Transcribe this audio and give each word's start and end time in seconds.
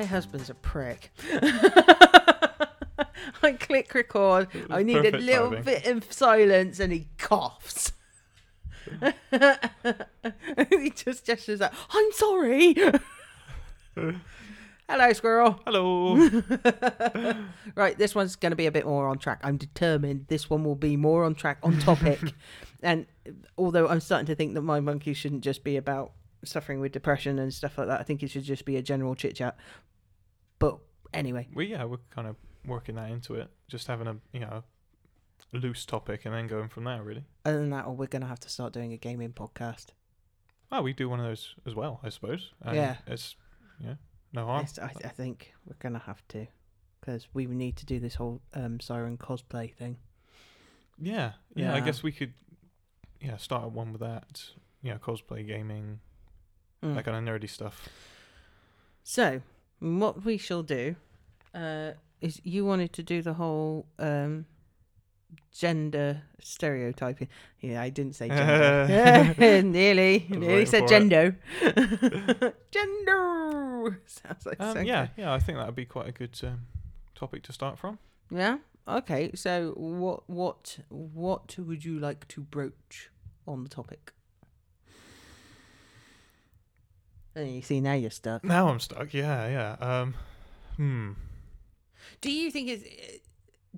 My 0.00 0.06
husband's 0.06 0.48
a 0.48 0.54
prick. 0.54 1.10
I 3.42 3.52
click 3.52 3.92
record. 3.92 4.48
I 4.70 4.82
need 4.82 5.04
a 5.04 5.10
little 5.18 5.50
timing. 5.50 5.62
bit 5.62 5.86
of 5.86 6.10
silence, 6.10 6.80
and 6.80 6.90
he 6.90 7.08
coughs. 7.18 7.92
he 10.70 10.88
just 10.88 11.26
gestures 11.26 11.60
like, 11.60 11.72
"I'm 11.90 12.12
sorry." 12.12 12.74
Hello, 14.88 15.12
squirrel. 15.12 15.60
Hello. 15.66 16.16
Right, 17.74 17.98
this 17.98 18.14
one's 18.14 18.36
going 18.36 18.52
to 18.52 18.56
be 18.56 18.64
a 18.64 18.72
bit 18.72 18.86
more 18.86 19.06
on 19.06 19.18
track. 19.18 19.40
I'm 19.42 19.58
determined 19.58 20.28
this 20.28 20.48
one 20.48 20.64
will 20.64 20.76
be 20.76 20.96
more 20.96 21.26
on 21.26 21.34
track, 21.34 21.58
on 21.62 21.78
topic. 21.78 22.20
and 22.82 23.04
although 23.58 23.86
I'm 23.86 24.00
starting 24.00 24.28
to 24.28 24.34
think 24.34 24.54
that 24.54 24.62
my 24.62 24.80
monkey 24.80 25.12
shouldn't 25.12 25.44
just 25.44 25.62
be 25.62 25.76
about 25.76 26.12
suffering 26.44 26.80
with 26.80 26.92
depression 26.92 27.38
and 27.38 27.52
stuff 27.52 27.76
like 27.76 27.88
that, 27.88 28.00
I 28.00 28.02
think 28.02 28.22
it 28.22 28.30
should 28.30 28.44
just 28.44 28.64
be 28.64 28.76
a 28.76 28.82
general 28.82 29.14
chit 29.14 29.36
chat. 29.36 29.58
But 30.60 30.78
anyway, 31.12 31.48
well, 31.52 31.66
yeah, 31.66 31.82
we're 31.84 31.98
kind 32.10 32.28
of 32.28 32.36
working 32.64 32.94
that 32.94 33.10
into 33.10 33.34
it. 33.34 33.48
Just 33.66 33.88
having 33.88 34.06
a 34.06 34.16
you 34.32 34.40
know 34.40 34.62
loose 35.52 35.84
topic 35.84 36.24
and 36.26 36.32
then 36.34 36.46
going 36.46 36.68
from 36.68 36.84
there. 36.84 37.02
Really. 37.02 37.24
other 37.44 37.58
than 37.58 37.70
that, 37.70 37.90
we're 37.90 38.06
going 38.06 38.22
to 38.22 38.28
have 38.28 38.38
to 38.40 38.48
start 38.48 38.72
doing 38.72 38.92
a 38.92 38.96
gaming 38.96 39.32
podcast. 39.32 39.86
Oh, 40.70 40.82
we 40.82 40.92
do 40.92 41.08
one 41.08 41.18
of 41.18 41.26
those 41.26 41.56
as 41.66 41.74
well, 41.74 41.98
I 42.04 42.10
suppose. 42.10 42.52
And 42.62 42.76
Yeah. 42.76 42.96
It's 43.08 43.34
yeah, 43.84 43.94
no 44.32 44.46
harm. 44.46 44.60
Yes, 44.62 44.78
I, 44.78 44.92
I 45.04 45.08
think 45.08 45.52
we're 45.66 45.74
going 45.80 45.94
to 45.94 45.98
have 46.06 46.22
to. 46.28 46.46
Because 47.00 47.26
we 47.32 47.46
need 47.46 47.76
to 47.78 47.86
do 47.86 47.98
this 47.98 48.14
whole 48.16 48.42
um, 48.54 48.78
Siren 48.78 49.16
cosplay 49.16 49.74
thing. 49.74 49.96
Yeah, 51.00 51.32
yeah. 51.54 51.74
I 51.74 51.80
guess 51.80 52.02
we 52.02 52.12
could 52.12 52.34
yeah 53.20 53.38
start 53.38 53.72
one 53.72 53.90
with 53.92 54.02
that. 54.02 54.44
Yeah, 54.82 54.98
cosplay, 54.98 55.46
gaming, 55.46 56.00
Mm. 56.84 56.94
that 56.94 57.04
kind 57.04 57.16
of 57.28 57.34
nerdy 57.34 57.48
stuff. 57.48 57.88
So, 59.02 59.42
what 59.80 60.24
we 60.24 60.36
shall 60.36 60.62
do 60.62 60.96
uh, 61.54 61.92
is 62.20 62.40
you 62.44 62.64
wanted 62.64 62.92
to 62.94 63.02
do 63.02 63.22
the 63.22 63.34
whole 63.34 63.86
um, 63.98 64.46
gender 65.52 66.22
stereotyping. 66.40 67.28
Yeah, 67.60 67.80
I 67.82 67.88
didn't 67.90 68.14
say 68.14 68.28
gender. 68.28 69.34
nearly, 69.62 70.26
nearly 70.28 70.66
said 70.66 70.86
gender. 70.88 71.36
gender 72.70 74.00
sounds 74.06 74.46
like 74.46 74.60
Um, 74.60 74.74
so 74.74 74.80
yeah, 74.80 75.06
good. 75.06 75.10
yeah. 75.22 75.32
I 75.32 75.38
think 75.38 75.58
that 75.58 75.66
would 75.66 75.74
be 75.74 75.84
quite 75.86 76.08
a 76.08 76.12
good 76.12 76.38
um, 76.44 76.66
topic 77.14 77.42
to 77.44 77.52
start 77.52 77.78
from. 77.78 77.98
Yeah. 78.30 78.58
Okay. 78.86 79.30
So, 79.34 79.72
what, 79.76 80.28
what, 80.28 80.78
what 80.88 81.56
would 81.58 81.84
you 81.84 81.98
like 81.98 82.28
to 82.28 82.40
broach 82.42 83.10
on 83.46 83.62
the 83.62 83.68
topic? 83.68 84.12
Oh, 87.40 87.44
you 87.44 87.62
see, 87.62 87.80
now 87.80 87.94
you're 87.94 88.10
stuck. 88.10 88.44
Now 88.44 88.68
I'm 88.68 88.80
stuck. 88.80 89.14
Yeah, 89.14 89.48
yeah. 89.48 89.76
Um, 90.00 90.14
hmm. 90.76 91.12
Do 92.20 92.30
you 92.30 92.50
think 92.50 92.68
it's 92.68 92.84
uh, 92.84 93.18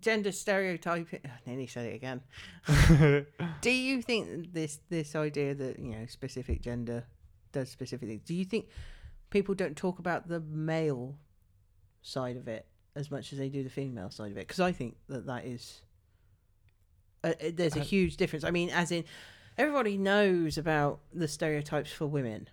gender 0.01 0.33
stereotyping? 0.33 1.21
I 1.25 1.31
nearly 1.49 1.67
said 1.69 1.87
it 1.87 1.95
again. 1.95 2.23
Do 3.61 3.71
you 3.71 4.03
think 4.03 4.53
this 4.53 4.81
this 4.89 5.15
idea 5.15 5.55
that 5.55 5.79
you 5.79 5.93
know 5.93 6.07
specific 6.07 6.61
gender 6.63 7.05
does 7.53 7.69
specific 7.71 8.09
things? 8.09 8.23
Do 8.25 8.35
you 8.35 8.45
think 8.45 8.67
people 9.31 9.55
don't 9.55 9.77
talk 9.77 9.99
about 9.99 10.29
the 10.29 10.41
male 10.41 11.17
side 12.03 12.37
of 12.37 12.49
it 12.49 12.67
as 12.97 13.11
much 13.11 13.33
as 13.33 13.39
they 13.39 13.49
do 13.49 13.63
the 13.63 13.71
female 13.71 14.11
side 14.11 14.33
of 14.33 14.37
it? 14.39 14.49
Because 14.49 14.61
I 14.61 14.73
think 14.73 14.97
that 15.09 15.27
that 15.27 15.45
is 15.45 15.83
uh, 17.23 17.29
uh, 17.29 17.51
there's 17.55 17.77
a 17.77 17.81
Uh, 17.81 17.85
huge 17.85 18.17
difference. 18.17 18.45
I 18.45 18.51
mean, 18.51 18.71
as 18.71 18.91
in 18.91 19.05
everybody 19.57 19.97
knows 19.99 20.59
about 20.59 21.01
the 21.13 21.29
stereotypes 21.29 21.93
for 21.93 22.07
women. 22.07 22.49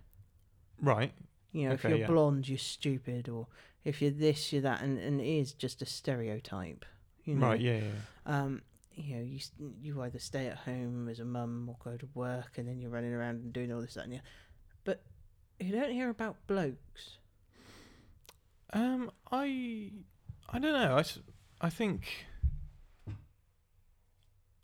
Right. 0.80 1.12
You 1.52 1.68
know, 1.68 1.74
if 1.74 1.84
you're 1.84 1.98
yeah. 1.98 2.06
blonde, 2.06 2.48
you're 2.48 2.58
stupid, 2.58 3.28
or 3.28 3.46
if 3.84 4.00
you're 4.00 4.10
this, 4.10 4.52
you're 4.52 4.62
that, 4.62 4.82
and, 4.82 4.98
and 4.98 5.20
it 5.20 5.26
is 5.26 5.52
just 5.52 5.82
a 5.82 5.86
stereotype. 5.86 6.84
You 7.24 7.34
know? 7.34 7.46
Right. 7.48 7.60
Yeah. 7.60 7.80
Yeah. 7.80 7.90
Um, 8.26 8.62
you 8.94 9.16
know, 9.16 9.22
you 9.22 9.40
you 9.80 10.02
either 10.02 10.18
stay 10.18 10.46
at 10.46 10.58
home 10.58 11.08
as 11.08 11.20
a 11.20 11.24
mum 11.24 11.68
or 11.68 11.76
go 11.82 11.96
to 11.96 12.08
work, 12.14 12.52
and 12.56 12.68
then 12.68 12.80
you're 12.80 12.90
running 12.90 13.12
around 13.12 13.36
and 13.36 13.52
doing 13.52 13.72
all 13.72 13.80
this 13.80 13.94
that 13.94 14.04
and 14.04 14.12
the 14.12 14.20
But 14.84 15.02
you 15.58 15.72
don't 15.72 15.92
hear 15.92 16.08
about 16.08 16.36
blokes. 16.46 17.18
Um, 18.72 19.10
I, 19.32 19.90
I 20.48 20.58
don't 20.58 20.72
know. 20.72 20.96
I, 20.98 21.04
I 21.60 21.70
think. 21.70 22.26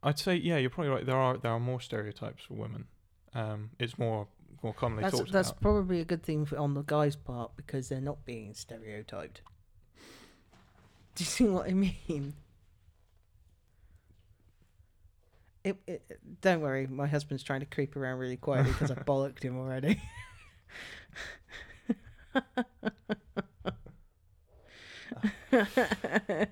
I'd 0.03 0.19
say 0.19 0.37
yeah, 0.37 0.57
you're 0.59 0.71
probably 0.71 0.93
right. 0.93 1.05
There 1.05 1.17
are 1.17 1.37
there 1.37 1.51
are 1.51 1.59
more 1.59 1.81
stereotypes 1.81 2.45
for 2.45 2.55
women. 2.55 2.87
Um, 3.35 3.71
it's 3.79 3.99
more 3.99 4.29
more 4.67 4.75
commonly 4.75 5.05
That's 5.05 5.17
talked 5.17 5.31
that's 5.33 5.51
about. 5.51 5.61
probably 5.63 6.01
a 6.01 6.05
good 6.05 6.25
thing 6.25 6.45
for, 6.45 6.59
on 6.59 6.75
the 6.75 6.83
guys' 6.83 7.15
part 7.15 7.53
because 7.57 7.89
they're 7.89 8.01
not 8.01 8.25
being 8.25 8.53
stereotyped. 8.53 9.43
Do 11.15 11.23
you 11.23 11.27
see 11.27 11.45
what 11.45 11.69
I 11.69 11.73
mean? 11.73 12.35
It, 15.63 15.77
it, 15.87 16.21
don't 16.41 16.61
worry, 16.61 16.87
my 16.89 17.07
husband's 17.07 17.45
trying 17.45 17.61
to 17.61 17.67
creep 17.67 17.97
around 17.97 18.19
really 18.19 18.37
quietly 18.37 18.73
because 18.73 18.91
I've 18.91 19.05
bollocked 19.07 19.43
him 19.43 19.57
already. 19.57 20.03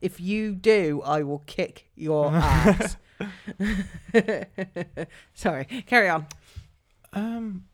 if 0.00 0.20
you 0.20 0.54
do, 0.54 1.02
I 1.04 1.22
will 1.22 1.42
kick 1.46 1.90
your 1.94 2.32
ass. 2.32 2.96
Sorry, 5.34 5.64
carry 5.86 6.08
on. 6.08 6.26
Um, 7.16 7.64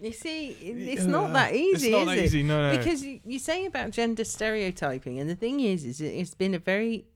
You 0.00 0.12
see, 0.12 0.50
it's 0.50 1.06
not 1.06 1.32
that 1.32 1.50
uh, 1.50 1.56
easy, 1.56 1.88
It's 1.88 1.92
not 1.92 2.00
is 2.02 2.06
that 2.06 2.18
it? 2.18 2.24
easy. 2.26 2.42
No, 2.44 2.70
no. 2.70 2.78
Because 2.78 3.02
you, 3.02 3.18
you 3.24 3.40
say 3.40 3.66
about 3.66 3.90
gender 3.90 4.22
stereotyping, 4.22 5.18
and 5.18 5.28
the 5.28 5.34
thing 5.34 5.58
is, 5.58 5.84
is 5.84 6.00
it, 6.00 6.10
it's 6.10 6.34
been 6.34 6.54
a 6.54 6.58
very 6.60 7.06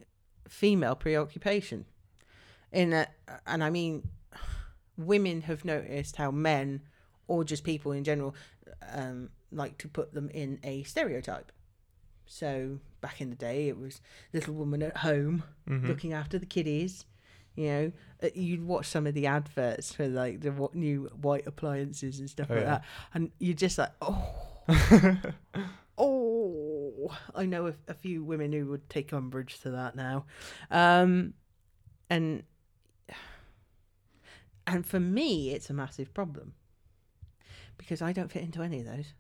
female 0.48 0.97
preoccupation. 0.97 1.84
In 2.72 2.91
that, 2.91 3.14
and 3.47 3.62
I 3.62 3.70
mean, 3.70 4.02
women 4.97 5.42
have 5.42 5.64
noticed 5.64 6.16
how 6.16 6.32
men, 6.32 6.81
or 7.28 7.44
just 7.44 7.62
people 7.62 7.92
in 7.92 8.02
general, 8.02 8.34
um, 8.92 9.31
like 9.52 9.78
to 9.78 9.86
put 9.88 10.12
them 10.12 10.28
in 10.31 10.58
a 10.64 10.82
stereotype. 10.82 11.52
So 12.26 12.81
back 13.00 13.20
in 13.20 13.31
the 13.31 13.36
day, 13.36 13.69
it 13.69 13.78
was 13.78 14.00
little 14.32 14.54
woman 14.54 14.82
at 14.82 14.97
home 14.98 15.44
Mhm. 15.69 15.86
looking 15.86 16.12
after 16.14 16.36
the 16.36 16.47
kiddies. 16.47 17.04
You 17.54 17.66
know, 17.68 17.92
Uh, 18.22 18.28
you'd 18.34 18.64
watch 18.64 18.86
some 18.86 19.06
of 19.06 19.14
the 19.14 19.26
adverts 19.26 19.92
for 19.92 20.08
like 20.08 20.40
the 20.40 20.52
what 20.52 20.74
new 20.74 21.04
white 21.20 21.46
appliances 21.46 22.18
and 22.20 22.30
stuff 22.30 22.46
Oh, 22.50 22.54
like 22.54 22.62
yeah. 22.64 22.70
that, 22.70 22.84
and 23.14 23.30
you're 23.38 23.54
just 23.54 23.76
like, 23.78 23.90
oh, 24.00 24.26
oh. 25.99 27.16
I 27.34 27.44
know 27.46 27.66
a, 27.66 27.75
a 27.88 27.94
few 27.94 28.22
women 28.25 28.52
who 28.52 28.66
would 28.66 28.88
take 28.88 29.12
umbrage 29.12 29.60
to 29.60 29.70
that 29.70 29.96
now, 29.96 30.25
um, 30.70 31.34
and 32.08 32.44
and 34.66 34.87
for 34.87 35.00
me, 35.00 35.50
it's 35.50 35.69
a 35.69 35.75
massive 35.75 36.14
problem 36.14 36.54
because 37.76 38.00
I 38.00 38.12
don't 38.12 38.31
fit 38.31 38.43
into 38.43 38.62
any 38.62 38.81
of 38.81 38.87
those, 38.87 39.12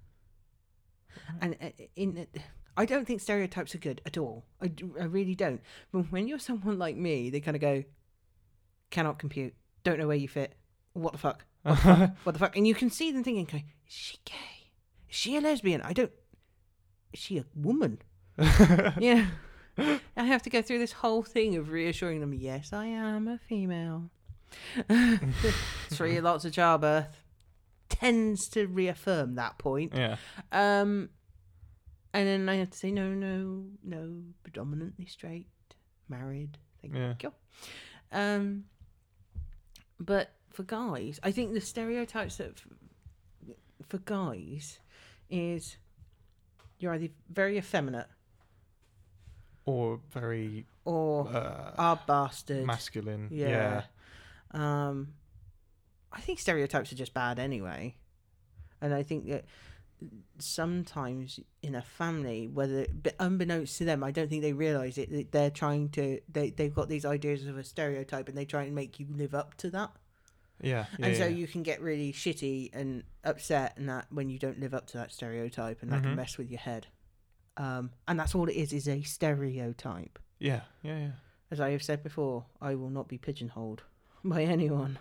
and 1.40 1.56
uh, 1.60 1.70
in. 1.96 2.26
I 2.74 2.86
don't 2.86 3.06
think 3.06 3.20
stereotypes 3.20 3.74
are 3.74 3.78
good 3.78 4.00
at 4.06 4.16
all. 4.16 4.46
I, 4.62 4.72
I 4.98 5.04
really 5.04 5.34
don't. 5.34 5.60
But 5.92 6.10
when 6.10 6.26
you're 6.26 6.38
someone 6.38 6.78
like 6.78 6.96
me, 6.96 7.28
they 7.28 7.40
kind 7.40 7.54
of 7.54 7.60
go, 7.60 7.84
cannot 8.92 9.18
compute, 9.18 9.54
don't 9.82 9.98
know 9.98 10.06
where 10.06 10.16
you 10.16 10.28
fit, 10.28 10.54
what 10.92 11.12
the 11.12 11.18
fuck, 11.18 11.44
what 11.64 12.32
the 12.32 12.38
fuck, 12.38 12.56
and 12.56 12.66
you 12.66 12.74
can 12.74 12.90
see 12.90 13.10
them 13.10 13.24
thinking, 13.24 13.44
going, 13.46 13.64
is 13.88 13.92
she 13.92 14.18
gay? 14.24 14.70
Is 15.10 15.16
she 15.16 15.36
a 15.36 15.40
lesbian? 15.40 15.80
I 15.82 15.92
don't. 15.92 16.12
Is 17.12 17.20
she 17.20 17.38
a 17.38 17.44
woman? 17.54 17.98
yeah. 18.38 19.26
I 19.78 20.24
have 20.24 20.42
to 20.42 20.50
go 20.50 20.62
through 20.62 20.78
this 20.78 20.92
whole 20.92 21.22
thing 21.22 21.56
of 21.56 21.70
reassuring 21.70 22.20
them, 22.20 22.32
yes, 22.34 22.72
I 22.72 22.86
am 22.86 23.26
a 23.26 23.38
female. 23.38 24.10
Three 25.90 26.20
lots 26.20 26.44
of 26.44 26.52
childbirth 26.52 27.24
tends 27.88 28.48
to 28.50 28.66
reaffirm 28.66 29.34
that 29.36 29.58
point. 29.58 29.92
yeah. 29.94 30.16
Um, 30.50 31.10
and 32.14 32.28
then 32.28 32.48
I 32.48 32.56
have 32.56 32.70
to 32.70 32.76
say, 32.78 32.90
no, 32.90 33.08
no, 33.08 33.64
no, 33.82 34.22
predominantly 34.42 35.06
straight, 35.06 35.46
married. 36.08 36.58
Thank 36.82 36.94
Yeah. 36.94 37.14
you. 37.22 37.32
Um, 38.12 38.64
but 40.04 40.30
for 40.50 40.62
guys, 40.64 41.18
I 41.22 41.30
think 41.32 41.52
the 41.54 41.60
stereotypes 41.60 42.36
that 42.36 42.52
f- 42.58 43.56
for 43.88 43.98
guys 43.98 44.78
is 45.30 45.76
you're 46.78 46.92
either 46.94 47.08
very 47.30 47.56
effeminate 47.58 48.08
Or 49.64 50.00
very 50.10 50.66
or 50.84 51.28
uh, 51.28 51.72
are 51.78 52.00
bastard. 52.06 52.66
masculine. 52.66 53.28
Yeah. 53.30 53.48
Yeah. 53.48 53.82
Um, 54.88 55.14
I 56.12 56.20
think 56.20 56.38
stereotypes 56.40 56.92
are 56.92 56.96
just 56.96 57.14
bad 57.14 57.38
anyway, 57.38 57.94
and 58.80 58.92
I 58.92 59.02
think 59.04 59.28
that 59.28 59.44
sometimes 60.38 61.40
in 61.62 61.74
a 61.74 61.82
family, 61.82 62.48
whether 62.48 62.86
but 62.92 63.14
unbeknownst 63.18 63.78
to 63.78 63.84
them, 63.84 64.02
I 64.02 64.10
don't 64.10 64.28
think 64.28 64.42
they 64.42 64.52
realize 64.52 64.98
it. 64.98 65.10
that 65.10 65.32
They're 65.32 65.50
trying 65.50 65.88
to 65.90 66.20
they 66.30 66.50
they've 66.50 66.74
got 66.74 66.88
these 66.88 67.04
ideas 67.04 67.46
of 67.46 67.56
a 67.58 67.64
stereotype, 67.64 68.28
and 68.28 68.36
they 68.36 68.44
try 68.44 68.62
and 68.64 68.74
make 68.74 68.98
you 69.00 69.06
live 69.10 69.34
up 69.34 69.54
to 69.58 69.70
that. 69.70 69.90
Yeah. 70.60 70.86
yeah 70.96 71.06
and 71.06 71.16
so 71.16 71.24
yeah. 71.24 71.30
you 71.30 71.48
can 71.48 71.64
get 71.64 71.80
really 71.80 72.12
shitty 72.12 72.70
and 72.72 73.02
upset 73.24 73.74
and 73.76 73.88
that 73.88 74.06
when 74.10 74.28
you 74.30 74.38
don't 74.38 74.60
live 74.60 74.74
up 74.74 74.86
to 74.88 74.98
that 74.98 75.12
stereotype 75.12 75.82
and 75.82 75.90
that 75.90 76.02
can 76.04 76.12
Mhm. 76.12 76.16
mess 76.16 76.38
with 76.38 76.50
your 76.52 76.60
head 76.60 76.86
um, 77.56 77.90
and 78.06 78.20
that's 78.20 78.32
all 78.32 78.48
it 78.48 78.54
is 78.54 78.72
is 78.72 78.86
a 78.86 79.02
stereotype 79.02 80.20
Yeah. 80.38 80.60
Yeah. 80.84 80.98
Yeah. 80.98 81.10
as 81.50 81.58
i 81.60 81.70
have 81.70 81.82
said 81.82 82.04
before 82.04 82.44
i 82.60 82.76
will 82.76 82.90
not 82.90 83.08
be 83.08 83.18
pigeonholed 83.18 83.82
by 84.24 84.44
anyone 84.44 85.00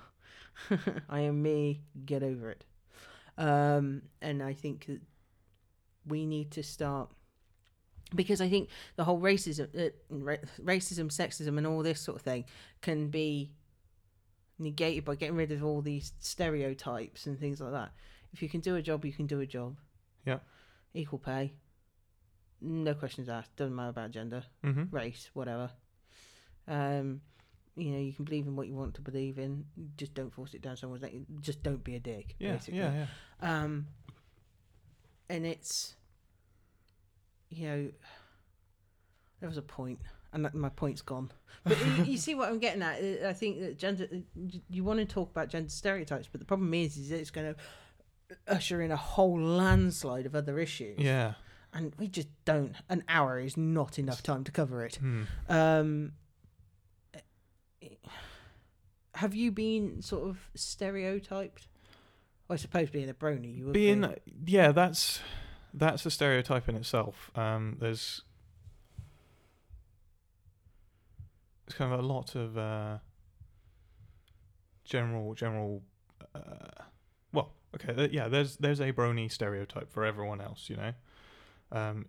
i 1.09 1.19
am 1.19 1.43
me 1.43 1.81
get 2.07 2.23
over 2.23 2.49
it 2.49 2.63
um, 3.45 4.01
and 4.21 4.41
i 4.43 4.53
think 4.53 4.89
we 6.07 6.25
need 6.25 6.51
to 6.51 6.63
start 6.63 7.09
because 8.15 8.39
i 8.41 8.49
think 8.49 8.69
the 8.97 9.03
whole 9.03 9.19
racism 9.19 9.67
uh, 9.77 9.89
ra- 10.09 10.45
racism 10.63 11.07
sexism 11.11 11.57
and 11.57 11.65
all 11.67 11.81
this 11.83 11.99
sort 12.01 12.15
of 12.17 12.21
thing 12.21 12.43
can 12.81 13.07
be 13.09 13.51
negated 14.59 15.03
by 15.05 15.15
getting 15.15 15.35
rid 15.35 15.51
of 15.51 15.63
all 15.63 15.81
these 15.81 16.13
stereotypes 16.19 17.25
and 17.25 17.39
things 17.39 17.59
like 17.59 17.71
that. 17.71 17.91
If 18.31 18.43
you 18.43 18.49
can 18.49 18.59
do 18.61 18.75
a 18.75 18.81
job, 18.81 19.03
you 19.05 19.11
can 19.11 19.25
do 19.25 19.39
a 19.39 19.45
job. 19.47 19.77
Yeah. 20.23 20.37
Equal 20.93 21.17
pay. 21.17 21.53
No 22.61 22.93
questions 22.93 23.27
asked. 23.27 23.55
Doesn't 23.55 23.75
matter 23.75 23.89
about 23.89 24.11
gender, 24.11 24.43
Mm-hmm. 24.63 24.95
race, 24.95 25.31
whatever. 25.33 25.71
Um, 26.67 27.21
you 27.75 27.91
know, 27.91 27.99
you 27.99 28.13
can 28.13 28.25
believe 28.25 28.47
in 28.47 28.55
what 28.55 28.67
you 28.67 28.75
want 28.75 28.93
to 28.95 29.01
believe 29.01 29.39
in. 29.39 29.65
Just 29.97 30.13
don't 30.13 30.33
force 30.33 30.53
it 30.53 30.61
down 30.61 30.77
someone's 30.77 31.01
neck. 31.01 31.13
Just 31.39 31.63
don't 31.63 31.83
be 31.83 31.95
a 31.95 31.99
dick. 31.99 32.35
Yeah. 32.39 32.53
basically. 32.53 32.79
Yeah. 32.79 33.05
Yeah. 33.41 33.63
Um, 33.63 33.87
and 35.29 35.45
it's, 35.45 35.95
you 37.49 37.67
know, 37.67 37.91
there 39.39 39.49
was 39.49 39.57
a 39.57 39.61
point, 39.61 39.99
and 40.33 40.53
my 40.53 40.69
point's 40.69 41.01
gone. 41.01 41.31
But 41.63 41.77
you, 41.85 42.03
you 42.03 42.17
see 42.17 42.35
what 42.35 42.49
I'm 42.49 42.59
getting 42.59 42.81
at? 42.81 42.99
Uh, 43.01 43.29
I 43.29 43.33
think 43.33 43.59
that 43.59 43.77
gender, 43.77 44.07
you 44.69 44.83
want 44.83 44.99
to 44.99 45.05
talk 45.05 45.31
about 45.31 45.49
gender 45.49 45.69
stereotypes, 45.69 46.27
but 46.31 46.39
the 46.39 46.45
problem 46.45 46.73
is, 46.73 46.97
is 46.97 47.11
it's 47.11 47.31
going 47.31 47.53
to 47.53 47.59
usher 48.47 48.81
in 48.81 48.91
a 48.91 48.97
whole 48.97 49.39
landslide 49.39 50.25
of 50.25 50.35
other 50.35 50.59
issues. 50.59 50.99
Yeah. 50.99 51.33
And 51.73 51.93
we 51.97 52.07
just 52.07 52.27
don't. 52.43 52.75
An 52.89 53.03
hour 53.07 53.39
is 53.39 53.55
not 53.55 53.97
enough 53.97 54.21
time 54.21 54.43
to 54.43 54.51
cover 54.51 54.83
it. 54.83 54.95
Hmm. 54.95 55.23
Um, 55.47 56.11
have 59.15 59.35
you 59.35 59.51
been 59.51 60.01
sort 60.01 60.27
of 60.29 60.37
stereotyped? 60.55 61.67
I 62.49 62.55
suppose 62.57 62.89
being 62.89 63.09
a 63.09 63.13
brony, 63.13 63.55
you 63.57 63.65
would 63.65 63.73
Being 63.73 64.01
be. 64.01 64.51
yeah, 64.51 64.71
that's 64.71 65.19
that's 65.73 66.05
a 66.05 66.11
stereotype 66.11 66.67
in 66.67 66.75
itself. 66.75 67.31
Um, 67.35 67.77
there's 67.79 68.23
it's 71.65 71.75
kind 71.77 71.93
of 71.93 71.99
a 71.99 72.03
lot 72.03 72.35
of 72.35 72.57
uh, 72.57 72.97
general 74.83 75.33
general. 75.33 75.81
Uh, 76.35 76.83
well, 77.31 77.53
okay, 77.75 77.93
th- 77.93 78.11
yeah. 78.11 78.27
There's 78.27 78.57
there's 78.57 78.81
a 78.81 78.91
brony 78.91 79.31
stereotype 79.31 79.89
for 79.91 80.03
everyone 80.03 80.41
else, 80.41 80.69
you 80.69 80.75
know. 80.75 80.93
Um, 81.71 82.07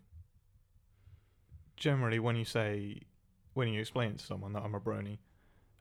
generally, 1.76 2.18
when 2.18 2.34
you 2.36 2.44
say 2.44 3.02
when 3.54 3.68
you 3.68 3.80
explain 3.80 4.16
to 4.16 4.24
someone 4.24 4.52
that 4.54 4.62
I'm 4.64 4.74
a 4.74 4.80
brony, 4.80 5.18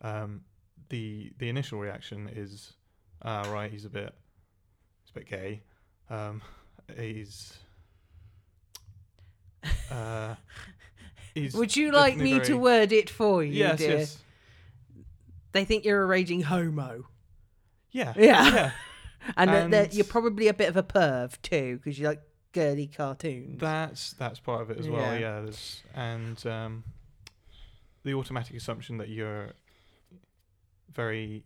um, 0.01 0.41
the 0.89 1.31
the 1.37 1.49
initial 1.49 1.79
reaction 1.79 2.29
is, 2.33 2.73
ah, 3.23 3.43
right, 3.51 3.71
he's 3.71 3.85
a 3.85 3.89
bit, 3.89 4.13
he's 5.03 5.09
a 5.11 5.13
bit 5.19 5.29
gay. 5.29 5.61
Um, 6.09 6.41
he's. 6.97 7.53
Uh, 9.91 10.35
he's 11.33 11.53
Would 11.53 11.75
you 11.75 11.91
like 11.91 12.17
me 12.17 12.39
to 12.39 12.55
word 12.55 12.91
it 12.91 13.09
for 13.09 13.43
you, 13.43 13.53
Yes, 13.53 13.77
dear? 13.79 13.97
yes. 13.99 14.17
They 15.51 15.65
think 15.65 15.83
you're 15.85 16.01
a 16.01 16.05
raging 16.05 16.41
homo, 16.41 17.05
Yeah. 17.91 18.13
Yeah. 18.17 18.53
Yeah. 18.53 18.71
and, 19.37 19.49
that 19.73 19.85
And- 19.87 19.93
you're 19.93 20.05
probably 20.05 20.47
a 20.47 20.53
bit 20.53 20.69
of 20.69 20.77
a 20.77 20.83
perv 20.83 21.39
too, 21.41 21.77
because 21.77 21.99
you 21.99 22.07
like 22.07 22.21
girly 22.53 22.87
cartoons. 22.87 23.59
That's 23.59 24.13
that's 24.13 24.39
part 24.39 24.61
of 24.61 24.71
it 24.71 24.77
as 24.79 24.89
well. 24.89 25.17
Yeah. 25.17 25.41
Yeah. 25.45 25.51
and 25.93 26.45
um, 26.47 26.83
the 28.03 28.13
automatic 28.13 28.55
assumption 28.55 28.97
that 28.97 29.09
you're 29.09 29.51
very 30.93 31.43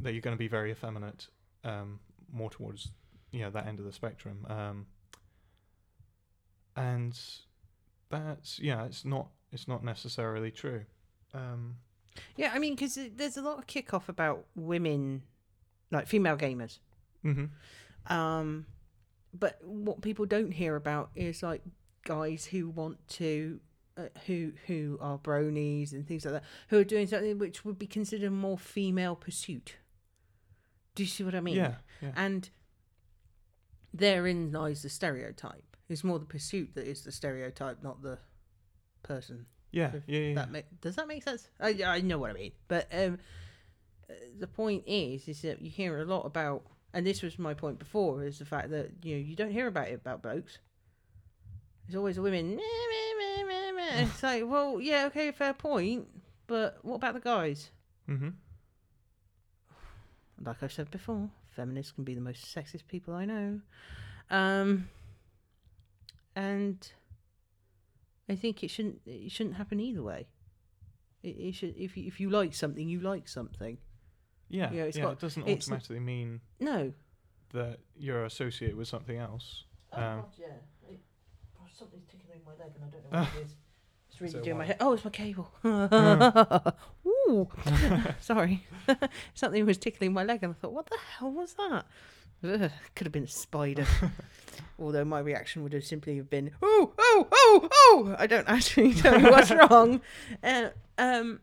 that 0.00 0.12
you're 0.12 0.20
going 0.20 0.36
to 0.36 0.38
be 0.38 0.48
very 0.48 0.70
effeminate, 0.70 1.28
um, 1.64 2.00
more 2.32 2.50
towards 2.50 2.88
you 3.30 3.40
know 3.40 3.50
that 3.50 3.66
end 3.66 3.78
of 3.78 3.84
the 3.84 3.92
spectrum. 3.92 4.46
Um, 4.48 4.86
and 6.76 7.18
that's 8.10 8.58
yeah, 8.58 8.84
it's 8.84 9.04
not 9.04 9.28
it's 9.52 9.68
not 9.68 9.84
necessarily 9.84 10.50
true. 10.50 10.82
Um, 11.34 11.76
yeah, 12.36 12.52
I 12.54 12.58
mean, 12.58 12.74
because 12.74 12.98
there's 13.16 13.36
a 13.36 13.42
lot 13.42 13.58
of 13.58 13.66
kickoff 13.66 14.08
about 14.08 14.44
women, 14.54 15.22
like 15.90 16.06
female 16.06 16.36
gamers. 16.36 16.78
hmm 17.22 17.46
Um, 18.06 18.66
but 19.32 19.58
what 19.64 20.02
people 20.02 20.26
don't 20.26 20.52
hear 20.52 20.76
about 20.76 21.10
is 21.14 21.42
like 21.42 21.62
guys 22.04 22.44
who 22.44 22.68
want 22.68 22.98
to, 23.08 23.60
uh, 23.96 24.04
who 24.26 24.52
who 24.66 24.98
are 25.00 25.18
bronies 25.18 25.92
and 25.92 26.06
things 26.06 26.24
like 26.24 26.34
that, 26.34 26.44
who 26.68 26.78
are 26.78 26.84
doing 26.84 27.06
something 27.06 27.38
which 27.38 27.64
would 27.64 27.78
be 27.78 27.86
considered 27.86 28.26
a 28.26 28.30
more 28.30 28.58
female 28.58 29.14
pursuit. 29.16 29.76
Do 30.94 31.02
you 31.02 31.08
see 31.08 31.24
what 31.24 31.34
I 31.34 31.40
mean? 31.40 31.56
Yeah, 31.56 31.74
yeah, 32.02 32.12
And 32.16 32.48
therein 33.94 34.52
lies 34.52 34.82
the 34.82 34.88
stereotype. 34.88 35.76
It's 35.88 36.04
more 36.04 36.18
the 36.18 36.24
pursuit 36.26 36.74
that 36.74 36.86
is 36.86 37.02
the 37.04 37.12
stereotype, 37.12 37.82
not 37.82 38.02
the 38.02 38.18
person. 39.02 39.46
yeah, 39.72 39.92
yeah, 40.06 40.18
yeah. 40.20 40.34
That 40.34 40.50
ma- 40.50 40.60
does 40.80 40.96
that 40.96 41.08
make 41.08 41.22
sense? 41.22 41.48
I, 41.60 41.78
I 41.84 42.00
know 42.00 42.18
what 42.18 42.30
I 42.30 42.34
mean, 42.34 42.52
but 42.68 42.88
um, 42.92 43.18
the 44.38 44.46
point 44.46 44.84
is, 44.86 45.28
is 45.28 45.42
that 45.42 45.60
you 45.60 45.70
hear 45.70 46.00
a 46.00 46.04
lot 46.04 46.24
about, 46.26 46.62
and 46.94 47.06
this 47.06 47.22
was 47.22 47.38
my 47.38 47.54
point 47.54 47.78
before, 47.78 48.24
is 48.24 48.38
the 48.38 48.44
fact 48.46 48.70
that 48.70 48.90
you 49.02 49.16
know 49.16 49.20
you 49.20 49.36
don't 49.36 49.50
hear 49.50 49.66
about 49.66 49.88
it 49.88 49.94
about 49.94 50.22
blokes. 50.22 50.58
There's 51.86 51.96
always 51.96 52.18
women. 52.18 52.50
"Meh, 52.56 52.56
meh, 52.56 53.18
meh, 53.18 53.44
meh, 53.94 54.02
meh." 54.02 54.08
It's 54.10 54.22
like, 54.22 54.44
well, 54.46 54.80
yeah, 54.80 55.06
okay, 55.06 55.30
fair 55.32 55.52
point, 55.54 56.06
but 56.46 56.78
what 56.82 56.96
about 56.96 57.14
the 57.14 57.20
guys? 57.20 57.70
hmm 58.06 58.30
like 60.44 60.62
I 60.62 60.66
said 60.66 60.90
before, 60.90 61.30
feminists 61.54 61.92
can 61.92 62.02
be 62.04 62.14
the 62.14 62.20
most 62.20 62.44
sexist 62.52 62.88
people 62.88 63.14
I 63.14 63.24
know. 63.24 63.60
Um, 64.28 64.88
and 66.34 66.90
I 68.28 68.34
think 68.34 68.64
it 68.64 68.68
shouldn't 68.68 69.02
it 69.06 69.30
shouldn't 69.30 69.56
happen 69.56 69.78
either 69.78 70.02
way. 70.02 70.26
It, 71.22 71.28
it 71.38 71.52
should 71.54 71.76
if 71.76 71.96
you, 71.96 72.06
if 72.08 72.18
you 72.18 72.28
like 72.30 72.54
something, 72.54 72.88
you 72.88 73.00
like 73.00 73.28
something. 73.28 73.78
Yeah, 74.48 74.72
Yeah, 74.72 74.82
it's 74.84 74.96
yeah. 74.96 75.04
got- 75.04 75.12
it 75.12 75.18
doesn't 75.20 75.42
it's- 75.46 75.66
automatically 75.68 76.00
mean 76.00 76.40
No. 76.58 76.92
that 77.52 77.78
you're 77.96 78.24
associated 78.24 78.76
with 78.76 78.88
something 78.88 79.16
else. 79.18 79.64
Oh, 79.92 80.02
Um, 80.02 80.20
God, 80.22 80.34
yeah. 80.38 80.46
It, 80.90 81.00
something's 81.72 82.04
tickling 82.06 82.40
my 82.44 82.52
leg 82.62 82.72
and 82.74 82.84
I 82.84 82.88
don't 82.88 83.12
know 83.12 83.18
what 83.20 83.36
it 83.40 83.44
is. 83.46 83.54
Really 84.22 84.34
So 84.34 84.40
doing 84.40 84.56
my 84.58 84.62
why? 84.62 84.66
head. 84.68 84.76
Oh, 84.78 84.92
it's 84.92 85.04
my 85.04 85.10
cable. 85.10 85.50
Ooh. 87.06 87.48
Sorry. 88.20 88.64
Something 89.34 89.66
was 89.66 89.78
tickling 89.78 90.12
my 90.12 90.22
leg 90.22 90.44
and 90.44 90.54
I 90.54 90.54
thought, 90.54 90.72
what 90.72 90.86
the 90.86 90.96
hell 91.18 91.32
was 91.32 91.54
that? 91.54 91.86
Ugh, 92.44 92.70
could 92.94 93.06
have 93.06 93.12
been 93.12 93.24
a 93.24 93.28
spider. 93.28 93.84
Although 94.78 95.04
my 95.04 95.18
reaction 95.18 95.64
would 95.64 95.72
have 95.72 95.84
simply 95.84 96.16
have 96.18 96.30
been, 96.30 96.52
oh, 96.62 96.92
oh, 96.96 97.28
oh, 97.32 97.68
oh. 97.72 98.16
I 98.16 98.28
don't 98.28 98.48
actually 98.48 98.94
know 99.02 99.18
what's 99.30 99.50
wrong. 99.50 100.00
Uh, 100.42 100.68
um, 100.98 101.40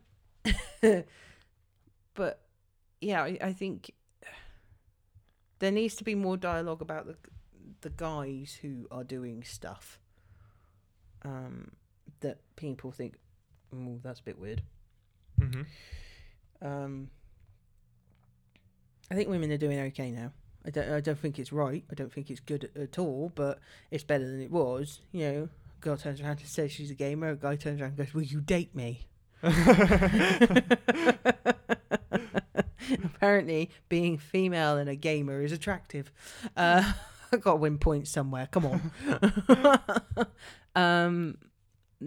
but 2.13 2.39
yeah, 3.01 3.23
I, 3.23 3.37
I 3.41 3.51
think 3.53 3.91
there 5.59 5.71
needs 5.71 5.95
to 5.97 6.05
be 6.05 6.15
more 6.15 6.37
dialogue 6.37 6.81
about 6.81 7.07
the 7.07 7.15
the 7.81 7.89
guys 7.89 8.57
who 8.61 8.87
are 8.91 9.05
doing 9.05 9.41
stuff 9.43 9.99
um, 11.23 11.71
that 12.21 12.39
people 12.55 12.91
think, 12.91 13.15
oh, 13.75 13.99
that's 14.03 14.19
a 14.19 14.23
bit 14.23 14.39
weird. 14.39 14.61
hmm 15.39 15.61
Um, 16.61 17.09
I 19.11 19.15
think 19.15 19.29
women 19.29 19.51
are 19.51 19.57
doing 19.57 19.79
okay 19.79 20.11
now. 20.11 20.31
I 20.65 20.69
don't. 20.71 20.89
I 20.91 20.99
don't 20.99 21.17
think 21.17 21.39
it's 21.39 21.51
right. 21.53 21.83
I 21.89 21.95
don't 21.95 22.11
think 22.11 22.29
it's 22.29 22.41
good 22.41 22.65
at, 22.65 22.77
at 22.81 22.99
all. 22.99 23.31
But 23.33 23.59
it's 23.91 24.03
better 24.03 24.25
than 24.29 24.41
it 24.41 24.51
was. 24.51 25.01
You 25.11 25.31
know, 25.31 25.49
a 25.77 25.81
girl 25.81 25.97
turns 25.97 26.19
around 26.21 26.39
and 26.39 26.47
says 26.47 26.71
she's 26.71 26.91
a 26.91 26.95
gamer. 26.95 27.29
A 27.29 27.35
guy 27.35 27.55
turns 27.55 27.79
around 27.81 27.91
and 27.91 27.97
goes, 27.97 28.13
"Will 28.13 28.23
you 28.23 28.41
date 28.41 28.75
me?" 28.75 29.07
Apparently, 33.03 33.69
being 33.87 34.17
female 34.17 34.77
and 34.77 34.89
a 34.89 34.95
gamer 34.95 35.41
is 35.41 35.51
attractive. 35.51 36.11
Uh, 36.57 36.93
I 37.31 37.37
got 37.37 37.51
to 37.51 37.55
win 37.57 37.77
points 37.77 38.09
somewhere. 38.09 38.47
Come 38.51 38.65
on. 38.65 38.91
um. 40.75 41.37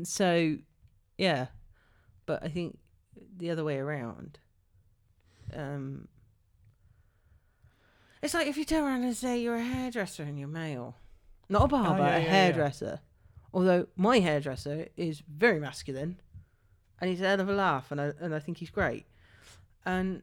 So, 0.05 0.57
yeah, 1.19 1.47
but 2.27 2.43
I 2.43 2.49
think 2.49 2.79
the 3.37 3.51
other 3.51 3.65
way 3.65 3.79
around. 3.79 4.39
Um. 5.55 6.09
It's 8.23 8.35
like 8.35 8.47
if 8.47 8.57
you 8.57 8.65
turn 8.65 8.85
around 8.85 9.03
and 9.03 9.17
say 9.17 9.41
you're 9.41 9.57
a 9.57 9.63
hairdresser 9.65 10.23
and 10.23 10.39
you're 10.39 10.49
male, 10.49 10.97
not 11.49 11.65
a 11.65 11.69
barber, 11.69 12.03
Oh, 12.03 12.07
yeah, 12.07 12.17
a 12.17 12.19
yeah, 12.21 12.25
yeah. 12.25 12.31
hairdresser. 12.31 13.01
Although 13.53 13.89
my 13.97 14.21
hairdresser 14.21 14.89
is 14.97 15.23
very 15.29 15.59
masculine, 15.59 16.21
and 17.01 17.11
he's 17.11 17.21
a 17.21 17.27
hell 17.27 17.41
of 17.41 17.49
a 17.49 17.53
laugh, 17.53 17.91
and 17.91 18.01
I 18.01 18.13
and 18.21 18.35
I 18.35 18.39
think 18.39 18.59
he's 18.59 18.71
great. 18.71 19.07
And 19.85 20.23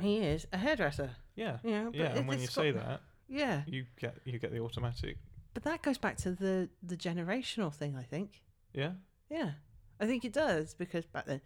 he 0.00 0.18
is 0.18 0.46
a 0.52 0.58
hairdresser. 0.58 1.10
Yeah. 1.34 1.58
You 1.64 1.70
know, 1.70 1.90
Yeah, 1.94 2.14
and 2.16 2.28
when 2.28 2.40
you 2.40 2.46
say 2.46 2.72
got- 2.72 2.84
that, 2.84 3.00
yeah, 3.28 3.62
you 3.66 3.86
get 3.98 4.16
you 4.24 4.38
get 4.38 4.52
the 4.52 4.60
automatic. 4.60 5.16
but 5.54 5.62
that 5.64 5.80
goes 5.82 5.96
back 5.98 6.16
to 6.18 6.32
the 6.32 6.68
the 6.82 6.96
generational 6.96 7.72
thing. 7.72 7.96
I 7.96 8.02
think. 8.02 8.42
Yeah. 8.72 8.92
Yeah, 9.30 9.52
I 10.00 10.06
think 10.06 10.24
it 10.24 10.32
does 10.32 10.74
because 10.74 11.06
back 11.06 11.26
then, 11.26 11.40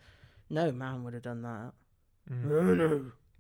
no 0.49 0.73
man 0.73 1.05
would 1.05 1.15
have 1.15 1.23
done 1.23 1.43
that. 1.43 1.73
Mm. 2.31 2.45
No, 2.45 2.63
no, 2.63 2.89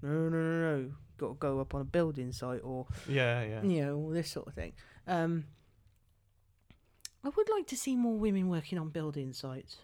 no, 0.02 0.28
no, 0.28 0.28
no, 0.28 0.76
no. 0.78 0.90
Got 1.16 1.28
to 1.28 1.34
go 1.34 1.60
up 1.60 1.74
on 1.74 1.80
a 1.80 1.84
building 1.84 2.32
site 2.32 2.60
or 2.62 2.86
Yeah, 3.08 3.42
yeah. 3.42 3.62
you 3.62 3.82
know 3.82 3.96
all 3.96 4.10
this 4.10 4.30
sort 4.30 4.48
of 4.48 4.54
thing. 4.54 4.72
Um, 5.06 5.44
I 7.24 7.30
would 7.30 7.48
like 7.48 7.66
to 7.68 7.76
see 7.76 7.96
more 7.96 8.18
women 8.18 8.48
working 8.48 8.78
on 8.78 8.90
building 8.90 9.32
sites, 9.32 9.78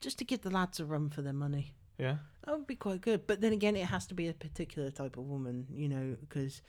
just 0.00 0.18
to 0.18 0.24
give 0.24 0.42
the 0.42 0.50
lads 0.50 0.78
a 0.78 0.84
run 0.84 1.08
for 1.08 1.22
their 1.22 1.32
money. 1.32 1.74
Yeah. 1.98 2.16
That 2.44 2.58
would 2.58 2.66
be 2.66 2.76
quite 2.76 3.00
good. 3.00 3.26
But 3.26 3.40
then 3.40 3.52
again, 3.52 3.76
it 3.76 3.86
has 3.86 4.06
to 4.08 4.14
be 4.14 4.28
a 4.28 4.34
particular 4.34 4.90
type 4.90 5.16
of 5.16 5.24
woman, 5.24 5.66
you 5.72 5.88
know, 5.88 6.16
because 6.20 6.60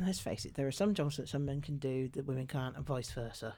let's 0.00 0.20
face 0.20 0.46
it, 0.46 0.54
there 0.54 0.66
are 0.66 0.72
some 0.72 0.94
jobs 0.94 1.18
that 1.18 1.28
some 1.28 1.44
men 1.44 1.60
can 1.60 1.76
do 1.76 2.08
that 2.14 2.24
women 2.24 2.46
can't, 2.46 2.76
and 2.76 2.86
vice 2.86 3.10
versa. 3.10 3.56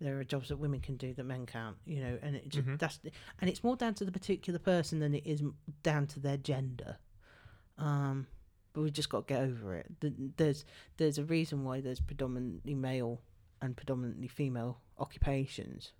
There 0.00 0.18
are 0.18 0.24
jobs 0.24 0.48
that 0.50 0.58
women 0.58 0.80
can 0.80 0.96
do 0.96 1.14
that 1.14 1.24
men 1.24 1.46
can't, 1.46 1.76
you 1.86 2.00
know, 2.02 2.18
and 2.20 2.36
it 2.36 2.48
just 2.50 2.66
Mhm. 2.68 2.78
that's 2.78 3.00
and 3.40 3.48
it's 3.48 3.64
more 3.64 3.76
down 3.76 3.94
to 3.94 4.04
the 4.04 4.12
particular 4.12 4.58
person 4.58 4.98
than 4.98 5.14
it 5.14 5.26
is 5.26 5.42
down 5.82 6.06
to 6.08 6.20
their 6.20 6.36
gender. 6.36 6.98
Um, 7.78 8.26
but 8.74 8.82
we've 8.82 8.92
just 8.92 9.08
got 9.08 9.26
to 9.26 9.34
get 9.34 9.42
over 9.42 9.74
it. 9.74 9.86
There's 10.36 10.64
there's 10.98 11.16
a 11.18 11.24
reason 11.24 11.64
why 11.64 11.80
there's 11.80 12.00
predominantly 12.00 12.74
male 12.74 13.22
and 13.62 13.74
predominantly 13.76 14.28
female 14.28 14.80
occupations. 14.98 15.92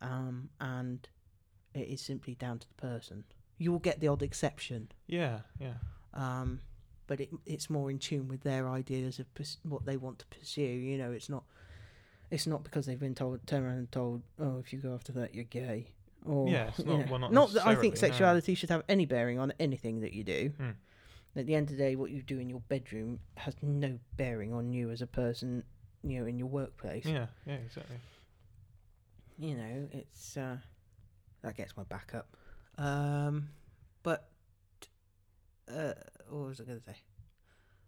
Um, 0.00 0.48
and 0.60 1.08
it 1.74 1.86
is 1.88 2.00
simply 2.00 2.34
down 2.34 2.58
to 2.58 2.68
the 2.68 2.74
person. 2.74 3.24
You 3.58 3.70
will 3.70 3.78
get 3.78 4.00
the 4.00 4.08
odd 4.08 4.22
exception, 4.22 4.90
Yeah, 5.06 5.40
yeah. 5.58 5.74
um, 6.14 6.60
but 7.06 7.20
it, 7.20 7.28
it's 7.44 7.68
more 7.68 7.90
in 7.90 7.98
tune 7.98 8.26
with 8.26 8.40
their 8.42 8.68
ideas 8.68 9.18
of 9.18 9.32
pers- 9.34 9.58
what 9.62 9.84
they 9.84 9.98
want 9.98 10.18
to 10.20 10.26
pursue. 10.26 10.62
You 10.62 10.96
know, 10.96 11.12
it's 11.12 11.28
not 11.28 11.44
it's 12.30 12.46
not 12.46 12.62
because 12.64 12.86
they've 12.86 12.98
been 13.00 13.14
told 13.14 13.46
turned 13.46 13.64
around 13.66 13.76
and 13.78 13.92
told, 13.92 14.22
oh, 14.38 14.58
if 14.58 14.72
you 14.72 14.78
go 14.78 14.94
after 14.94 15.12
that, 15.12 15.34
you're 15.34 15.44
gay. 15.44 15.92
Or 16.26 16.48
Yeah, 16.48 16.68
it's 16.68 16.78
you 16.80 16.84
not- 16.84 16.98
know, 17.06 17.06
well, 17.18 17.30
not 17.30 17.52
that 17.54 17.66
I 17.66 17.74
think 17.74 17.92
necessarily, 17.94 18.10
no. 18.12 18.14
sexuality 18.14 18.54
should 18.54 18.70
have 18.70 18.82
any 18.88 19.06
bearing 19.06 19.38
on 19.38 19.52
anything 19.58 20.00
that 20.00 20.12
you 20.12 20.22
do. 20.24 20.52
Hmm. 20.56 20.70
At 21.36 21.46
the 21.46 21.54
end 21.54 21.70
of 21.70 21.76
the 21.76 21.82
day, 21.82 21.96
what 21.96 22.10
you 22.10 22.22
do 22.22 22.38
in 22.38 22.50
your 22.50 22.60
bedroom 22.68 23.20
has 23.36 23.54
no 23.62 23.98
bearing 24.16 24.52
on 24.52 24.72
you 24.72 24.90
as 24.90 25.00
a 25.00 25.06
person. 25.06 25.62
You 26.02 26.20
know, 26.20 26.26
in 26.26 26.38
your 26.38 26.48
workplace. 26.48 27.04
Yeah, 27.04 27.26
yeah, 27.46 27.54
exactly. 27.56 27.96
you 29.38 29.54
know, 29.54 29.88
it's 29.92 30.36
uh, 30.36 30.56
that 31.42 31.56
gets 31.56 31.76
my 31.76 31.82
back 31.84 32.12
up. 32.14 32.36
Um, 32.78 33.50
but 34.02 34.28
uh, 35.68 35.92
what 36.28 36.48
was 36.48 36.60
I 36.60 36.64
going 36.64 36.78
to 36.80 36.84
say? 36.84 36.96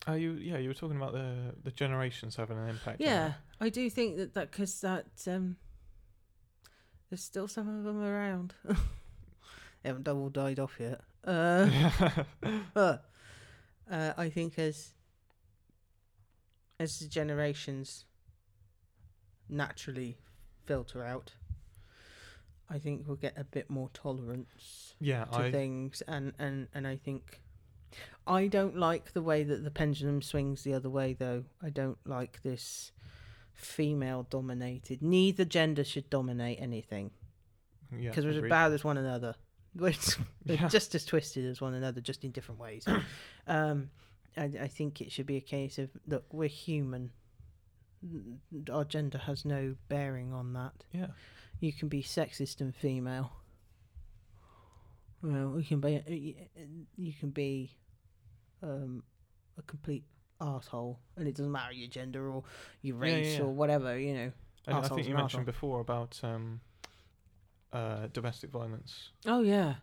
Oh, 0.06 0.14
you 0.14 0.32
yeah, 0.32 0.58
you 0.58 0.68
were 0.68 0.74
talking 0.74 0.96
about 0.96 1.12
the 1.12 1.54
the 1.62 1.70
generations 1.70 2.36
having 2.36 2.58
an 2.58 2.68
impact. 2.68 3.00
Yeah, 3.00 3.34
I 3.60 3.68
do 3.68 3.88
think 3.88 4.16
that 4.16 4.34
that 4.34 4.50
because 4.50 4.80
that 4.80 5.06
um, 5.26 5.56
there's 7.08 7.22
still 7.22 7.46
some 7.46 7.68
of 7.68 7.84
them 7.84 8.02
around. 8.02 8.54
they 8.64 8.74
haven't 9.84 10.08
all 10.08 10.28
died 10.28 10.58
off 10.58 10.76
yet. 10.80 11.00
Uh, 11.24 11.68
but 12.74 13.10
uh, 13.90 14.12
I 14.16 14.28
think 14.28 14.58
as 14.58 14.92
as 16.80 16.98
the 16.98 17.06
generations 17.06 18.04
naturally 19.48 20.18
filter 20.66 21.04
out, 21.04 21.32
I 22.68 22.78
think 22.78 23.06
we'll 23.06 23.16
get 23.16 23.34
a 23.36 23.44
bit 23.44 23.70
more 23.70 23.88
tolerance 23.94 24.94
yeah, 25.00 25.26
to 25.26 25.38
I 25.38 25.50
things, 25.52 26.02
and, 26.08 26.32
and 26.40 26.66
and 26.74 26.88
I 26.88 26.96
think 26.96 27.40
I 28.26 28.46
don't 28.46 28.76
like 28.76 29.12
the 29.12 29.22
way 29.22 29.42
that 29.42 29.64
the 29.64 29.70
pendulum 29.70 30.22
swings 30.22 30.62
the 30.62 30.74
other 30.74 30.88
way, 30.90 31.12
though. 31.12 31.44
I 31.62 31.70
don't 31.70 31.98
like 32.06 32.42
this 32.42 32.92
female 33.52 34.26
dominated. 34.30 35.02
Neither 35.02 35.44
gender 35.44 35.84
should 35.84 36.08
dominate 36.08 36.58
anything 36.60 37.10
yeah, 37.96 38.10
because 38.10 38.24
we're 38.24 38.44
as 38.44 38.48
bad 38.50 38.72
as 38.72 38.84
one 38.84 38.96
another. 38.98 39.34
We're, 39.74 39.94
we're 40.46 40.56
Yeah. 40.56 40.68
just 40.68 40.94
as 40.94 41.06
twisted 41.06 41.46
as 41.46 41.62
one 41.62 41.72
another, 41.72 42.02
just 42.02 42.24
in 42.24 42.30
different 42.30 42.60
ways. 42.60 42.86
um, 43.46 43.88
I, 44.36 44.44
I 44.60 44.68
think 44.68 45.00
it 45.00 45.10
should 45.10 45.24
be 45.24 45.38
a 45.38 45.40
case 45.40 45.78
of 45.78 45.88
look, 46.06 46.24
we're 46.30 46.46
human. 46.48 47.10
Our 48.70 48.84
gender 48.84 49.16
has 49.16 49.46
no 49.46 49.76
bearing 49.88 50.34
on 50.34 50.52
that. 50.52 50.84
Yeah, 50.92 51.06
You 51.60 51.72
can 51.72 51.88
be 51.88 52.02
sexist 52.02 52.60
and 52.60 52.74
female. 52.76 53.32
Well, 55.22 55.54
you 55.58 55.64
can 55.64 55.80
be 55.80 56.48
you 56.96 57.12
can 57.12 57.30
be 57.30 57.76
um, 58.62 59.02
a 59.58 59.62
complete 59.62 60.04
asshole, 60.40 60.98
and 61.16 61.28
it 61.28 61.34
doesn't 61.36 61.52
matter 61.52 61.72
your 61.72 61.88
gender 61.88 62.28
or 62.30 62.42
your 62.82 62.96
Yeah, 62.98 63.06
yeah, 63.10 63.14
race 63.16 63.36
yeah. 63.38 63.44
or 63.44 63.48
whatever. 63.52 63.98
You 63.98 64.14
know. 64.14 64.32
and 64.66 64.76
I 64.76 64.88
think 64.88 65.06
you 65.08 65.14
mentioned 65.14 65.42
arsehole. 65.44 65.46
before 65.46 65.80
about 65.80 66.20
um, 66.22 66.60
uh, 67.72 68.06
domestic 68.12 68.50
violence, 68.50 69.10
Oh 69.26 69.42
yeah. 69.42 69.74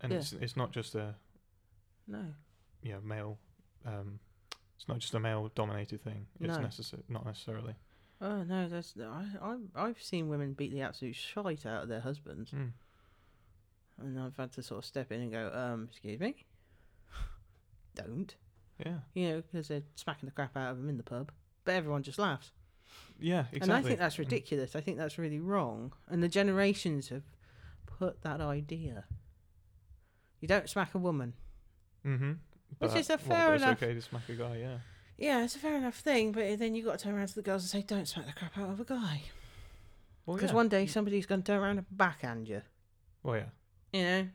and 0.00 0.12
Yeah. 0.12 0.18
it's 0.18 0.32
it's 0.32 0.56
not 0.56 0.72
just 0.72 0.94
a 0.94 1.14
No. 2.06 2.24
you 2.82 2.92
know 2.92 3.00
male. 3.02 3.38
Um, 3.84 4.20
it's 4.76 4.88
not 4.88 4.98
just 4.98 5.14
a 5.14 5.20
male 5.20 5.50
dominated 5.54 6.02
thing. 6.02 6.26
It's 6.40 6.56
No. 6.56 6.60
necessary, 6.62 7.02
not 7.08 7.24
necessarily. 7.26 7.74
Oh 8.22 8.42
no, 8.42 8.68
that's 8.68 8.94
I, 9.00 9.26
I 9.42 9.56
I've 9.74 10.02
seen 10.02 10.28
women 10.28 10.52
beat 10.54 10.72
the 10.72 10.82
absolute 10.82 11.14
shite 11.16 11.64
out 11.66 11.84
of 11.84 11.88
their 11.88 12.00
husbands, 12.00 12.50
Mm. 12.50 12.72
and 13.98 14.18
I've 14.20 14.36
had 14.36 14.52
to 14.52 14.62
sort 14.62 14.78
of 14.78 14.84
step 14.84 15.10
in 15.12 15.20
and 15.22 15.32
go, 15.32 15.50
um, 15.54 15.88
excuse 15.90 16.20
me, 16.20 16.44
don't, 18.02 18.34
Yeah, 18.84 18.98
you 19.14 19.28
know, 19.28 19.42
because 19.42 19.68
they're 19.68 19.82
smacking 19.94 20.26
the 20.26 20.32
crap 20.32 20.56
out 20.56 20.70
of 20.72 20.76
them 20.78 20.88
in 20.88 20.96
the 20.96 21.02
pub, 21.02 21.30
but 21.64 21.74
everyone 21.74 22.02
just 22.02 22.18
laughs, 22.18 22.52
yeah, 23.18 23.40
exactly. 23.52 23.60
and 23.62 23.72
I 23.72 23.82
think 23.82 23.98
that's 23.98 24.18
ridiculous. 24.18 24.74
I 24.74 24.80
think 24.80 24.96
that's 24.98 25.18
really 25.18 25.38
wrong, 25.38 25.92
and 26.08 26.22
the 26.22 26.28
generations 26.28 27.08
have 27.10 27.22
put 27.86 28.22
that 28.22 28.40
idea. 28.40 29.04
You 30.40 30.48
don't 30.48 30.68
smack 30.68 30.94
a 30.94 30.98
woman. 30.98 31.34
Mm-hmm. 32.06 32.32
Which 32.78 32.94
is 32.94 33.10
a 33.10 33.18
well, 33.26 33.36
fair 33.36 33.54
it's 33.54 33.62
enough- 33.62 33.82
okay 33.82 33.94
to 33.94 34.00
smack 34.00 34.28
a 34.28 34.32
guy. 34.34 34.56
Yeah. 34.56 34.78
Yeah, 35.18 35.44
it's 35.44 35.54
a 35.54 35.58
fair 35.58 35.76
enough 35.76 35.96
thing, 35.96 36.32
but 36.32 36.58
then 36.58 36.74
you've 36.74 36.86
got 36.86 36.98
to 36.98 37.04
turn 37.04 37.14
around 37.14 37.26
to 37.28 37.34
the 37.34 37.42
girls 37.42 37.62
and 37.62 37.68
say, 37.70 37.86
"Don't 37.86 38.08
smack 38.08 38.24
the 38.26 38.32
crap 38.32 38.56
out 38.56 38.70
of 38.70 38.80
a 38.80 38.84
guy," 38.84 39.20
Well, 40.24 40.36
because 40.38 40.50
yeah. 40.52 40.56
one 40.56 40.68
day 40.70 40.86
somebody's 40.86 41.26
going 41.26 41.42
to 41.42 41.46
turn 41.52 41.60
around 41.60 41.76
and 41.76 41.86
backhand 41.90 42.48
you. 42.48 42.62
Well, 43.22 43.36
yeah. 43.36 43.44
you 43.92 44.02
know 44.02 44.28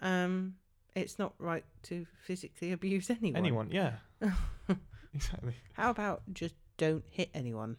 um 0.00 0.54
it's 0.98 1.18
not 1.18 1.34
right 1.38 1.64
to 1.84 2.06
physically 2.26 2.72
abuse 2.72 3.10
anyone 3.10 3.36
Anyone. 3.36 3.68
Yeah. 3.70 3.92
exactly. 5.14 5.54
how 5.74 5.90
about 5.90 6.22
just 6.32 6.54
don't 6.76 7.04
hit 7.10 7.30
anyone 7.34 7.76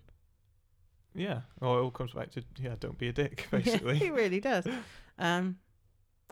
Yeah. 1.16 1.42
Well, 1.60 1.78
it 1.78 1.82
all 1.82 1.92
comes 1.92 2.14
back 2.14 2.32
to 2.32 2.44
yeah. 2.58 2.76
Don't 2.80 2.98
be 2.98 3.10
a 3.10 3.14
dick, 3.14 3.48
basically. 3.52 3.98
it 4.04 4.14
really 4.14 4.40
does 4.40 4.66
um 5.20 5.58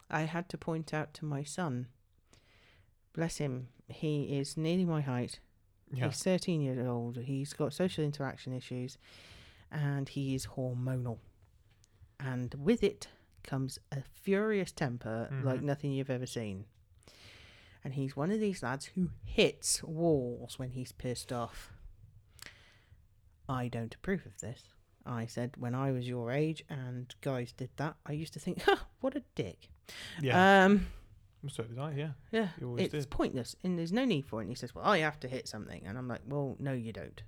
i 0.09 0.21
had 0.21 0.47
to 0.49 0.57
point 0.57 0.93
out 0.93 1.13
to 1.13 1.25
my 1.25 1.43
son 1.43 1.87
bless 3.13 3.37
him 3.37 3.67
he 3.89 4.37
is 4.39 4.55
nearly 4.57 4.85
my 4.85 5.01
height 5.01 5.39
yeah. 5.93 6.07
he's 6.07 6.21
13 6.23 6.61
years 6.61 6.85
old 6.85 7.17
he's 7.17 7.53
got 7.53 7.73
social 7.73 8.03
interaction 8.03 8.53
issues 8.53 8.97
and 9.71 10.07
he 10.09 10.33
is 10.35 10.47
hormonal 10.55 11.17
and 12.19 12.55
with 12.57 12.83
it 12.83 13.07
comes 13.43 13.79
a 13.91 14.01
furious 14.21 14.71
temper 14.71 15.29
like 15.43 15.59
Mhm. 15.61 15.63
nothing 15.63 15.91
you've 15.91 16.09
ever 16.09 16.25
seen 16.25 16.65
and 17.87 17.93
he's 17.93 18.17
one 18.17 18.31
of 18.31 18.41
these 18.41 18.61
lads 18.61 18.87
who 18.95 19.09
hits 19.23 19.81
walls 19.81 20.59
when 20.59 20.71
he's 20.71 20.91
pissed 20.91 21.31
off 21.31 21.71
i 23.47 23.69
don't 23.69 23.95
approve 23.95 24.25
of 24.25 24.37
this 24.41 24.63
i 25.05 25.25
said 25.25 25.55
when 25.57 25.73
i 25.73 25.89
was 25.89 26.05
your 26.05 26.29
age 26.29 26.65
and 26.69 27.15
guys 27.21 27.53
did 27.53 27.69
that 27.77 27.95
i 28.05 28.11
used 28.11 28.33
to 28.33 28.39
think 28.39 28.61
huh, 28.63 28.75
what 28.99 29.15
a 29.15 29.23
dick 29.35 29.69
Yeah. 30.21 30.65
um 30.65 30.87
so 31.49 31.63
did 31.63 31.79
I. 31.79 31.93
Yeah. 31.93 32.09
yeah, 32.31 32.49
it's 32.77 32.91
did. 32.91 33.09
pointless, 33.09 33.55
and 33.63 33.79
there's 33.79 33.93
no 33.93 34.03
need 34.03 34.25
for 34.25 34.39
it. 34.41 34.45
And 34.45 34.49
he 34.49 34.55
says, 34.55 34.75
"Well, 34.75 34.83
I 34.83 34.97
have 34.97 35.17
to 35.21 35.29
hit 35.29 35.47
something," 35.47 35.85
and 35.85 35.97
I'm 35.97 36.07
like, 36.07 36.19
"Well, 36.27 36.57
no, 36.59 36.73
you 36.73 36.91
don't." 36.91 37.21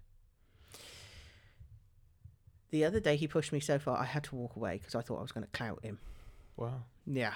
The 2.71 2.83
other 2.83 2.99
day, 2.99 3.15
he 3.15 3.27
pushed 3.27 3.53
me 3.53 3.61
so 3.61 3.79
far, 3.79 3.97
I 3.97 4.03
had 4.05 4.23
to 4.25 4.35
walk 4.35 4.55
away 4.57 4.77
because 4.77 4.93
I 4.93 5.01
thought 5.01 5.19
I 5.19 5.21
was 5.21 5.31
going 5.31 5.45
to 5.45 5.51
clout 5.51 5.79
him. 5.85 5.99
Wow. 6.57 6.83
Yeah. 7.05 7.33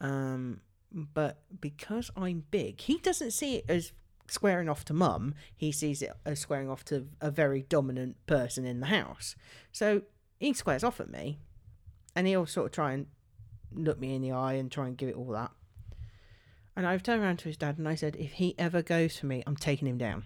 Um, 0.00 0.60
but 0.94 1.42
because 1.60 2.10
I'm 2.16 2.44
big, 2.50 2.80
he 2.80 2.98
doesn't 2.98 3.32
see 3.32 3.56
it 3.56 3.64
as 3.68 3.92
squaring 4.28 4.68
off 4.68 4.84
to 4.86 4.94
mum. 4.94 5.34
He 5.56 5.72
sees 5.72 6.00
it 6.02 6.12
as 6.24 6.38
squaring 6.38 6.70
off 6.70 6.84
to 6.86 7.08
a 7.20 7.30
very 7.30 7.62
dominant 7.62 8.16
person 8.26 8.64
in 8.64 8.78
the 8.80 8.86
house. 8.86 9.34
So 9.72 10.02
he 10.38 10.52
squares 10.52 10.84
off 10.84 11.00
at 11.00 11.10
me, 11.10 11.38
and 12.14 12.26
he'll 12.26 12.46
sort 12.46 12.66
of 12.66 12.72
try 12.72 12.92
and 12.92 13.06
look 13.72 13.98
me 13.98 14.14
in 14.14 14.22
the 14.22 14.30
eye 14.32 14.52
and 14.54 14.70
try 14.70 14.86
and 14.86 14.96
give 14.96 15.08
it 15.08 15.16
all 15.16 15.32
that. 15.32 15.50
And 16.76 16.86
I've 16.86 17.02
turned 17.02 17.22
around 17.22 17.38
to 17.40 17.48
his 17.48 17.56
dad 17.56 17.78
and 17.78 17.88
I 17.88 17.94
said, 17.96 18.16
if 18.16 18.32
he 18.32 18.54
ever 18.58 18.82
goes 18.82 19.18
for 19.18 19.26
me, 19.26 19.42
I'm 19.46 19.56
taking 19.56 19.86
him 19.88 19.98
down. 19.98 20.24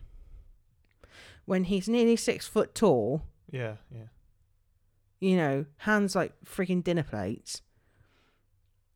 When 1.45 1.65
he's 1.65 1.89
nearly 1.89 2.17
six 2.17 2.47
foot 2.47 2.75
tall, 2.75 3.23
Yeah. 3.51 3.77
Yeah. 3.91 4.09
you 5.21 5.37
know, 5.37 5.67
hands 5.79 6.15
like 6.15 6.33
freaking 6.45 6.83
dinner 6.85 7.03
plates. 7.03 7.63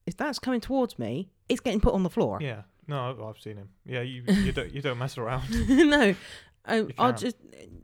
If 0.07 0.17
that's 0.17 0.39
coming 0.39 0.61
towards 0.61 0.99
me, 0.99 1.31
it's 1.53 1.61
getting 1.61 1.81
put 1.81 1.95
on 1.95 2.03
the 2.03 2.11
floor. 2.11 2.39
Yeah. 2.41 2.63
No, 2.89 3.29
I've, 3.29 3.41
seen 3.41 3.57
him. 3.57 3.69
Yeah, 3.87 4.01
you 4.03 4.25
you 4.29 4.53
don't 4.53 4.73
you 4.73 4.83
don't 4.83 4.99
mess 4.99 5.17
around. 5.17 5.49
no, 5.69 6.15
You 6.71 6.91
I'll 6.99 7.13
just, 7.13 7.37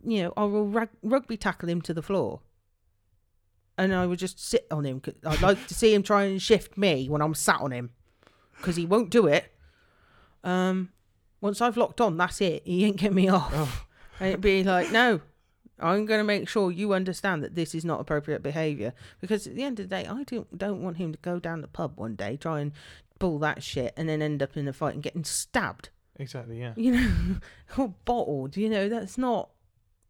you 0.04 0.22
know, 0.24 0.32
I 0.36 0.44
will 0.44 0.66
rug- 0.66 0.88
rugby 1.02 1.36
tackle 1.36 1.68
him 1.68 1.80
to 1.82 1.94
the 1.94 2.02
floor, 2.02 2.40
and 3.76 3.94
I 3.94 4.06
would 4.06 4.18
just 4.18 4.40
sit 4.44 4.66
on 4.70 4.84
him. 4.84 5.00
'cause 5.00 5.14
I'd 5.24 5.40
like 5.40 5.66
to 5.68 5.74
see 5.74 5.94
him 5.94 6.02
try 6.02 6.24
and 6.24 6.42
shift 6.42 6.76
me 6.76 7.08
when 7.08 7.22
I'm 7.22 7.34
sat 7.34 7.60
on 7.60 7.70
him, 7.70 7.90
because 8.56 8.76
he 8.76 8.86
won't 8.86 9.10
do 9.10 9.26
it. 9.28 9.54
Um, 10.42 10.90
once 11.40 11.60
I've 11.60 11.76
locked 11.76 12.00
on, 12.00 12.16
that's 12.16 12.40
it. 12.40 12.62
He 12.64 12.84
ain't 12.84 12.96
get 12.96 13.14
me 13.14 13.28
off. 13.38 13.52
Oh. 13.54 13.84
And 14.20 14.30
it'd 14.30 14.40
be 14.40 14.64
like, 14.64 14.90
no, 14.90 15.20
I'm 15.78 16.06
going 16.06 16.18
to 16.18 16.24
make 16.24 16.48
sure 16.48 16.72
you 16.72 16.92
understand 16.92 17.44
that 17.44 17.54
this 17.54 17.72
is 17.74 17.84
not 17.84 18.00
appropriate 18.00 18.42
behaviour. 18.42 18.92
Because 19.20 19.46
at 19.46 19.54
the 19.54 19.62
end 19.62 19.78
of 19.78 19.88
the 19.88 19.94
day, 19.96 20.06
I 20.08 20.24
don't 20.24 20.58
don't 20.58 20.82
want 20.82 20.96
him 20.96 21.12
to 21.12 21.18
go 21.22 21.38
down 21.38 21.60
the 21.60 21.68
pub 21.68 21.92
one 21.96 22.16
day, 22.16 22.36
try 22.36 22.60
and 22.60 22.72
pull 23.18 23.38
that 23.40 23.62
shit, 23.62 23.92
and 23.96 24.08
then 24.08 24.22
end 24.22 24.42
up 24.42 24.56
in 24.56 24.66
a 24.68 24.72
fight 24.72 24.94
and 24.94 25.02
getting 25.02 25.24
stabbed 25.24 25.90
Exactly. 26.20 26.58
Yeah. 26.60 26.72
you 26.76 26.92
know, 26.92 27.10
or 27.78 27.94
bottled. 28.04 28.56
You 28.56 28.68
know, 28.68 28.88
that's 28.88 29.16
not 29.18 29.50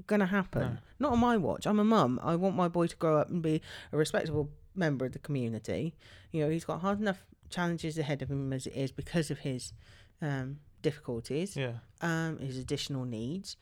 going 0.07 0.21
to 0.21 0.27
happen. 0.27 0.62
No. 0.62 0.77
Not 1.00 1.12
on 1.12 1.19
my 1.19 1.37
watch. 1.37 1.67
I'm 1.67 1.79
a 1.79 1.85
mum. 1.85 2.19
I 2.23 2.35
want 2.37 2.57
my 2.57 2.69
boy 2.69 2.87
to 2.87 2.97
grow 2.97 3.19
up 3.19 3.29
and 3.29 3.43
be 3.43 3.61
a 3.93 3.97
respectable 3.99 4.49
member 4.75 5.05
of 5.05 5.12
the 5.12 5.19
community. 5.19 5.95
You 6.33 6.43
know, 6.45 6.50
he's 6.50 6.65
got 6.65 6.81
hard 6.81 6.99
enough 7.00 7.27
challenges 7.50 7.99
ahead 7.99 8.23
of 8.23 8.31
him 8.31 8.53
as 8.55 8.67
it 8.67 8.75
is 8.75 8.91
because 8.91 9.31
of 9.31 9.41
his 9.41 9.73
um, 10.23 10.61
difficulties, 10.81 11.57
Yeah. 11.57 11.73
um, 12.00 12.38
his 12.38 12.57
additional 12.57 13.05
needs. 13.05 13.57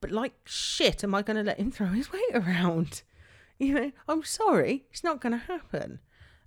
But 0.00 0.10
like 0.10 0.34
shit, 0.46 1.04
am 1.04 1.14
I 1.14 1.22
going 1.22 1.36
to 1.36 1.42
let 1.42 1.58
him 1.58 1.70
throw 1.70 1.88
his 1.88 2.12
weight 2.12 2.34
around? 2.34 3.02
You 3.56 3.72
know, 3.72 3.92
I'm 4.08 4.24
sorry, 4.24 4.84
it's 4.90 5.04
not 5.04 5.20
going 5.20 5.30
to 5.30 5.38
happen. 5.38 6.00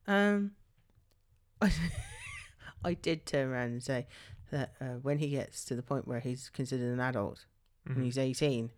Um, 0.07 0.51
I, 1.61 1.71
I 2.83 2.93
did 2.93 3.25
turn 3.25 3.49
around 3.49 3.67
and 3.71 3.83
say 3.83 4.07
that 4.51 4.73
uh, 4.79 4.85
when 5.01 5.17
he 5.19 5.29
gets 5.29 5.65
to 5.65 5.75
the 5.75 5.83
point 5.83 6.07
where 6.07 6.19
he's 6.19 6.49
considered 6.49 6.93
an 6.93 6.99
adult, 6.99 7.45
Mhm. 7.87 7.95
when 7.95 8.05
he's 8.05 8.17
18, 8.17 8.69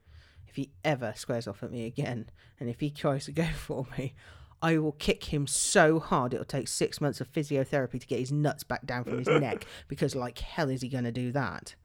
if 0.47 0.55
he 0.55 0.71
ever 0.83 1.13
squares 1.15 1.47
off 1.47 1.63
at 1.63 1.71
me 1.71 1.85
again, 1.85 2.29
and 2.59 2.69
if 2.69 2.79
he 2.79 2.89
tries 2.89 3.25
to 3.25 3.31
go 3.31 3.45
for 3.55 3.85
me, 3.97 4.13
I 4.61 4.77
will 4.77 4.91
kick 4.93 5.25
him 5.33 5.47
so 5.47 5.99
hard 5.99 6.33
it'll 6.33 6.43
take 6.45 6.67
six 6.67 6.99
months 6.99 7.21
of 7.21 7.31
physiotherapy 7.31 7.99
to 8.01 8.07
get 8.07 8.19
his 8.19 8.31
nuts 8.31 8.63
back 8.63 8.85
down 8.85 9.03
from 9.05 9.17
his 9.19 9.27
neck 9.27 9.65
because, 9.87 10.15
like 10.15 10.39
hell, 10.39 10.69
is 10.69 10.81
he 10.81 10.89
going 10.89 11.05
to 11.05 11.11
do 11.11 11.31
that? 11.31 11.75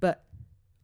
But 0.00 0.24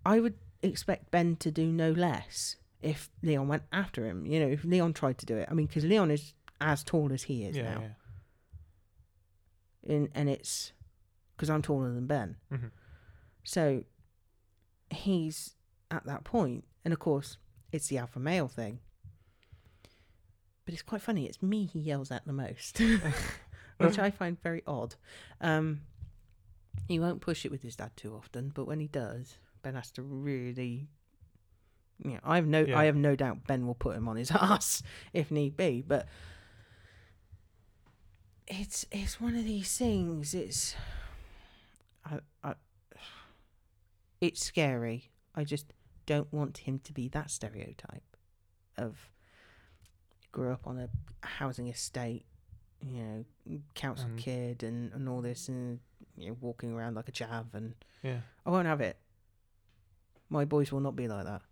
I 0.06 0.20
would 0.20 0.34
expect 0.62 1.10
Ben 1.10 1.36
to 1.36 1.50
do 1.50 1.66
no 1.66 1.90
less 1.92 2.56
if 2.80 3.10
Leon 3.22 3.48
went 3.48 3.64
after 3.72 4.06
him. 4.06 4.24
You 4.24 4.40
know, 4.40 4.48
if 4.48 4.64
Leon 4.64 4.94
tried 4.94 5.18
to 5.18 5.26
do 5.26 5.36
it. 5.36 5.46
I 5.50 5.54
mean, 5.54 5.66
because 5.66 5.84
Leon 5.84 6.10
is 6.10 6.32
as 6.60 6.82
tall 6.82 7.12
as 7.12 7.24
he 7.24 7.44
is 7.44 7.56
yeah. 7.56 7.74
now, 7.74 7.80
Yeah. 7.80 7.88
And 9.88 10.08
and 10.14 10.28
it's 10.28 10.72
because 11.36 11.50
I'm 11.50 11.62
taller 11.62 11.92
than 11.92 12.06
Ben. 12.06 12.36
hmm 12.50 12.66
So 13.44 13.84
he's 14.90 15.54
at 15.90 16.04
that 16.06 16.24
point, 16.24 16.64
and 16.84 16.92
of 16.92 16.98
course, 17.00 17.36
it's 17.72 17.88
the 17.88 17.98
alpha 17.98 18.18
male 18.18 18.48
thing. 18.48 18.80
But 20.64 20.74
it's 20.74 20.82
quite 20.82 21.00
funny. 21.02 21.26
It's 21.26 21.42
me 21.42 21.66
he 21.66 21.80
yells 21.80 22.10
at 22.10 22.26
the 22.26 22.32
most, 22.32 22.78
which 23.78 23.98
I 23.98 24.10
find 24.10 24.40
very 24.42 24.62
odd. 24.66 24.94
Um, 25.40 25.80
he 26.86 27.00
won't 27.00 27.20
push 27.20 27.44
it 27.44 27.50
with 27.50 27.62
his 27.62 27.76
dad 27.76 27.90
too 27.96 28.14
often, 28.14 28.52
but 28.54 28.66
when 28.66 28.78
he 28.80 28.86
does, 28.86 29.36
Ben 29.62 29.74
has 29.74 29.90
to 29.92 30.02
really. 30.02 30.88
You 32.02 32.12
know, 32.12 32.20
I 32.24 32.36
have 32.36 32.46
no, 32.46 32.60
Yeah. 32.64 32.78
I 32.78 32.84
have 32.84 32.96
no 32.96 33.14
doubt 33.14 33.46
Ben 33.46 33.66
will 33.66 33.74
put 33.74 33.96
him 33.96 34.08
on 34.08 34.16
his 34.16 34.30
ass 34.34 34.82
if 35.12 35.30
need 35.30 35.56
be. 35.56 35.82
But 35.86 36.06
it's 38.50 38.84
it's 38.90 39.20
one 39.20 39.36
of 39.36 39.44
these 39.44 39.78
things. 39.78 40.34
It's 40.34 40.74
I, 42.04 42.18
I 42.42 42.54
it's 44.20 44.44
scary. 44.44 45.10
I 45.34 45.44
just 45.44 45.72
don't 46.06 46.30
want 46.32 46.58
him 46.58 46.80
to 46.80 46.92
be 46.92 47.08
that 47.08 47.30
stereotype 47.30 48.16
of 48.76 48.98
grew 50.32 50.52
up 50.52 50.66
on 50.66 50.78
a 50.78 50.88
housing 51.26 51.68
estate, 51.68 52.24
you 52.82 53.02
know, 53.02 53.24
council 53.74 54.08
kid 54.16 54.62
and, 54.62 54.92
and 54.92 55.08
all 55.08 55.20
this 55.20 55.48
and 55.48 55.78
you 56.16 56.28
know, 56.30 56.36
walking 56.40 56.72
around 56.72 56.96
like 56.96 57.08
a 57.08 57.12
chav 57.12 57.54
and 57.54 57.74
Yeah. 58.02 58.20
I 58.44 58.50
won't 58.50 58.66
have 58.66 58.80
it. 58.80 58.96
My 60.28 60.44
boys 60.44 60.72
will 60.72 60.80
not 60.80 60.96
be 60.96 61.06
like 61.08 61.24
that. 61.24 61.42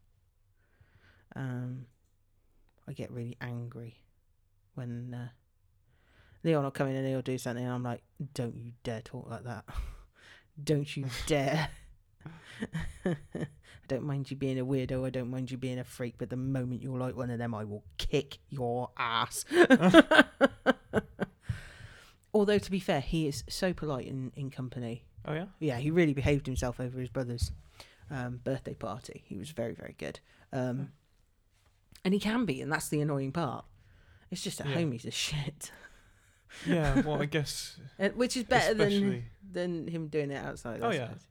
Um 1.36 1.86
I 2.88 2.92
get 2.92 3.10
really 3.10 3.36
angry 3.40 4.02
when 4.74 5.14
uh, 5.14 5.28
Leon 6.44 6.62
will 6.64 6.70
come 6.70 6.88
in 6.88 6.96
and 6.96 7.06
he'll 7.06 7.22
do 7.22 7.38
something 7.38 7.64
and 7.64 7.72
I'm 7.72 7.82
like, 7.82 8.02
Don't 8.34 8.56
you 8.56 8.72
dare 8.82 9.00
talk 9.02 9.28
like 9.30 9.44
that. 9.44 9.64
don't 10.64 10.96
you 10.96 11.06
dare. 11.26 11.68
I 13.04 13.16
don't 13.88 14.04
mind 14.04 14.30
you 14.30 14.36
being 14.36 14.58
a 14.58 14.66
weirdo, 14.66 15.06
I 15.06 15.10
don't 15.10 15.30
mind 15.30 15.50
you 15.50 15.56
being 15.56 15.78
a 15.78 15.84
freak, 15.84 16.14
but 16.18 16.28
the 16.30 16.36
moment 16.36 16.82
you're 16.82 16.98
like 16.98 17.16
one 17.16 17.30
of 17.30 17.38
them 17.38 17.54
I 17.54 17.64
will 17.64 17.84
kick 17.96 18.38
your 18.50 18.90
ass. 18.98 19.44
Although 22.34 22.58
to 22.58 22.70
be 22.70 22.78
fair, 22.80 23.00
he 23.00 23.26
is 23.26 23.42
so 23.48 23.72
polite 23.72 24.06
in, 24.06 24.32
in 24.36 24.50
company. 24.50 25.04
Oh 25.24 25.32
yeah. 25.32 25.46
Yeah, 25.58 25.78
he 25.78 25.90
really 25.90 26.12
behaved 26.14 26.46
himself 26.46 26.78
over 26.78 26.98
his 27.00 27.08
brother's 27.08 27.50
um, 28.10 28.40
birthday 28.44 28.74
party. 28.74 29.22
He 29.26 29.36
was 29.38 29.50
very, 29.50 29.74
very 29.74 29.94
good. 29.98 30.20
Um, 30.52 30.92
and 32.04 32.14
he 32.14 32.20
can 32.20 32.44
be, 32.44 32.60
and 32.60 32.70
that's 32.70 32.88
the 32.88 33.00
annoying 33.00 33.32
part. 33.32 33.64
It's 34.30 34.42
just 34.42 34.60
at 34.60 34.68
Yeah. 34.68 34.74
home 34.74 34.92
he's 34.92 35.06
a 35.06 35.10
shit, 35.10 35.72
Yeah. 36.66 37.00
Well, 37.02 37.20
I 37.20 37.24
guess. 37.36 37.76
Uh, 37.98 38.08
which 38.10 38.36
is 38.36 38.44
better 38.44 38.74
than 38.74 38.88
especially, 38.88 39.24
than 39.52 39.86
him 39.88 40.08
doing 40.08 40.30
it 40.30 40.44
outside. 40.44 40.82
I 40.82 40.86
Oh, 40.86 40.90
yeah. 40.90 41.06
suppose. 41.08 41.26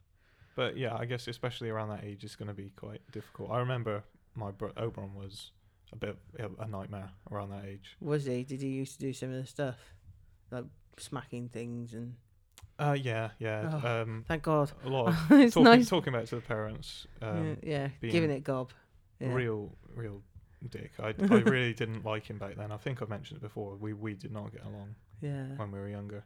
but 0.55 0.77
yeah, 0.77 0.95
I 0.95 1.05
guess 1.05 1.27
especially 1.27 1.69
around 1.69 1.89
that 1.89 2.03
age, 2.03 2.23
it's 2.23 2.35
going 2.35 2.47
to 2.49 2.53
be 2.53 2.71
quite 2.75 3.01
difficult. 3.11 3.51
I 3.51 3.59
remember 3.59 4.03
my 4.35 4.51
bro- 4.51 4.73
Oberon 4.77 5.13
was 5.15 5.51
a 5.93 5.95
bit 5.95 6.17
of 6.39 6.51
a 6.59 6.67
nightmare 6.67 7.09
around 7.31 7.49
that 7.51 7.65
age. 7.65 7.95
Was 8.01 8.25
he? 8.25 8.43
Did 8.43 8.61
he 8.61 8.67
used 8.69 8.93
to 8.93 8.99
do 8.99 9.13
similar 9.13 9.45
stuff, 9.45 9.77
like 10.51 10.65
smacking 10.97 11.49
things 11.49 11.93
and? 11.93 12.15
Uh, 12.79 12.95
yeah, 12.99 13.29
yeah. 13.39 13.79
Oh, 13.83 14.01
um, 14.03 14.23
Thank 14.27 14.43
God. 14.43 14.71
a 14.85 14.89
lot 14.89 15.07
of 15.07 15.31
it's 15.31 15.55
talking, 15.55 15.63
nice. 15.63 15.89
talking 15.89 16.13
about 16.13 16.23
it 16.23 16.29
to 16.29 16.35
the 16.35 16.41
parents. 16.41 17.07
Um, 17.23 17.57
yeah, 17.63 17.69
yeah. 17.71 17.87
being 17.99 18.11
giving 18.13 18.29
it 18.29 18.43
gob. 18.43 18.69
Yeah. 19.19 19.33
real, 19.33 19.75
real 19.95 20.21
dick. 20.69 20.91
I, 20.99 21.07
I 21.19 21.37
really 21.39 21.73
didn't 21.73 22.05
like 22.05 22.25
him 22.29 22.37
back 22.37 22.55
then. 22.55 22.71
I 22.71 22.77
think 22.77 23.01
I've 23.01 23.09
mentioned 23.09 23.37
it 23.37 23.41
before. 23.41 23.75
We 23.77 23.93
we 23.93 24.13
did 24.13 24.31
not 24.31 24.51
get 24.51 24.63
along 24.63 24.93
Yeah. 25.21 25.45
when 25.55 25.71
we 25.71 25.79
were 25.79 25.89
younger. 25.89 26.23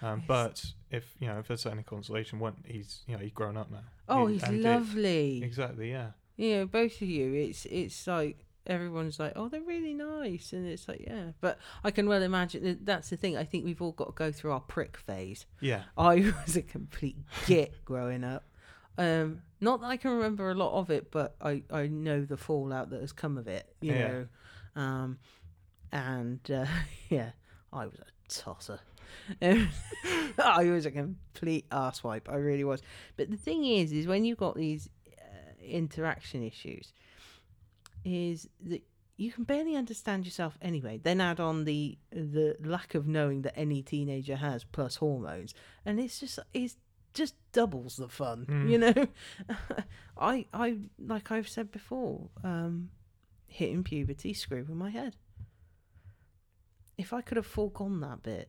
Um, 0.00 0.22
but 0.28 0.64
if 0.90 1.16
you 1.18 1.26
know 1.26 1.38
if 1.40 1.48
there's 1.48 1.66
any 1.66 1.82
consolation, 1.82 2.38
when 2.38 2.54
he's 2.64 3.02
you 3.06 3.14
know 3.16 3.22
he's 3.22 3.32
grown 3.32 3.56
up 3.56 3.70
now. 3.70 3.82
Oh, 4.08 4.26
He- 4.26 4.34
he's 4.34 4.44
it- 4.44 4.62
lovely. 4.62 5.42
exactly. 5.42 5.90
Yeah. 5.90 6.10
you 6.36 6.54
know, 6.56 6.66
both 6.66 7.02
of 7.02 7.08
you, 7.08 7.34
it's 7.34 7.64
it's 7.66 8.06
like 8.06 8.44
everyone's 8.66 9.18
like, 9.18 9.32
oh, 9.34 9.48
they're 9.48 9.60
really 9.62 9.94
nice, 9.94 10.52
and 10.52 10.66
it's 10.66 10.86
like, 10.86 11.00
yeah. 11.00 11.32
But 11.40 11.58
I 11.82 11.90
can 11.90 12.06
well 12.08 12.22
imagine 12.22 12.62
that 12.64 12.86
that's 12.86 13.10
the 13.10 13.16
thing. 13.16 13.36
I 13.36 13.42
think 13.44 13.64
we've 13.64 13.82
all 13.82 13.90
got 13.92 14.06
to 14.06 14.12
go 14.12 14.30
through 14.30 14.52
our 14.52 14.60
prick 14.60 14.96
phase. 14.96 15.46
Yeah. 15.60 15.82
I 15.96 16.32
was 16.46 16.54
a 16.56 16.62
complete 16.62 17.16
git 17.46 17.84
growing 17.84 18.22
up. 18.22 18.44
Um, 18.98 19.42
not 19.60 19.80
that 19.80 19.86
I 19.88 19.96
can 19.96 20.12
remember 20.12 20.50
a 20.50 20.54
lot 20.54 20.78
of 20.78 20.90
it, 20.90 21.10
but 21.10 21.34
I 21.40 21.64
I 21.72 21.88
know 21.88 22.24
the 22.24 22.36
fallout 22.36 22.90
that 22.90 23.00
has 23.00 23.10
come 23.12 23.36
of 23.36 23.48
it. 23.48 23.74
You 23.80 23.92
Yeah. 23.94 24.08
know, 24.08 24.26
um, 24.80 25.18
and 25.90 26.48
uh, 26.50 26.66
yeah, 27.08 27.30
I 27.72 27.86
was 27.86 27.98
a 27.98 28.28
tosser. 28.28 28.80
I 29.42 30.64
was 30.64 30.86
a 30.86 30.90
complete 30.90 31.68
arsewipe. 31.70 32.28
I 32.28 32.36
really 32.36 32.64
was. 32.64 32.82
But 33.16 33.30
the 33.30 33.36
thing 33.36 33.64
is, 33.64 33.92
is 33.92 34.06
when 34.06 34.24
you've 34.24 34.38
got 34.38 34.56
these 34.56 34.88
uh, 35.06 35.64
interaction 35.64 36.42
issues, 36.42 36.92
is 38.04 38.48
that 38.64 38.82
you 39.16 39.32
can 39.32 39.44
barely 39.44 39.74
understand 39.76 40.24
yourself 40.24 40.56
anyway. 40.62 41.00
Then 41.02 41.20
add 41.20 41.40
on 41.40 41.64
the 41.64 41.98
the 42.10 42.56
lack 42.60 42.94
of 42.94 43.06
knowing 43.06 43.42
that 43.42 43.58
any 43.58 43.82
teenager 43.82 44.36
has, 44.36 44.64
plus 44.64 44.96
hormones, 44.96 45.54
and 45.84 45.98
it's 46.00 46.20
just 46.20 46.38
it's 46.54 46.76
just 47.14 47.34
doubles 47.52 47.96
the 47.96 48.08
fun. 48.08 48.46
Mm. 48.48 48.70
You 48.70 48.78
know, 48.78 49.06
I 50.18 50.46
I 50.54 50.78
like 50.98 51.30
I've 51.30 51.48
said 51.48 51.72
before, 51.72 52.28
um, 52.44 52.90
hitting 53.46 53.82
puberty 53.82 54.32
screwed 54.32 54.68
with 54.68 54.78
my 54.78 54.90
head. 54.90 55.16
If 56.98 57.12
I 57.12 57.20
could 57.22 57.36
have 57.36 57.46
foregone 57.46 58.00
that 58.00 58.22
bit, 58.22 58.48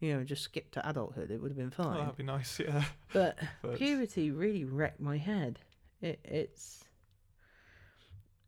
you 0.00 0.12
know, 0.14 0.24
just 0.24 0.42
skipped 0.42 0.72
to 0.74 0.86
adulthood, 0.88 1.30
it 1.30 1.40
would 1.40 1.50
have 1.52 1.56
been 1.56 1.72
Oh, 1.78 1.84
fine. 1.84 1.98
that'd 2.00 2.16
be 2.16 2.22
nice. 2.24 2.58
Yeah. 2.60 2.84
but 3.12 3.38
But 3.62 3.76
puberty 3.76 4.30
really 4.30 4.64
wrecked 4.64 5.00
my 5.00 5.16
head. 5.16 5.60
It, 6.02 6.20
it's 6.24 6.82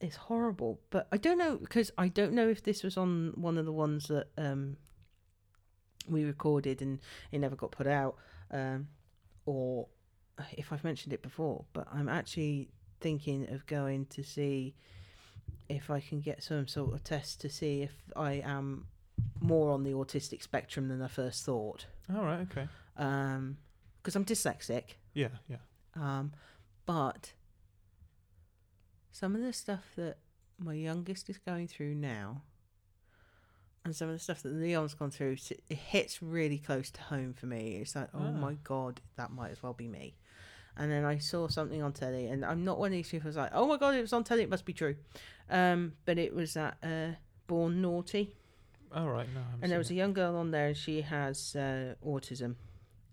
it's 0.00 0.16
horrible, 0.16 0.80
but 0.90 1.08
I 1.10 1.16
don't 1.16 1.38
know 1.38 1.56
because 1.56 1.90
I 1.98 2.08
don't 2.08 2.32
know 2.32 2.48
if 2.48 2.62
this 2.62 2.82
was 2.82 2.96
on 2.96 3.32
one 3.36 3.58
of 3.58 3.64
the 3.64 3.72
ones 3.72 4.06
that 4.08 4.28
um 4.36 4.76
we 6.08 6.24
recorded 6.24 6.80
and 6.82 7.00
it 7.32 7.38
never 7.38 7.56
got 7.56 7.70
put 7.70 7.86
out, 7.86 8.16
um, 8.50 8.88
or 9.44 9.88
if 10.52 10.72
I've 10.72 10.84
mentioned 10.84 11.12
it 11.12 11.22
before. 11.22 11.64
But 11.72 11.86
I'm 11.92 12.08
actually 12.08 12.70
thinking 13.00 13.48
of 13.52 13.66
going 13.66 14.06
to 14.06 14.22
see 14.22 14.74
if 15.68 15.90
I 15.90 16.00
can 16.00 16.20
get 16.20 16.42
some 16.42 16.66
sort 16.66 16.94
of 16.94 17.04
test 17.04 17.40
to 17.42 17.50
see 17.50 17.82
if 17.82 17.92
I 18.16 18.34
am 18.44 18.86
more 19.40 19.70
on 19.70 19.82
the 19.84 19.92
autistic 19.92 20.42
spectrum 20.42 20.88
than 20.88 21.00
I 21.02 21.08
first 21.08 21.44
thought. 21.44 21.86
All 22.14 22.24
right. 22.24 22.40
Okay. 22.50 22.68
Um, 22.96 23.56
because 24.02 24.16
I'm 24.16 24.24
dyslexic. 24.24 24.94
Yeah. 25.14 25.28
Yeah. 25.48 25.56
Um, 25.94 26.32
but 26.86 27.32
some 29.12 29.34
of 29.34 29.42
the 29.42 29.52
stuff 29.52 29.84
that 29.96 30.18
my 30.58 30.74
youngest 30.74 31.28
is 31.30 31.38
going 31.38 31.68
through 31.68 31.94
now, 31.94 32.42
and 33.84 33.94
some 33.94 34.08
of 34.08 34.14
the 34.14 34.18
stuff 34.18 34.42
that 34.42 34.52
Leon's 34.52 34.94
gone 34.94 35.10
through, 35.10 35.36
it 35.68 35.76
hits 35.76 36.22
really 36.22 36.58
close 36.58 36.90
to 36.92 37.00
home 37.00 37.32
for 37.32 37.46
me. 37.46 37.76
It's 37.76 37.94
like, 37.96 38.08
oh 38.14 38.18
Ah. 38.20 38.30
my 38.32 38.54
god, 38.64 39.00
that 39.16 39.30
might 39.30 39.50
as 39.50 39.62
well 39.62 39.72
be 39.72 39.88
me. 39.88 40.16
And 40.76 40.90
then 40.92 41.04
I 41.04 41.18
saw 41.18 41.48
something 41.48 41.82
on 41.82 41.92
telly, 41.92 42.26
and 42.28 42.44
I'm 42.44 42.64
not 42.64 42.78
one 42.78 42.88
of 42.88 42.92
these 42.92 43.08
people 43.10 43.28
who's 43.28 43.36
like, 43.36 43.50
oh 43.52 43.66
my 43.66 43.76
god, 43.76 43.94
it 43.94 44.00
was 44.00 44.12
on 44.12 44.24
telly, 44.24 44.42
it 44.42 44.50
must 44.50 44.64
be 44.64 44.72
true. 44.72 44.96
Um, 45.50 45.94
but 46.04 46.18
it 46.18 46.34
was 46.34 46.54
that 46.54 46.76
uh, 46.82 47.16
Born 47.46 47.82
Naughty 47.82 48.36
All 48.94 49.08
right. 49.08 49.28
No. 49.34 49.40
And 49.62 49.70
there 49.70 49.78
was 49.78 49.90
a 49.90 49.94
young 49.94 50.12
girl 50.12 50.36
on 50.36 50.50
there 50.50 50.68
and 50.68 50.76
she 50.76 51.02
has 51.02 51.54
uh, 51.56 51.94
autism 52.06 52.56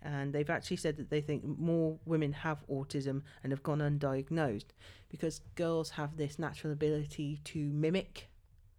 and 0.02 0.34
they've 0.34 0.50
actually 0.50 0.78
said 0.78 0.98
that 0.98 1.10
they 1.10 1.22
think 1.22 1.44
more 1.44 1.98
women 2.06 2.32
have 2.34 2.64
autism 2.70 3.24
and 3.44 3.52
have 3.52 3.64
gone 3.64 3.80
undiagnosed 3.80 4.66
because 5.10 5.42
girls 5.56 5.92
have 5.92 6.16
this 6.18 6.38
natural 6.40 6.72
ability 6.74 7.40
to 7.46 7.60
mimic 7.60 8.30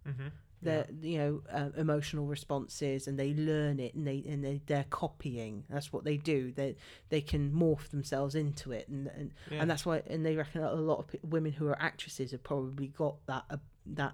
Mhm. 0.07 0.31
their 0.61 0.87
you 1.01 1.17
know 1.17 1.43
uh, 1.51 1.69
emotional 1.77 2.25
responses 2.25 3.07
and 3.07 3.19
they 3.19 3.33
learn 3.33 3.77
it 3.79 3.93
and 3.93 4.07
they 4.07 4.23
and 4.27 4.41
they, 4.43 4.61
they're 4.65 4.85
copying 4.89 5.65
that's 5.69 5.91
what 5.93 6.03
they 6.05 6.15
do 6.17 6.51
they 6.53 6.75
they 7.09 7.19
can 7.21 7.51
morph 7.51 7.89
themselves 7.89 8.33
into 8.33 8.71
it 8.71 8.87
and 8.87 9.07
and, 9.07 9.33
Yeah. 9.51 9.61
and 9.61 9.69
that's 9.69 9.85
why 9.85 10.01
and 10.07 10.25
they 10.25 10.35
reckon 10.37 10.61
that 10.61 10.71
a 10.71 10.75
lot 10.75 10.99
of 10.99 11.07
p- 11.09 11.19
women 11.23 11.51
who 11.51 11.67
are 11.67 11.79
actresses 11.81 12.31
have 12.31 12.41
probably 12.43 12.87
got 12.87 13.23
that 13.27 13.43
uh, 13.49 13.57
that 13.85 14.13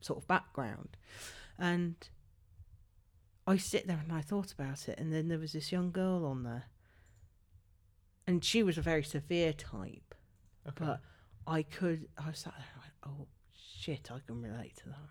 sort 0.00 0.18
of 0.18 0.26
background 0.26 0.96
and 1.58 1.94
i 3.46 3.56
sit 3.56 3.86
there 3.86 4.00
and 4.02 4.12
i 4.12 4.20
thought 4.20 4.52
about 4.52 4.88
it 4.88 4.98
and 4.98 5.12
then 5.12 5.28
there 5.28 5.38
was 5.38 5.52
this 5.52 5.70
young 5.72 5.90
girl 5.90 6.24
on 6.24 6.42
there 6.42 6.64
and 8.26 8.44
she 8.44 8.62
was 8.62 8.78
a 8.78 8.82
very 8.82 9.02
severe 9.02 9.52
type 9.52 10.14
Okay. 10.66 10.84
but 10.86 11.00
i 11.46 11.62
could 11.62 12.08
i 12.18 12.32
sat 12.32 12.54
there 12.56 12.66
and 12.74 12.82
I 13.04 13.08
went 13.08 13.20
oh 13.20 13.26
shit 13.78 14.10
i 14.10 14.18
can 14.26 14.40
relate 14.40 14.76
to 14.78 14.86
that 14.88 15.10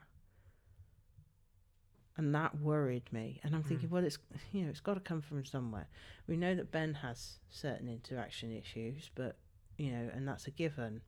and 2.18 2.34
that 2.36 2.60
worried 2.60 3.12
me 3.12 3.40
and 3.44 3.56
i'm 3.56 3.64
thinking 3.64 3.90
Mm. 3.90 3.92
well 3.92 4.04
it's 4.04 4.18
you 4.52 4.64
know 4.64 4.70
it's 4.70 4.80
got 4.80 4.96
to 4.96 5.00
come 5.00 5.22
from 5.22 5.46
somewhere 5.46 5.88
we 6.28 6.38
know 6.38 6.56
that 6.56 6.72
ben 6.72 6.96
has 6.96 7.40
certain 7.50 7.88
interaction 7.88 8.52
issues 8.56 9.10
but 9.16 9.38
you 9.78 9.92
know 9.92 10.10
and 10.14 10.28
that's 10.28 10.48
a 10.48 10.52
given 10.52 11.02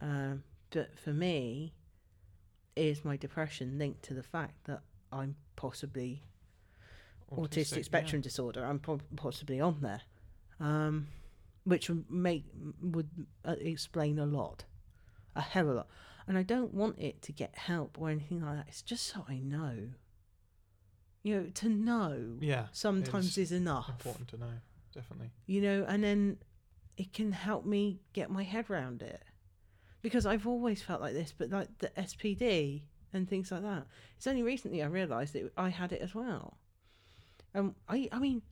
um, 0.00 0.42
but 0.70 0.98
for 0.98 1.12
me 1.12 1.74
is 2.74 3.04
my 3.04 3.16
depression 3.16 3.78
linked 3.78 4.02
to 4.04 4.14
the 4.14 4.22
fact 4.22 4.64
that 4.64 4.82
i'm 5.12 5.36
possibly 5.56 6.22
autistic, 7.36 7.76
yeah. 7.78 7.82
spectrum 7.82 8.20
disorder 8.22 8.64
i'm 8.64 8.78
po- 8.78 9.00
possibly 9.16 9.60
on 9.60 9.78
there 9.80 10.00
um, 10.60 11.06
which 11.64 11.88
would 11.88 12.10
make 12.10 12.44
would 12.82 13.08
uh, 13.44 13.54
explain 13.60 14.18
a 14.18 14.26
lot 14.26 14.64
a 15.34 15.40
hell 15.40 15.64
of 15.68 15.70
a 15.70 15.74
lot 15.74 15.88
and 16.26 16.36
i 16.38 16.42
don't 16.42 16.72
want 16.74 16.98
it 16.98 17.20
to 17.22 17.32
get 17.32 17.56
help 17.56 17.98
or 18.00 18.10
anything 18.10 18.40
like 18.44 18.56
that 18.56 18.66
it's 18.68 18.82
just 18.82 19.06
so 19.06 19.24
i 19.28 19.38
know 19.38 19.74
you 21.22 21.36
know 21.40 21.46
to 21.54 21.68
know 21.68 22.36
Yeah. 22.40 22.66
sometimes 22.72 23.38
is 23.38 23.52
enough 23.52 23.88
Important 23.88 24.28
to 24.28 24.38
know. 24.38 24.52
Definitely. 24.94 25.30
you 25.46 25.60
know, 25.62 25.86
and 25.88 26.04
then 26.04 26.36
it 26.98 27.12
can 27.14 27.32
help 27.32 27.64
me 27.64 28.00
get 28.12 28.28
my 28.28 28.42
head 28.42 28.68
around 28.68 29.00
it. 29.00 29.22
Because 30.02 30.26
I've 30.26 30.46
always 30.46 30.82
felt 30.82 31.00
like 31.00 31.14
this, 31.14 31.32
but 31.36 31.48
like 31.48 31.68
the 31.78 31.88
SPD 31.96 32.82
and 33.14 33.26
things 33.26 33.50
like 33.50 33.62
that. 33.62 33.86
It's 34.18 34.26
only 34.26 34.42
recently 34.42 34.82
I 34.82 34.86
realised 34.86 35.32
that 35.32 35.50
I 35.56 35.70
had 35.70 35.92
it 35.92 36.02
as 36.02 36.14
well. 36.14 36.58
Um, 37.54 37.74
I, 37.88 38.08
I 38.12 38.18
mean, 38.18 38.42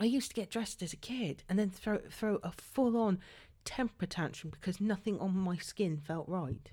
I 0.00 0.04
used 0.04 0.28
to 0.28 0.34
get 0.34 0.50
dressed 0.50 0.82
as 0.82 0.92
a 0.92 0.96
kid 0.96 1.42
and 1.48 1.58
then 1.58 1.70
throw 1.70 1.98
throw 2.10 2.38
a 2.42 2.52
full 2.52 2.96
on 2.96 3.18
temper 3.64 4.06
tantrum 4.06 4.50
because 4.50 4.80
nothing 4.80 5.18
on 5.20 5.36
my 5.36 5.56
skin 5.56 5.96
felt 5.98 6.28
right. 6.28 6.70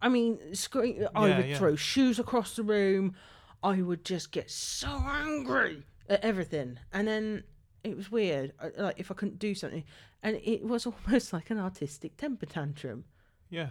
I 0.00 0.08
mean, 0.08 0.54
scream, 0.54 1.06
I 1.14 1.28
Yeah, 1.28 1.36
would 1.36 1.48
yeah. 1.48 1.58
throw 1.58 1.76
shoes 1.76 2.18
across 2.18 2.56
the 2.56 2.64
room. 2.64 3.14
I 3.62 3.80
would 3.82 4.04
just 4.04 4.32
get 4.32 4.50
so 4.50 4.88
angry 5.06 5.84
at 6.08 6.24
everything, 6.24 6.78
and 6.92 7.06
then 7.06 7.44
it 7.84 7.96
was 7.96 8.10
weird. 8.10 8.52
I- 8.60 8.72
Like 8.82 8.98
if 8.98 9.12
I 9.12 9.14
couldn't 9.14 9.38
do 9.38 9.54
something, 9.54 9.84
and 10.22 10.40
it 10.42 10.64
was 10.64 10.86
almost 11.06 11.32
like 11.32 11.50
an 11.50 11.58
artistic 11.60 12.16
temper 12.16 12.46
tantrum. 12.46 13.04
Yeah. 13.50 13.70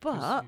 But 0.00 0.44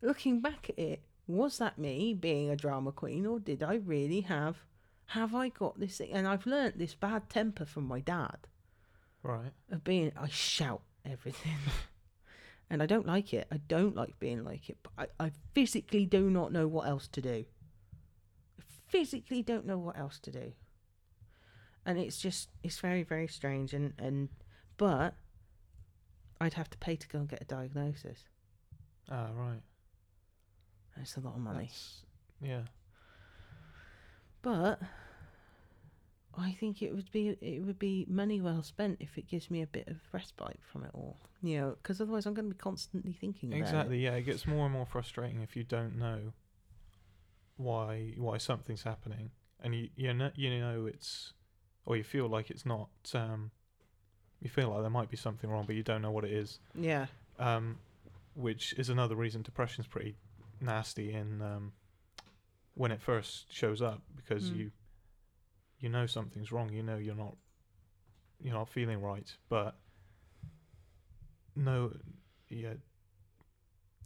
looking 0.00 0.40
back 0.40 0.70
at 0.70 0.78
it, 0.78 1.02
was 1.32 1.58
that 1.58 1.78
me 1.78 2.14
being 2.14 2.50
a 2.50 2.56
drama 2.56 2.92
queen, 2.92 3.26
or 3.26 3.38
did 3.38 3.62
I 3.62 3.74
really 3.74 4.22
have? 4.22 4.64
Have 5.06 5.34
I 5.34 5.48
got 5.48 5.78
this 5.80 5.98
thing? 5.98 6.12
And 6.12 6.26
I've 6.28 6.46
learnt 6.46 6.78
this 6.78 6.94
bad 6.94 7.28
temper 7.28 7.64
from 7.64 7.84
my 7.86 8.00
dad 8.00 8.46
Right. 9.22 9.52
of 9.70 9.82
being. 9.84 10.12
I 10.16 10.28
shout 10.28 10.82
everything. 11.04 11.56
And 12.72 12.80
I 12.80 12.86
don't 12.86 13.04
like 13.04 13.34
it. 13.34 13.48
I 13.50 13.56
don't 13.56 13.96
like 13.96 14.20
being 14.20 14.44
like 14.44 14.70
it. 14.70 14.78
But 14.84 15.10
I, 15.18 15.24
I 15.26 15.32
physically 15.54 16.06
do 16.06 16.30
not 16.30 16.52
know 16.52 16.68
what 16.68 16.86
else 16.86 17.08
to 17.08 17.20
do. 17.20 17.44
I 18.60 18.62
physically 18.86 19.42
don't 19.42 19.66
know 19.66 19.76
what 19.76 19.98
else 19.98 20.20
to 20.20 20.30
do. 20.30 20.52
And 21.84 21.98
it's 21.98 22.16
just, 22.16 22.48
it's 22.62 22.78
very, 22.78 23.02
very 23.02 23.26
strange. 23.26 23.74
And, 23.74 23.92
and 23.98 24.28
but 24.76 25.16
I'd 26.40 26.54
have 26.54 26.70
to 26.70 26.78
pay 26.78 26.94
to 26.94 27.08
go 27.08 27.18
and 27.18 27.28
get 27.28 27.42
a 27.42 27.44
diagnosis. 27.44 28.28
Ah, 29.10 29.30
right. 29.34 29.62
It's 31.00 31.16
a 31.16 31.20
lot 31.20 31.34
of 31.34 31.40
money. 31.40 31.66
That's, 31.66 32.02
yeah. 32.42 32.62
But 34.42 34.80
I 36.36 36.52
think 36.52 36.82
it 36.82 36.94
would 36.94 37.10
be 37.10 37.36
it 37.40 37.62
would 37.64 37.78
be 37.78 38.06
money 38.08 38.40
well 38.40 38.62
spent 38.62 38.98
if 39.00 39.18
it 39.18 39.28
gives 39.28 39.50
me 39.50 39.62
a 39.62 39.66
bit 39.66 39.88
of 39.88 39.96
respite 40.12 40.60
from 40.72 40.84
it 40.84 40.90
all. 40.94 41.16
You 41.42 41.60
know, 41.60 41.76
because 41.82 42.00
otherwise 42.00 42.26
I'm 42.26 42.34
going 42.34 42.48
to 42.48 42.54
be 42.54 42.58
constantly 42.58 43.12
thinking 43.12 43.50
about 43.52 43.60
Exactly. 43.60 43.98
Yeah. 43.98 44.14
It 44.14 44.22
gets 44.22 44.46
more 44.46 44.64
and 44.66 44.72
more 44.72 44.86
frustrating 44.86 45.40
if 45.40 45.56
you 45.56 45.64
don't 45.64 45.98
know 45.98 46.32
why 47.56 48.14
why 48.16 48.38
something's 48.38 48.82
happening, 48.82 49.30
and 49.62 49.74
you 49.74 49.88
you 49.96 50.14
know 50.14 50.30
you 50.34 50.58
know 50.58 50.86
it's 50.86 51.32
or 51.84 51.96
you 51.96 52.04
feel 52.04 52.28
like 52.28 52.50
it's 52.50 52.64
not. 52.64 52.90
Um, 53.14 53.50
you 54.40 54.48
feel 54.48 54.70
like 54.70 54.80
there 54.80 54.90
might 54.90 55.10
be 55.10 55.18
something 55.18 55.50
wrong, 55.50 55.64
but 55.66 55.76
you 55.76 55.82
don't 55.82 56.00
know 56.00 56.10
what 56.10 56.24
it 56.24 56.32
is. 56.32 56.60
Yeah. 56.74 57.06
Um, 57.38 57.78
which 58.34 58.72
is 58.78 58.88
another 58.88 59.14
reason 59.14 59.42
depression's 59.42 59.86
pretty 59.86 60.16
nasty 60.60 61.12
in 61.12 61.40
um, 61.42 61.72
when 62.74 62.90
it 62.92 63.00
first 63.00 63.52
shows 63.52 63.80
up 63.82 64.02
because 64.16 64.50
Mm. 64.50 64.56
you 64.56 64.70
you 65.78 65.88
know 65.88 66.06
something's 66.06 66.52
wrong. 66.52 66.72
You 66.72 66.82
know 66.82 66.96
you're 66.98 67.14
not 67.14 67.36
you're 68.40 68.54
not 68.54 68.68
feeling 68.68 69.00
right, 69.00 69.30
but 69.48 69.76
no, 71.56 71.92
yeah. 72.48 72.74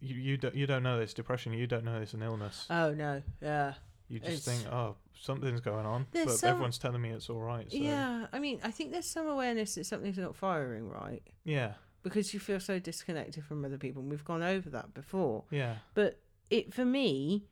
You 0.00 0.14
you 0.16 0.36
don't 0.36 0.54
you 0.54 0.66
don't 0.66 0.82
know 0.82 0.98
this 0.98 1.14
depression. 1.14 1.52
You 1.52 1.66
don't 1.66 1.84
know 1.84 2.00
it's 2.00 2.14
an 2.14 2.22
illness. 2.22 2.66
Oh 2.70 2.92
no. 2.92 3.22
Yeah. 3.40 3.74
you 4.08 4.18
just 4.20 4.46
it's- 4.46 4.62
think, 4.62 4.72
oh, 4.72 4.96
something's 5.18 5.60
going 5.60 5.86
on, 5.86 6.06
but 6.12 6.30
some- 6.30 6.50
everyone's 6.50 6.78
telling 6.78 7.00
me 7.00 7.10
it's 7.10 7.30
all 7.30 7.40
right. 7.40 7.70
So, 7.70 7.78
Yeah. 7.78 8.26
I 8.32 8.38
mean, 8.38 8.60
I 8.62 8.70
think 8.70 8.92
there's 8.92 9.08
some 9.08 9.26
awareness 9.26 9.76
that 9.76 9.84
something's 9.86 10.18
not 10.18 10.36
firing 10.36 10.88
right 10.90 11.22
yeah, 11.44 11.74
because 12.02 12.34
you 12.34 12.40
feel 12.40 12.60
so 12.60 12.78
disconnected 12.78 13.44
from 13.44 13.64
other 13.64 13.78
people. 13.78 14.02
And 14.02 14.10
we've 14.10 14.24
gone 14.24 14.42
over 14.42 14.68
that 14.70 14.92
before. 14.92 15.44
yeah, 15.50 15.76
But 15.94 16.20
it 16.50 16.72
for 16.72 16.84
me, 16.84 17.44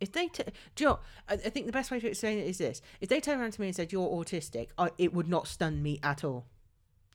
if 0.00 0.12
they, 0.12 0.28
t- 0.28 0.44
do 0.74 0.84
you 0.84 0.90
know. 0.90 0.98
I, 1.28 1.34
I 1.34 1.36
think 1.36 1.66
the 1.66 1.72
best 1.72 1.90
way 1.90 2.00
to 2.00 2.08
explain 2.08 2.38
it 2.38 2.46
is 2.46 2.58
this: 2.58 2.82
if 3.00 3.08
they 3.08 3.20
turned 3.20 3.40
around 3.40 3.52
to 3.52 3.60
me 3.60 3.68
and 3.68 3.76
said 3.76 3.92
you're 3.92 4.08
autistic, 4.08 4.68
I, 4.78 4.90
it 4.98 5.12
would 5.12 5.28
not 5.28 5.48
stun 5.48 5.82
me 5.82 5.98
at 6.02 6.24
all. 6.24 6.46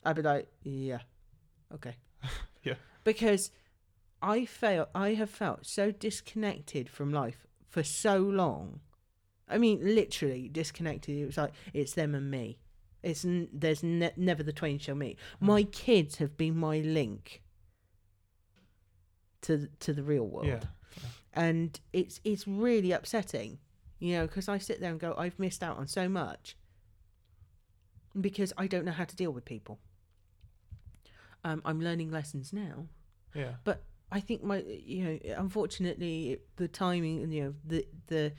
I'd 0.04 0.16
be 0.16 0.22
like, 0.22 0.48
yeah, 0.62 0.98
okay, 1.72 1.96
Yeah. 2.64 2.74
because 3.04 3.50
I 4.20 4.44
felt 4.44 4.88
I 4.94 5.14
have 5.14 5.30
felt 5.30 5.66
so 5.66 5.90
disconnected 5.92 6.88
from 6.88 7.12
life 7.12 7.46
for 7.68 7.82
so 7.82 8.18
long. 8.18 8.80
I 9.48 9.58
mean, 9.58 9.80
literally 9.82 10.48
disconnected. 10.48 11.16
It 11.16 11.26
was 11.26 11.36
like 11.36 11.52
it's 11.72 11.94
them 11.94 12.14
and 12.14 12.30
me. 12.30 12.58
It's 13.02 13.24
n- 13.24 13.48
there's 13.52 13.82
ne- 13.82 14.12
never 14.16 14.42
the 14.42 14.52
twain 14.52 14.78
shall 14.78 14.94
meet. 14.94 15.18
Mm. 15.40 15.46
My 15.46 15.62
kids 15.64 16.16
have 16.16 16.36
been 16.36 16.56
my 16.56 16.78
link 16.78 17.42
to 19.42 19.68
to 19.80 19.92
the 19.92 20.02
real 20.02 20.26
world. 20.26 20.46
Yeah, 20.46 20.60
and 21.34 21.78
it's 21.92 22.20
it's 22.24 22.46
really 22.46 22.92
upsetting 22.92 23.58
you 23.98 24.16
know 24.16 24.26
because 24.26 24.48
i 24.48 24.58
sit 24.58 24.80
there 24.80 24.90
and 24.90 25.00
go 25.00 25.14
i've 25.16 25.38
missed 25.38 25.62
out 25.62 25.78
on 25.78 25.86
so 25.86 26.08
much 26.08 26.56
because 28.20 28.52
i 28.58 28.66
don't 28.66 28.84
know 28.84 28.92
how 28.92 29.04
to 29.04 29.16
deal 29.16 29.30
with 29.30 29.44
people. 29.44 29.78
Um, 31.44 31.62
i'm 31.64 31.80
learning 31.80 32.10
lessons 32.10 32.52
now. 32.52 32.86
Yeah, 33.34 33.52
But 33.64 33.82
i 34.10 34.20
think 34.20 34.44
my 34.44 34.62
you 34.62 35.04
know 35.04 35.18
unfortunately 35.38 36.38
the 36.56 36.68
timing 36.68 37.22
and 37.22 37.32
you 37.32 37.44
know 37.44 37.54
the 37.64 37.86
the 38.08 38.32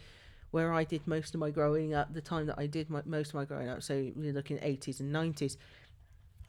where 0.51 0.71
i 0.71 0.83
did 0.83 1.07
most 1.07 1.33
of 1.33 1.39
my 1.39 1.49
growing 1.49 1.95
up 1.95 2.13
the 2.13 2.21
time 2.21 2.45
that 2.45 2.59
i 2.59 2.67
did 2.67 2.89
my, 2.91 3.01
most 3.05 3.29
of 3.29 3.35
my 3.35 3.45
growing 3.45 3.69
up 3.69 3.81
so 3.81 4.11
we're 4.15 4.33
looking 4.33 4.59
at 4.59 4.63
80s 4.63 4.99
and 4.99 5.11
90s 5.11 5.57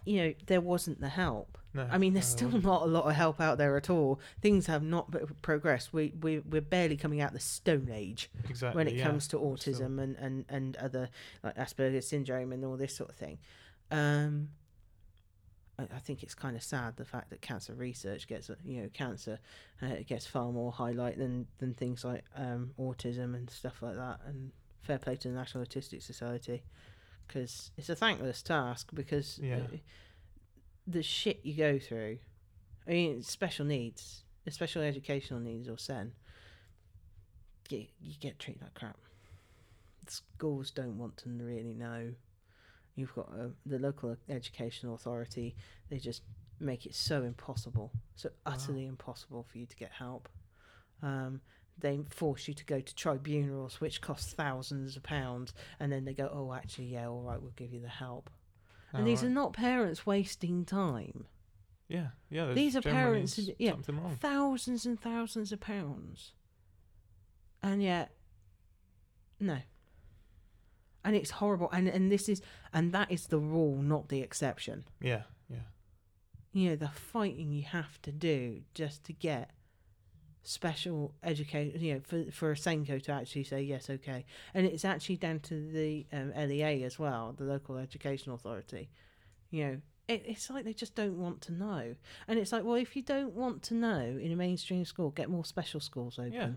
you 0.05 0.23
know, 0.23 0.35
there 0.47 0.61
wasn't 0.61 1.01
the 1.01 1.09
help. 1.09 1.59
No, 1.73 1.89
I 1.91 1.99
mean, 1.99 2.15
there's 2.15 2.27
still 2.27 2.49
wasn't. 2.49 2.65
a 2.65 2.87
lot 2.87 3.05
of 3.05 3.15
help 3.15 3.41
out 3.41 3.59
there 3.59 3.77
at 3.77 3.91
all. 3.91 4.21
Things 4.41 4.67
have 4.67 4.83
not 4.83 5.13
progressed. 5.43 5.93
We 5.93 6.13
we 6.21 6.39
we're 6.39 6.61
barely 6.61 6.97
coming 6.97 7.21
out 7.21 7.33
the 7.33 7.41
Stone 7.41 7.91
Age 7.93 8.31
exactly 8.49 8.79
when 8.79 8.87
it 8.87 8.95
yeah. 8.95 9.07
comes 9.07 9.27
to 9.29 9.39
autism 9.39 10.01
and, 10.01 10.17
and, 10.17 10.45
and 10.49 10.77
other 10.77 11.09
like 11.43 11.57
Asperger's 11.57 12.07
syndrome 12.07 12.53
and 12.53 12.65
all 12.65 12.77
this 12.77 12.95
sort 12.95 13.11
of 13.11 13.17
thing. 13.17 13.39
Um, 13.91 14.51
I, 15.77 15.99
think 15.99 16.23
it's 16.23 16.35
kind 16.35 16.55
of 16.55 16.63
sad 16.63 16.97
the 16.97 17.05
fact 17.05 17.31
that 17.31 17.41
cancer 17.41 17.75
research 17.75 18.29
gets 18.29 18.49
you 18.65 18.83
know 18.83 18.89
cancer 18.93 19.41
uh, 19.83 19.97
gets 20.07 20.27
far 20.27 20.53
more 20.53 20.71
highlight 20.71 21.19
than 21.19 21.47
than 21.59 21.75
things 21.75 22.05
like 22.05 22.25
um, 22.37 22.71
autism 22.79 23.35
and 23.35 23.51
stuff 23.51 23.83
like 23.83 23.97
that. 23.97 24.21
And 24.27 24.53
fair 24.81 24.99
play 24.99 25.17
to 25.17 25.29
the 25.29 25.35
National 25.35 25.65
Autistic 25.65 26.03
Society 26.03 26.63
because 27.27 27.71
it's 27.77 27.89
a 27.89 27.97
thankless 27.97 28.43
task 28.43 28.91
because 28.95 29.39
Yeah. 29.39 29.57
uh, 29.73 29.77
the 30.87 31.03
shit 31.03 31.41
you 31.45 31.55
go 31.55 31.79
through. 31.79 32.19
I 32.87 32.91
mean, 32.91 33.23
special 33.23 33.65
needs, 33.65 34.25
special 34.51 34.83
educational 34.83 35.41
needs 35.41 35.69
or 35.69 35.79
SEN, 35.79 36.13
you, 37.71 37.87
you 38.01 38.15
get 38.21 38.39
treated 38.39 38.63
like 38.63 38.75
crap. 38.75 38.99
Schools 40.07 40.71
don't 40.71 40.99
want 40.99 41.17
to 41.19 41.31
really 41.31 41.75
know. 41.75 42.13
You've 42.95 43.15
got 43.15 43.29
uh, 43.33 43.49
the 43.65 43.79
local 43.79 44.17
educational 44.29 44.95
authority, 44.95 45.57
they 45.91 45.99
just 45.99 46.23
make 46.61 46.87
it 46.87 46.95
so 46.95 47.25
impossible, 47.25 47.91
so 48.15 48.31
utterly 48.47 48.87
impossible 48.87 49.43
for 49.51 49.59
you 49.59 49.67
to 49.67 49.77
get 49.77 49.91
help. 49.93 50.29
Um, 51.03 51.41
they 51.79 52.01
force 52.09 52.47
you 52.49 52.55
to 52.55 52.65
go 52.65 52.81
to 52.81 52.95
tribunals, 52.95 53.81
which 53.81 54.01
costs 54.01 54.33
thousands 54.33 54.97
of 54.97 55.03
pounds, 55.03 55.53
and 55.81 55.91
then 55.93 56.05
they 56.05 56.15
go, 56.15 56.31
oh, 56.33 56.53
actually, 56.53 56.87
yeah, 56.87 57.09
all 57.09 57.23
right, 57.23 57.41
we'll 57.41 57.53
give 57.57 57.73
you 57.73 57.81
the 57.81 57.89
help. 57.89 58.31
Oh, 58.93 58.99
and 58.99 59.07
these 59.07 59.23
right. 59.23 59.31
are 59.31 59.35
not 59.35 59.53
parents 59.53 60.07
wasting 60.07 60.65
time. 60.65 61.27
yeah 61.89 62.09
yeah 62.31 62.53
these 62.53 62.77
are 62.77 62.81
parents 62.81 63.37
who- 63.37 63.53
yeah, 63.59 63.75
thousands 64.21 64.87
and 64.87 64.99
thousands 65.01 65.53
of 65.53 65.61
pounds. 65.61 66.33
And 67.63 67.83
yet, 67.83 68.13
no. 69.41 69.59
And 71.05 71.15
it's 71.17 71.31
horrible. 71.33 71.69
And 71.73 71.89
and 71.89 72.11
this 72.11 72.29
is 72.29 72.41
and 72.73 72.93
that 72.93 73.11
is 73.11 73.27
the 73.27 73.39
rule, 73.39 73.83
not 73.83 74.09
the 74.09 74.21
exception. 74.21 74.85
yeah 75.01 75.23
yeah 75.51 75.67
You 76.53 76.71
know, 76.71 76.77
the 76.77 76.89
fighting 76.89 77.53
you 77.53 77.63
have 77.65 78.01
to 78.03 78.13
do 78.13 78.63
just 78.75 79.05
to 79.05 79.13
get 79.13 79.51
special 80.45 81.15
education, 81.23 81.81
you 81.81 81.95
know, 81.95 82.01
for, 82.05 82.31
for 82.31 82.53
a 82.53 82.55
SENCO 82.55 83.03
to 83.03 83.13
actually 83.13 83.45
say, 83.45 83.63
yes, 83.63 83.91
okay. 83.91 84.25
And 84.53 84.67
it's 84.67 84.85
actually 84.85 85.17
down 85.17 85.41
to 85.41 85.55
the 85.55 86.07
um, 86.13 86.33
LEA 86.37 86.85
as 86.85 86.99
well, 86.99 87.35
the 87.37 87.45
local 87.45 87.77
education 87.77 88.33
authority. 88.33 88.91
You 89.51 89.65
know, 89.65 89.81
it, 90.09 90.23
it's 90.27 90.51
like 90.51 90.65
they 90.65 90.75
just 90.75 90.95
don't 90.95 91.19
want 91.19 91.41
to 91.43 91.53
know. 91.53 91.95
And 92.29 92.39
it's 92.39 92.53
like, 92.53 92.65
well, 92.65 92.75
if 92.75 92.95
you 92.95 93.03
don't 93.03 93.33
want 93.33 93.63
to 93.65 93.75
know 93.75 94.19
in 94.21 94.31
a 94.33 94.37
mainstream 94.37 94.85
school, 94.85 95.11
get 95.11 95.31
more 95.31 95.45
special 95.45 95.81
schools 95.81 96.19
open. 96.19 96.33
Yeah. 96.33 96.49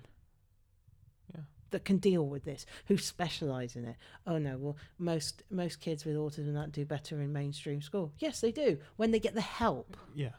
Yeah. 1.34 1.42
That 1.72 1.86
can 1.86 1.98
deal 1.98 2.26
with 2.26 2.44
this, 2.44 2.66
who 2.88 2.98
specialise 2.98 3.76
in 3.76 3.86
it. 3.86 3.96
Oh 4.26 4.38
no, 4.38 4.58
well 4.58 4.78
most 4.98 5.44
most 5.50 5.80
kids 5.82 6.06
with 6.06 6.16
autism 6.16 6.54
that 6.54 6.72
do 6.72 6.86
better 6.86 7.22
in 7.22 7.32
mainstream 7.34 7.82
school. 7.82 8.14
Yes, 8.20 8.42
they 8.42 8.52
do 8.52 8.80
when 8.96 9.12
they 9.12 9.20
get 9.20 9.34
the 9.34 9.42
help. 9.42 9.98
yeah 10.14 10.26
yeah 10.26 10.30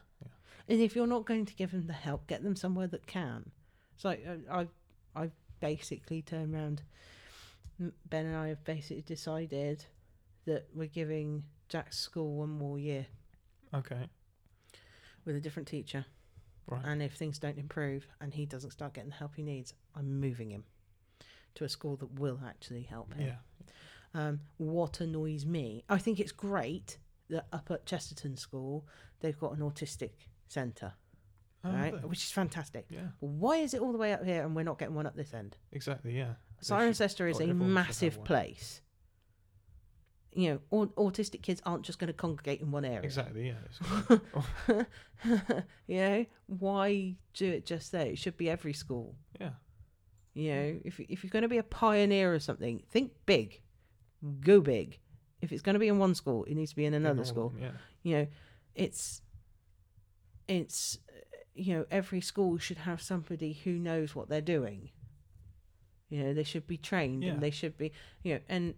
And 0.68 0.80
if 0.80 0.94
you're 0.94 1.06
not 1.06 1.24
going 1.24 1.46
to 1.46 1.54
give 1.54 1.70
them 1.70 1.86
the 1.86 1.92
help, 1.94 2.26
get 2.26 2.42
them 2.42 2.54
somewhere 2.54 2.86
that 2.88 3.06
can. 3.06 3.50
So 3.96 4.10
I, 4.10 4.18
I, 4.50 4.66
I've 5.16 5.32
basically 5.60 6.22
turned 6.22 6.54
around. 6.54 6.82
Ben 8.08 8.26
and 8.26 8.36
I 8.36 8.48
have 8.48 8.64
basically 8.64 9.02
decided 9.02 9.84
that 10.44 10.66
we're 10.74 10.88
giving 10.88 11.44
Jack's 11.68 11.98
school 11.98 12.36
one 12.36 12.50
more 12.50 12.78
year 12.78 13.06
okay 13.74 14.08
with 15.24 15.36
a 15.36 15.40
different 15.40 15.68
teacher. 15.68 16.06
right 16.66 16.82
And 16.84 17.02
if 17.02 17.14
things 17.14 17.38
don't 17.38 17.58
improve 17.58 18.06
and 18.20 18.34
he 18.34 18.46
doesn't 18.46 18.70
start 18.70 18.94
getting 18.94 19.10
the 19.10 19.16
help 19.16 19.36
he 19.36 19.42
needs, 19.42 19.74
I'm 19.94 20.20
moving 20.20 20.50
him 20.50 20.64
to 21.54 21.64
a 21.64 21.68
school 21.68 21.96
that 21.96 22.18
will 22.18 22.40
actually 22.46 22.82
help 22.82 23.12
him. 23.14 23.26
yeah 23.26 23.36
Um, 24.14 24.40
what 24.56 25.00
annoys 25.00 25.44
me, 25.44 25.84
I 25.88 25.98
think 25.98 26.18
it's 26.18 26.32
great 26.32 26.98
that 27.30 27.46
up 27.52 27.70
at 27.70 27.86
Chesterton 27.86 28.36
School 28.36 28.86
they've 29.20 29.38
got 29.38 29.52
an 29.52 29.60
autistic 29.60 30.12
centre, 30.52 30.92
Oh, 31.64 31.72
right? 31.72 32.08
Which 32.08 32.22
is 32.24 32.30
fantastic. 32.30 32.86
yeah 32.90 33.08
Why 33.20 33.56
is 33.58 33.74
it 33.74 33.80
all 33.80 33.92
the 33.92 33.98
way 33.98 34.12
up 34.12 34.24
here 34.24 34.42
and 34.44 34.54
we're 34.54 34.62
not 34.62 34.78
getting 34.78 34.94
one 34.94 35.06
up 35.06 35.16
this 35.16 35.34
end? 35.34 35.56
exactly 35.72 36.16
yeah 36.16 36.34
They 36.60 36.64
Siren 36.64 36.92
should- 36.92 37.06
Cirencester 37.08 37.30
is 37.30 37.38
a 37.40 37.42
everyone 37.42 37.48
should 37.48 37.76
have 37.76 37.86
massive 37.86 38.24
place. 38.24 38.80
You 40.34 40.50
know, 40.52 40.60
au- 40.70 41.08
autistic 41.08 41.42
kids 41.42 41.60
aren't 41.64 41.84
just 41.84 41.98
going 41.98 42.08
to 42.08 42.12
congregate 42.12 42.60
in 42.60 42.70
one 42.70 42.84
area. 42.84 43.00
exactly 43.02 43.48
yeah 43.48 43.54
it's, 43.64 43.80
oh. 44.34 44.84
you 45.86 45.96
know, 45.96 46.26
why 46.46 47.16
do 47.34 47.46
it 47.50 47.66
just 47.66 47.90
there? 47.92 48.06
It 48.06 48.18
should 48.18 48.36
be 48.36 48.48
every 48.48 48.72
school. 48.72 49.16
yeah 49.40 49.50
You 50.34 50.54
know, 50.54 50.80
if 50.84 51.00
if 51.00 51.24
you're 51.24 51.30
going 51.30 51.42
to 51.42 51.48
be 51.48 51.58
a 51.58 51.62
pioneer 51.64 52.32
or 52.32 52.38
something, 52.38 52.82
think 52.90 53.12
big, 53.26 53.60
go 54.40 54.60
big. 54.60 55.00
If 55.40 55.50
it's 55.52 55.62
going 55.62 55.74
to 55.74 55.80
be 55.80 55.88
in 55.88 55.98
one 55.98 56.14
school, 56.14 56.44
it 56.44 56.54
needs 56.54 56.70
to 56.70 56.76
be 56.76 56.84
in 56.84 56.94
in 56.94 57.04
another 57.04 57.20
all 57.20 57.24
school. 57.32 57.48
them, 57.50 57.60
yeah 57.62 57.70
You 58.02 58.16
know, 58.16 58.26
it's 58.74 59.22
it's 60.48 60.98
you 61.54 61.74
know 61.74 61.86
every 61.90 62.20
school 62.20 62.58
should 62.58 62.78
have 62.78 63.00
somebody 63.02 63.52
who 63.64 63.72
knows 63.72 64.14
what 64.14 64.28
they're 64.28 64.40
doing. 64.40 64.90
You 66.10 66.24
know, 66.24 66.32
they 66.34 66.44
should 66.44 66.66
be 66.66 66.78
trained 66.78 67.22
Yeah. 67.22 67.32
and 67.32 67.42
they 67.42 67.50
should 67.50 67.76
be 67.76 67.92
you 68.22 68.34
know 68.34 68.40
and 68.48 68.74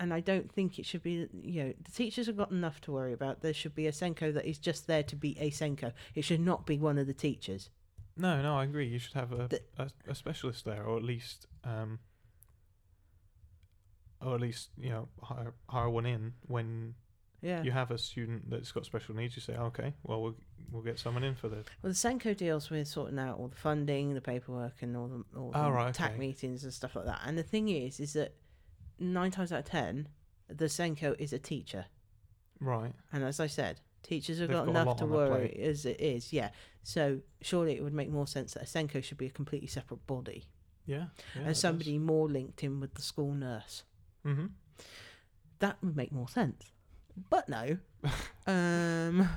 and 0.00 0.14
I 0.14 0.20
don't 0.20 0.52
think 0.52 0.78
it 0.78 0.86
should 0.86 1.02
be 1.02 1.26
you 1.32 1.64
know 1.64 1.74
the 1.82 1.90
teachers 1.90 2.26
have 2.26 2.36
got 2.36 2.52
enough 2.52 2.80
to 2.82 2.92
worry 2.92 3.12
about. 3.12 3.42
There 3.42 3.52
should 3.54 3.74
be 3.74 3.86
a 3.88 3.92
SENCO 3.92 4.32
that 4.34 4.46
is 4.46 4.58
just 4.58 4.86
there 4.86 5.02
to 5.02 5.16
be 5.16 5.36
a 5.40 5.50
SENCO. 5.50 5.92
It 6.14 6.22
should 6.22 6.40
not 6.40 6.66
be 6.66 6.78
one 6.78 6.98
of 6.98 7.06
the 7.08 7.14
teachers. 7.14 7.70
No, 8.16 8.40
no, 8.42 8.56
I 8.56 8.64
agree. 8.64 8.86
You 8.86 8.98
should 8.98 9.14
have 9.14 9.32
a 9.32 9.48
The- 9.48 9.62
a, 9.76 9.90
a 10.08 10.14
specialist 10.14 10.64
there, 10.64 10.84
or 10.84 10.96
at 10.96 11.04
least, 11.04 11.46
um, 11.64 11.98
or 14.20 14.34
at 14.34 14.40
least 14.40 14.70
you 14.76 14.90
know 14.90 15.08
hire 15.22 15.54
hire 15.68 15.88
one 15.88 16.06
in 16.06 16.34
when 16.46 16.94
Yeah. 17.40 17.62
you 17.62 17.70
have 17.70 17.90
a 17.92 17.98
student 17.98 18.50
that's 18.50 18.72
got 18.72 18.84
special 18.84 19.14
needs. 19.14 19.36
You 19.36 19.42
say, 19.42 19.54
okay, 19.54 19.94
well 20.02 20.20
we'll 20.22 20.34
we'll 20.72 20.82
get 20.82 20.98
someone 20.98 21.22
in 21.24 21.34
for 21.34 21.48
this. 21.48 21.66
Well, 21.82 21.92
the 21.92 21.96
SENCO 21.96 22.36
deals 22.36 22.68
with 22.70 22.88
sorting 22.88 23.18
out 23.18 23.38
all 23.38 23.48
the 23.48 23.56
funding, 23.56 24.14
the 24.14 24.20
paperwork, 24.20 24.82
and 24.82 24.96
all 24.96 25.08
the, 25.08 25.38
all 25.38 25.50
the 25.52 25.58
Oh, 25.64 25.70
right, 25.70 25.94
TAC 25.94 26.10
okay. 26.10 26.18
meetings 26.18 26.64
and 26.64 26.72
stuff 26.74 26.96
like 26.96 27.06
that. 27.06 27.20
And 27.24 27.38
the 27.38 27.42
thing 27.42 27.68
is, 27.68 28.00
is 28.00 28.12
that 28.14 28.34
nine 28.98 29.30
times 29.30 29.52
out 29.52 29.60
of 29.60 29.64
ten, 29.66 30.08
the 30.48 30.66
SENCO 30.66 31.14
is 31.18 31.32
a 31.32 31.38
teacher. 31.38 31.86
Right. 32.60 32.92
And 33.12 33.22
as 33.22 33.38
I 33.38 33.46
said, 33.46 33.80
teachers 34.02 34.40
have 34.40 34.50
got, 34.50 34.66
got 34.66 34.70
enough 34.70 34.96
to 34.96 35.06
worry 35.06 35.56
as 35.62 35.86
it 35.86 36.00
is. 36.00 36.32
Yeah. 36.32 36.50
So 36.82 37.20
surely 37.40 37.76
it 37.76 37.84
would 37.84 37.92
make 37.94 38.10
more 38.10 38.26
sense 38.26 38.54
that 38.54 38.64
a 38.64 38.66
SENCO 38.66 39.02
should 39.04 39.18
be 39.18 39.26
a 39.26 39.30
completely 39.30 39.68
separate 39.68 40.04
body 40.06 40.46
Yeah. 40.86 41.06
yeah 41.36 41.42
and 41.46 41.56
somebody 41.56 41.98
more 41.98 42.28
linked 42.28 42.64
in 42.64 42.80
with 42.80 42.94
the 42.94 43.02
school 43.02 43.32
nurse. 43.32 43.84
Mm-hmm. 44.26 44.46
That 45.60 45.76
would 45.82 45.96
make 45.96 46.12
more 46.12 46.28
sense. 46.28 46.72
But 47.30 47.48
no. 47.48 47.78
um, 48.46 49.28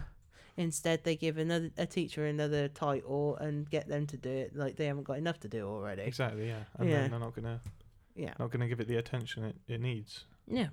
instead, 0.58 1.04
they 1.04 1.16
give 1.16 1.38
another 1.38 1.72
a 1.78 1.86
teacher 1.86 2.26
another 2.26 2.68
title 2.68 3.36
and 3.38 3.70
get 3.70 3.88
them 3.88 4.06
to 4.08 4.18
do 4.18 4.30
it 4.30 4.56
like 4.56 4.76
they 4.76 4.86
haven't 4.86 5.04
got 5.04 5.18
enough 5.18 5.40
to 5.42 5.48
do 5.48 5.68
already. 5.68 6.04
Exactly. 6.04 6.48
Yeah. 6.48 6.64
And 6.78 6.90
Yeah. 6.90 7.02
then 7.02 7.12
they're 7.12 7.20
not 7.20 7.36
gonna 7.36 7.62
Yeah. 8.16 8.34
not 8.40 8.52
gonna 8.52 8.68
give 8.68 8.80
it 8.80 8.88
the 8.88 8.98
attention 8.98 9.44
it, 9.44 9.56
it 9.68 9.82
needs. 9.82 10.26
Yeah. 10.48 10.70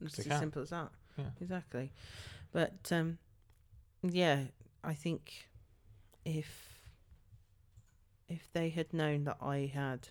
It's 0.00 0.16
They 0.16 0.22
as 0.22 0.26
can. 0.26 0.40
simple 0.40 0.62
as 0.62 0.70
that. 0.70 0.90
Yeah. 1.16 1.30
Exactly. 1.40 1.92
But 2.52 2.90
um 2.92 3.18
yeah, 4.02 4.44
I 4.82 4.94
think 4.94 5.48
if 6.24 6.80
if 8.28 8.50
they 8.52 8.68
had 8.70 8.92
known 8.92 9.24
that 9.24 9.38
I 9.40 9.70
had 9.72 10.08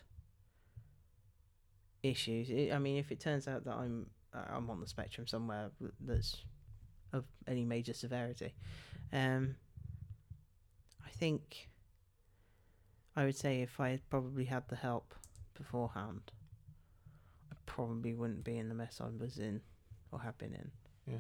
issues, 2.04 2.50
i 2.52 2.76
I 2.76 2.80
mean 2.80 2.98
if 2.98 3.12
it 3.12 3.20
turns 3.20 3.48
out 3.48 3.66
that 3.66 3.76
I'm 3.76 4.10
I'm 4.34 4.70
on 4.70 4.80
the 4.80 4.88
spectrum 4.88 5.28
somewhere 5.28 5.72
th- 5.80 5.92
that's 6.00 6.38
of 7.14 7.26
any 7.48 7.66
major 7.66 7.94
severity, 7.94 8.54
um 9.12 9.56
I 11.06 11.10
think 11.10 11.70
I 13.16 13.26
would 13.26 13.36
say 13.36 13.62
if 13.62 13.80
I 13.80 13.90
had 13.90 14.10
probably 14.10 14.46
had 14.46 14.68
the 14.70 14.76
help 14.76 15.14
beforehand, 15.56 16.32
I 17.52 17.56
probably 17.66 18.14
wouldn't 18.14 18.44
be 18.44 18.58
in 18.58 18.70
the 18.70 18.76
mess 18.76 19.02
I 19.02 19.08
was 19.22 19.40
in 19.40 19.62
or 20.12 20.20
have 20.20 20.38
been 20.38 20.54
in. 20.54 20.72
Yeah. 21.08 21.20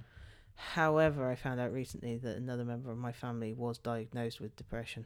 However, 0.56 1.30
I 1.30 1.36
found 1.36 1.60
out 1.60 1.74
recently 1.74 2.17
that 2.17 2.38
another 2.38 2.63
member 2.65 2.91
of 2.91 2.98
my 2.98 3.12
family 3.12 3.54
was 3.54 3.78
diagnosed 3.78 4.39
with 4.39 4.56
depression. 4.56 5.06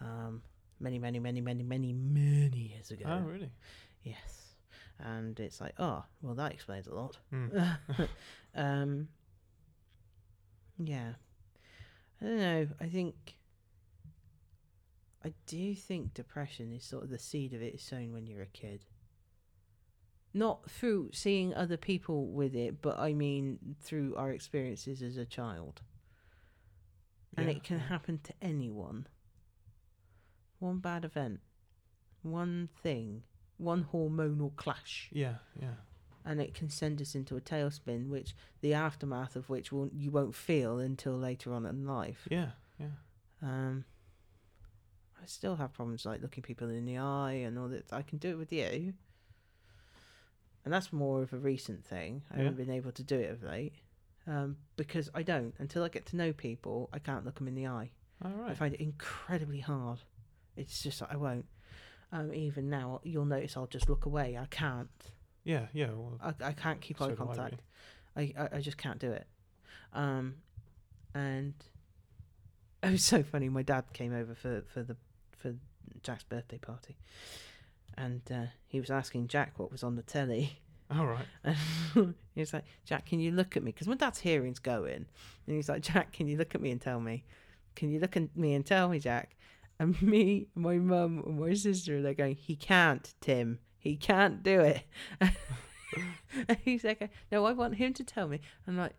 Um, 0.00 0.42
many, 0.80 0.98
many, 0.98 1.18
many, 1.18 1.40
many, 1.40 1.62
many, 1.62 1.92
many 1.92 2.58
years 2.74 2.90
ago. 2.90 3.04
Oh, 3.08 3.20
really? 3.20 3.50
Yes. 4.02 4.43
And 4.98 5.38
it's 5.40 5.60
like, 5.60 5.74
oh, 5.78 6.04
well, 6.22 6.34
that 6.34 6.52
explains 6.52 6.86
a 6.86 6.94
lot. 6.94 7.18
Mm. 7.32 7.76
um, 8.54 9.08
yeah. 10.78 11.12
I 12.20 12.24
don't 12.24 12.38
know. 12.38 12.68
I 12.80 12.86
think. 12.86 13.36
I 15.24 15.32
do 15.46 15.74
think 15.74 16.12
depression 16.14 16.72
is 16.72 16.84
sort 16.84 17.02
of 17.04 17.10
the 17.10 17.18
seed 17.18 17.54
of 17.54 17.62
it 17.62 17.74
is 17.74 17.82
sown 17.82 18.12
when 18.12 18.26
you're 18.26 18.42
a 18.42 18.46
kid. 18.46 18.84
not 20.34 20.68
through 20.70 21.10
seeing 21.12 21.54
other 21.54 21.76
people 21.76 22.26
with 22.26 22.54
it, 22.56 22.82
but 22.82 22.98
I 22.98 23.14
mean 23.14 23.76
through 23.80 24.14
our 24.16 24.30
experiences 24.32 25.00
as 25.00 25.16
a 25.16 25.24
child. 25.24 25.80
And 27.36 27.46
Yeah, 27.48 27.54
it 27.54 27.62
can 27.64 27.78
happen 27.78 28.18
to 28.24 28.32
anyone. 28.42 29.06
One 30.58 30.78
bad 30.78 31.04
event, 31.04 31.40
one 32.22 32.68
thing, 32.82 33.22
one 33.58 33.86
hormonal 33.92 34.54
clash, 34.56 35.08
Yeah, 35.12 35.34
yeah. 35.60 35.74
and 36.24 36.40
it 36.40 36.54
can 36.54 36.68
send 36.70 37.00
us 37.00 37.14
into 37.14 37.36
a 37.36 37.40
tailspin, 37.40 38.08
which 38.08 38.34
the 38.60 38.74
aftermath 38.74 39.36
of 39.36 39.48
which 39.48 39.70
will 39.72 39.88
you 39.92 40.10
won't 40.10 40.34
feel 40.34 40.78
until 40.78 41.12
later 41.16 41.52
on 41.52 41.64
in 41.66 41.86
life. 41.86 42.26
Yeah, 42.30 42.50
yeah. 42.78 42.86
Um, 43.42 43.84
I 45.22 45.26
still 45.26 45.56
have 45.56 45.72
problems 45.72 46.04
like 46.04 46.20
looking 46.20 46.42
people 46.42 46.68
in 46.68 46.84
the 46.84 46.98
eye 46.98 47.42
and 47.46 47.58
all 47.58 47.68
that. 47.68 47.92
I 47.92 48.02
can 48.02 48.18
do 48.18 48.30
it 48.30 48.38
with 48.38 48.52
you, 48.52 48.92
and 50.64 50.72
that's 50.72 50.92
more 50.92 51.22
of 51.22 51.32
a 51.32 51.36
recent 51.38 51.84
thing. 51.84 52.22
I 52.32 52.38
haven't 52.38 52.56
been 52.56 52.70
able 52.70 52.92
to 52.92 53.02
do 53.02 53.18
it 53.18 53.30
of 53.30 53.42
late 53.42 53.74
um, 54.26 54.56
because 54.76 55.10
I 55.14 55.22
don't 55.22 55.54
until 55.58 55.82
I 55.84 55.88
get 55.88 56.06
to 56.06 56.16
know 56.16 56.32
people. 56.32 56.88
I 56.92 56.98
can't 56.98 57.24
look 57.24 57.36
them 57.36 57.48
in 57.48 57.54
the 57.54 57.66
eye. 57.66 57.90
All 58.24 58.32
I 58.46 58.54
find 58.54 58.74
it 58.74 58.80
incredibly 58.80 59.60
hard. 59.60 59.98
It's 60.56 60.82
just 60.82 61.00
like 61.00 61.12
I 61.12 61.16
won't. 61.16 61.44
Um, 62.14 62.32
even 62.32 62.70
now, 62.70 63.00
you'll 63.02 63.24
notice 63.24 63.56
I'll 63.56 63.66
just 63.66 63.88
look 63.88 64.06
away. 64.06 64.38
I 64.40 64.46
can't. 64.46 64.88
Yeah, 65.42 65.66
yeah. 65.72 65.88
Well, 65.88 66.12
I, 66.22 66.48
I 66.48 66.52
can't 66.52 66.80
keep 66.80 66.98
so 66.98 67.06
eye 67.06 67.08
do 67.08 67.14
I, 67.14 67.24
really. 67.24 67.36
contact. 67.36 67.62
I, 68.16 68.32
I, 68.38 68.48
I 68.52 68.60
just 68.60 68.78
can't 68.78 69.00
do 69.00 69.10
it. 69.10 69.26
Um, 69.92 70.36
and 71.12 71.54
it 72.84 72.92
was 72.92 73.02
so 73.02 73.24
funny. 73.24 73.48
My 73.48 73.62
dad 73.62 73.84
came 73.92 74.14
over 74.14 74.32
for, 74.36 74.62
for 74.72 74.84
the 74.84 74.96
for 75.36 75.54
Jack's 76.04 76.22
birthday 76.22 76.58
party, 76.58 76.96
and 77.98 78.22
uh, 78.32 78.46
he 78.68 78.78
was 78.78 78.90
asking 78.90 79.26
Jack 79.26 79.58
what 79.58 79.72
was 79.72 79.82
on 79.82 79.96
the 79.96 80.02
telly. 80.02 80.60
All 80.90 81.06
right. 81.06 81.26
And 81.96 82.14
he 82.34 82.40
was 82.40 82.52
like, 82.52 82.64
"Jack, 82.84 83.06
can 83.06 83.20
you 83.20 83.30
look 83.30 83.56
at 83.56 83.62
me?" 83.62 83.72
Because 83.72 83.86
my 83.88 83.94
dad's 83.94 84.20
hearing's 84.20 84.58
going, 84.60 85.06
and 85.46 85.56
he's 85.56 85.68
like, 85.68 85.82
"Jack, 85.82 86.12
can 86.12 86.26
you 86.28 86.36
look 86.36 86.54
at 86.54 86.60
me 86.60 86.70
and 86.70 86.80
tell 86.80 87.00
me? 87.00 87.24
Can 87.74 87.90
you 87.90 87.98
look 87.98 88.16
at 88.16 88.36
me 88.36 88.54
and 88.54 88.64
tell 88.64 88.88
me, 88.88 89.00
Jack?" 89.00 89.36
And 89.78 90.00
me, 90.02 90.48
my 90.54 90.78
mum, 90.78 91.22
and 91.26 91.40
my 91.40 91.54
sister, 91.54 92.02
they're 92.02 92.14
going, 92.14 92.36
"He 92.36 92.56
can't, 92.56 93.12
Tim. 93.20 93.58
He 93.78 93.96
can't 93.96 94.42
do 94.42 94.60
it." 94.60 94.82
and 95.20 96.58
he's 96.64 96.84
like, 96.84 97.10
"No, 97.30 97.44
I 97.44 97.52
want 97.52 97.76
him 97.76 97.92
to 97.94 98.04
tell 98.04 98.28
me." 98.28 98.40
I'm 98.66 98.76
like, 98.76 98.94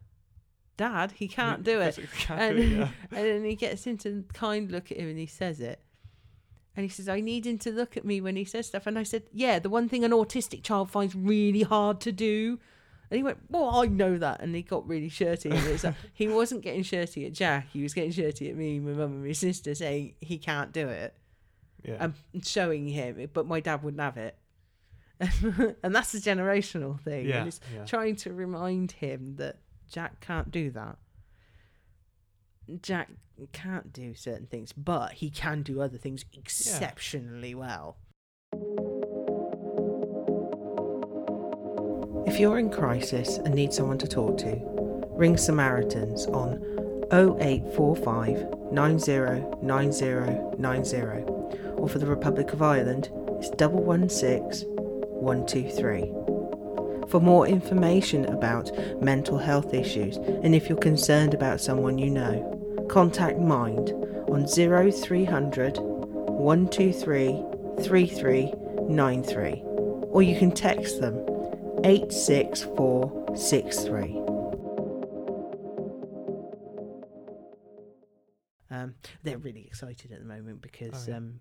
"Dad, 0.78 1.14
he 1.14 1.28
can't 1.28 1.64
do 1.64 1.80
it." 1.82 2.00
Can't 2.18 2.42
And, 2.42 2.58
do 2.58 2.64
it, 2.64 2.78
yeah. 2.78 2.90
and 3.18 3.26
then 3.26 3.46
he 3.46 3.56
gets 3.56 3.88
into 3.88 4.26
kind 4.34 4.72
look 4.72 4.92
at 4.92 4.98
him 4.98 5.10
and 5.10 5.20
he 5.20 5.28
says 5.28 5.60
it. 5.60 5.82
And 6.76 6.84
he 6.84 6.90
says, 6.90 7.08
I 7.08 7.22
need 7.22 7.48
him 7.48 7.58
to 7.60 7.72
look 7.72 7.96
at 7.96 8.04
me 8.04 8.20
when 8.20 8.36
he 8.36 8.44
says 8.44 8.68
stuff. 8.68 8.86
And 8.86 9.00
I 9.00 9.04
said, 9.04 9.24
Yeah, 9.32 9.60
the 9.60 9.70
one 9.70 9.88
thing 9.88 10.04
an 10.04 10.12
autistic 10.12 10.62
child 10.62 10.92
finds 10.92 11.16
really 11.16 11.62
hard 11.62 12.02
to 12.02 12.12
do. 12.12 12.60
And 13.10 13.18
he 13.18 13.24
went, 13.24 13.38
Well, 13.50 13.70
I 13.82 13.86
know 13.86 14.18
that. 14.18 14.42
And 14.42 14.56
he 14.56 14.62
got 14.62 14.88
really 14.88 15.10
shirty. 15.10 15.50
And 15.50 15.60
it's 15.68 15.84
like, 15.84 15.96
he 16.14 16.28
wasn't 16.28 16.62
getting 16.62 16.84
shirty 16.84 17.26
at 17.26 17.34
Jack. 17.34 17.68
He 17.72 17.84
was 17.84 17.94
getting 17.94 18.12
shirty 18.12 18.50
at 18.50 18.56
me, 18.56 18.80
my 18.80 18.92
mum, 18.92 19.12
and 19.14 19.26
my 19.26 19.32
sister, 19.32 19.76
saying 19.76 20.16
he 20.22 20.38
can't 20.38 20.72
do 20.72 20.88
it 20.90 21.14
Yeah. 21.84 21.98
and 22.34 22.46
showing 22.46 22.88
him 22.88 23.30
but 23.34 23.46
my 23.48 23.60
dad 23.60 23.84
wouldn't 23.84 24.02
have 24.02 24.18
it. 24.18 24.38
and 25.84 25.96
that's 25.96 26.14
a 26.14 26.20
generational 26.20 27.00
thing. 27.00 27.28
yeah. 27.28 27.40
And 27.40 27.48
it's 27.48 27.60
yeah. 27.74 27.86
trying 27.86 28.16
to 28.18 28.34
remind 28.34 28.92
him 28.94 29.36
that 29.38 29.58
Jack 29.90 30.20
can't 30.20 30.52
do 30.52 30.72
that. 30.72 30.98
Jack 32.82 33.10
can't 33.52 33.94
do 33.94 34.16
certain 34.16 34.48
things, 34.48 34.74
but 34.74 35.14
he 35.14 35.30
can 35.30 35.62
do 35.62 35.82
other 35.82 35.98
things 35.98 36.26
exceptionally 36.34 37.54
well. 37.54 37.98
If 42.36 42.42
you're 42.42 42.60
in 42.60 42.70
crisis 42.70 43.38
and 43.38 43.56
need 43.56 43.72
someone 43.72 43.98
to 44.00 44.10
talk 44.10 44.38
to, 44.40 44.60
ring 45.12 45.38
Samaritans 45.38 46.26
on 46.26 46.62
0845 47.14 48.74
909090 48.74 50.98
or 51.78 51.88
for 51.88 51.98
the 51.98 52.06
Republic 52.06 52.52
of 52.52 52.62
Ireland 52.62 53.10
it's 53.40 53.52
116 53.52 54.68
123. 54.68 57.08
For 57.08 57.22
more 57.22 57.48
information 57.48 58.26
about 58.26 58.70
mental 59.02 59.38
health 59.38 59.74
issues 59.74 60.18
and 60.18 60.54
if 60.54 60.68
you're 60.68 60.78
concerned 60.78 61.34
about 61.34 61.62
someone 61.62 61.98
you 61.98 62.10
know, 62.10 62.86
contact 62.90 63.40
Mind 63.40 63.92
on 64.28 64.46
0300 64.46 65.78
123 65.78 67.28
3393 67.82 69.62
or 70.10 70.22
you 70.22 70.38
can 70.38 70.52
text 70.52 71.00
them 71.00 71.26
86463. 71.86 74.26
Um, 78.72 78.96
they're 79.24 79.38
really 79.38 79.66
excited 79.68 80.12
at 80.12 80.18
the 80.20 80.26
moment 80.26 80.62
because 80.64 81.08
Oh, 81.08 81.12
yeah. 81.12 81.18
um, 81.18 81.40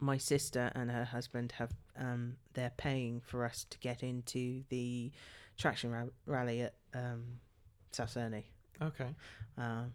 my 0.00 0.16
sister 0.18 0.72
and 0.74 0.90
her 0.90 1.04
husband 1.04 1.52
have 1.52 1.70
um, 1.96 2.34
they're 2.54 2.72
paying 2.76 3.20
for 3.20 3.44
us 3.44 3.64
to 3.70 3.78
get 3.78 4.02
into 4.02 4.64
the 4.68 5.12
traction 5.56 5.92
ra- 5.92 6.06
rally 6.26 6.62
at 6.62 6.74
um, 6.92 7.22
South 7.92 8.12
Cerney. 8.12 8.42
Okay. 8.82 9.14
Um, 9.56 9.92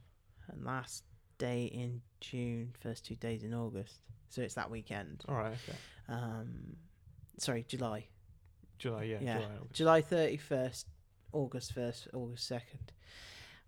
and 0.47 0.63
last 0.63 1.03
day 1.37 1.65
in 1.65 2.01
June, 2.21 2.73
first 2.79 3.05
two 3.05 3.15
days 3.15 3.43
in 3.43 3.53
August. 3.53 3.95
So 4.29 4.41
it's 4.41 4.53
that 4.53 4.71
weekend. 4.71 5.25
All 5.27 5.35
right. 5.35 5.57
Okay. 5.67 5.77
Um, 6.07 6.77
sorry, 7.37 7.65
July. 7.67 8.07
July. 8.79 9.03
Yeah. 9.03 9.17
Yeah. 9.21 9.39
July. 9.73 10.01
July 10.01 10.01
31st, 10.01 10.85
August 11.33 11.75
1st, 11.75 12.07
August 12.13 12.51
2nd. 12.51 12.89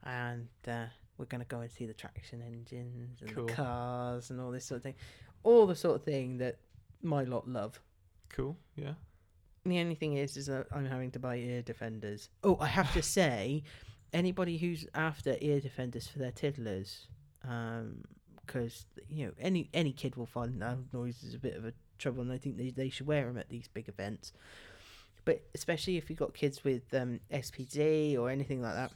And 0.04 0.47
uh, 0.67 0.86
we're 1.17 1.26
going 1.26 1.41
to 1.41 1.47
go 1.47 1.60
and 1.60 1.69
see 1.69 1.86
the 1.86 1.93
traction 1.93 2.41
engines 2.41 3.21
and 3.21 3.36
Cool. 3.36 3.45
the 3.45 3.54
cars 3.54 4.32
and 4.32 4.41
all 4.41 4.50
this 4.52 4.65
sort 4.65 4.78
of 4.78 4.84
thing. 4.84 4.95
All 5.43 5.67
the 5.67 5.76
sort 5.76 5.95
of 5.97 6.04
thing 6.04 6.38
that 6.39 6.58
my 7.04 7.24
lot 7.24 7.47
love. 7.47 7.80
Cool. 8.30 8.58
Yeah. 8.76 8.93
The 9.65 9.80
only 9.80 9.93
thing 9.95 10.17
is, 10.17 10.38
is 10.38 10.47
that 10.47 10.65
I'm 10.71 10.86
having 10.86 11.12
to 11.12 11.19
buy 11.19 11.36
ear 11.36 11.62
defenders. 11.62 12.30
Oh, 12.43 12.58
I 12.60 12.65
have 12.67 12.91
to 12.93 13.02
say, 13.19 13.63
anybody 14.13 14.58
who's 14.58 14.88
after 14.95 15.36
ear 15.39 15.60
defenders 15.60 16.08
for 16.08 16.17
their 16.17 16.32
tiddlers, 16.32 17.08
because 18.45 18.86
you 19.08 19.28
know 19.28 19.34
any 19.39 19.69
any 19.74 19.93
kid 19.93 20.15
will 20.15 20.26
find 20.26 20.60
loud 20.60 20.91
noises 20.93 21.34
a 21.36 21.39
bit 21.39 21.56
of 21.56 21.65
a 21.65 21.74
trouble, 22.00 22.21
and 22.21 22.32
I 22.32 22.38
think 22.39 22.58
they 22.58 22.71
they 22.71 22.89
should 22.89 23.06
wear 23.08 23.26
them 23.28 23.38
at 23.38 23.50
these 23.50 23.67
big 23.67 23.88
events. 23.88 24.34
But 25.26 25.42
especially 25.54 25.98
if 25.98 26.10
you've 26.10 26.20
got 26.20 26.34
kids 26.34 26.64
with 26.64 26.94
um, 26.94 27.20
SPD 27.32 28.18
or 28.18 28.30
anything 28.30 28.62
like 28.62 28.74
that, 28.76 28.92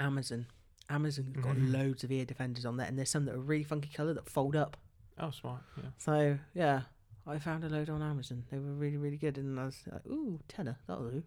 Amazon, 0.00 0.46
Amazon's 0.90 1.36
got 1.36 1.56
Mhm. 1.56 1.72
loads 1.72 2.02
of 2.04 2.10
ear 2.12 2.24
defenders 2.24 2.64
on 2.66 2.76
there, 2.76 2.86
and 2.86 2.98
there's 2.98 3.10
some 3.10 3.24
that 3.26 3.34
are 3.34 3.38
really 3.40 3.64
funky 3.64 3.88
colour 3.94 4.12
that 4.14 4.28
fold 4.28 4.56
up. 4.56 4.76
Oh, 5.18 5.30
smart. 5.30 5.62
Yeah. 5.76 5.90
So 5.98 6.38
yeah, 6.54 6.82
I 7.26 7.38
found 7.38 7.62
a 7.64 7.68
load 7.68 7.88
on 7.88 8.02
Amazon. 8.02 8.44
They 8.50 8.58
were 8.58 8.72
really 8.72 8.96
really 8.96 9.16
good, 9.16 9.38
and 9.38 9.58
I 9.60 9.66
was 9.66 9.78
like, 9.90 10.04
ooh, 10.06 10.40
tenner, 10.48 10.78
that'll 10.88 11.08
do. 11.10 11.22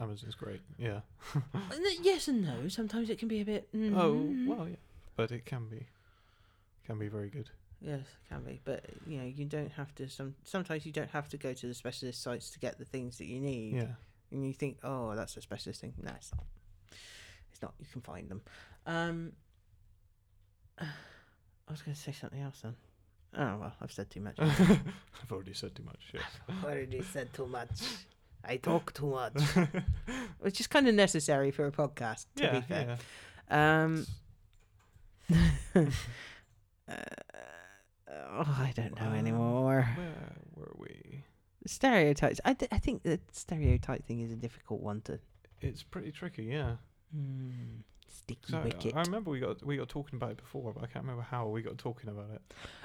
Amazon's 0.00 0.34
great. 0.36 0.60
Yeah. 0.78 1.00
And 1.34 1.84
yes 2.02 2.28
and 2.28 2.42
no. 2.42 2.68
Sometimes 2.68 3.10
it 3.10 3.18
can 3.18 3.28
be 3.28 3.40
a 3.40 3.44
bit. 3.44 3.70
mm 3.74 3.94
Oh 3.96 4.50
well, 4.56 4.68
yeah. 4.68 4.76
But 5.16 5.30
it 5.32 5.44
can 5.44 5.68
be, 5.68 5.86
can 6.86 6.98
be 6.98 7.08
very 7.08 7.28
good. 7.28 7.50
Yes, 7.82 8.00
it 8.00 8.28
can 8.28 8.42
be, 8.42 8.60
but 8.64 8.84
you 9.06 9.18
know, 9.18 9.24
you 9.24 9.46
don't 9.46 9.72
have 9.72 9.94
to. 9.96 10.08
Some 10.08 10.34
sometimes 10.44 10.84
you 10.84 10.92
don't 10.92 11.10
have 11.10 11.28
to 11.30 11.36
go 11.36 11.52
to 11.54 11.66
the 11.66 11.74
specialist 11.74 12.22
sites 12.22 12.50
to 12.50 12.58
get 12.58 12.78
the 12.78 12.84
things 12.84 13.18
that 13.18 13.26
you 13.26 13.40
need. 13.40 13.76
Yeah. 13.76 13.94
And 14.30 14.46
you 14.46 14.52
think, 14.52 14.78
oh, 14.84 15.14
that's 15.16 15.36
a 15.36 15.40
specialist 15.40 15.80
thing. 15.80 15.94
No, 16.00 16.12
it's 16.14 16.30
not. 16.34 16.44
It's 17.50 17.62
not. 17.62 17.74
You 17.80 17.86
can 17.90 18.02
find 18.02 18.28
them. 18.28 18.42
Um, 18.86 19.32
I 20.78 20.86
was 21.70 21.82
going 21.82 21.94
to 21.94 22.00
say 22.00 22.12
something 22.12 22.40
else 22.40 22.60
then. 22.62 22.74
Oh 23.36 23.58
well, 23.60 23.72
I've 23.80 23.92
said 23.92 24.10
too 24.10 24.20
much. 24.20 24.36
I've 24.40 25.30
already 25.30 25.54
said 25.54 25.74
too 25.74 25.84
much. 25.84 26.00
Yes. 26.12 26.24
I 26.64 26.66
already 26.66 27.02
said 27.02 27.32
too 27.32 27.46
much. 27.46 27.70
I 28.44 28.56
talk 28.56 28.92
too 28.94 29.10
much, 29.10 29.40
which 30.40 30.60
is 30.60 30.66
kind 30.66 30.88
of 30.88 30.94
necessary 30.94 31.50
for 31.50 31.66
a 31.66 31.72
podcast. 31.72 32.26
To 32.36 32.42
yeah. 32.42 32.52
be 32.52 32.60
fair. 32.62 32.98
Yeah. 33.50 33.82
Um, 33.82 34.06
uh, 36.88 36.94
oh, 38.30 38.56
I 38.58 38.72
don't 38.74 38.98
know 39.00 39.08
Um, 39.08 39.14
anymore. 39.14 39.88
Where 39.96 40.14
were 40.56 40.72
we? 40.78 41.24
Stereotypes. 41.66 42.40
I, 42.44 42.54
th- 42.54 42.70
I 42.72 42.78
think 42.78 43.02
the 43.02 43.20
stereotype 43.32 44.06
thing 44.06 44.20
is 44.20 44.32
a 44.32 44.36
difficult 44.36 44.80
one 44.80 45.00
to. 45.02 45.18
It's 45.60 45.82
pretty 45.82 46.10
tricky. 46.10 46.44
Yeah. 46.44 46.76
Mm, 47.14 47.82
sticky 48.08 48.52
So 48.52 48.60
wicket. 48.62 48.94
I 48.96 49.02
remember 49.02 49.30
we 49.30 49.40
got 49.40 49.62
we 49.64 49.76
got 49.76 49.88
talking 49.88 50.16
about 50.16 50.30
it 50.30 50.36
before, 50.38 50.72
but 50.72 50.82
I 50.82 50.86
can't 50.86 51.04
remember 51.04 51.22
how 51.28 51.48
we 51.48 51.60
got 51.60 51.76
talking 51.76 52.08
about 52.08 52.30
it. 52.32 52.40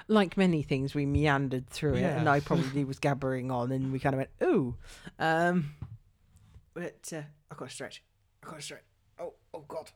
like 0.08 0.36
many 0.36 0.62
things, 0.62 0.94
we 0.94 1.06
meandered 1.06 1.68
through 1.70 1.94
it, 1.94 2.02
and 2.02 2.28
I 2.28 2.40
probably 2.40 2.84
was 2.84 2.98
gabbering 2.98 3.50
on, 3.50 3.72
and 3.72 3.92
we 3.92 3.98
kind 3.98 4.14
of 4.14 4.18
went, 4.18 4.30
"Ooh," 4.42 4.74
um, 5.18 5.70
but 6.74 7.10
uh, 7.14 7.22
I 7.50 7.54
got 7.54 7.68
to 7.68 7.74
stretch. 7.74 8.02
I 8.42 8.46
got 8.50 8.56
to 8.56 8.62
stretch. 8.62 8.82
Oh, 9.18 9.32
oh 9.54 9.64
God! 9.66 9.90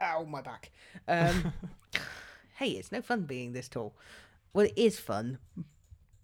Ow, 0.00 0.24
my 0.24 0.40
back. 0.42 0.70
Um, 1.08 1.52
hey, 2.58 2.70
it's 2.72 2.92
no 2.92 3.02
fun 3.02 3.22
being 3.22 3.52
this 3.54 3.68
tall. 3.68 3.94
Well, 4.54 4.64
it 4.66 4.72
is 4.76 4.98
fun, 4.98 5.38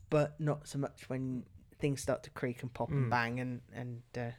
but 0.08 0.40
not 0.40 0.66
so 0.66 0.78
much 0.78 1.08
when 1.08 1.44
things 1.78 2.00
start 2.00 2.22
to 2.24 2.30
creak 2.30 2.62
and 2.62 2.72
pop 2.72 2.88
Mm. 2.90 2.92
and 2.94 3.10
bang 3.10 3.40
and 3.40 3.60
and 3.72 4.02
uh, 4.16 4.30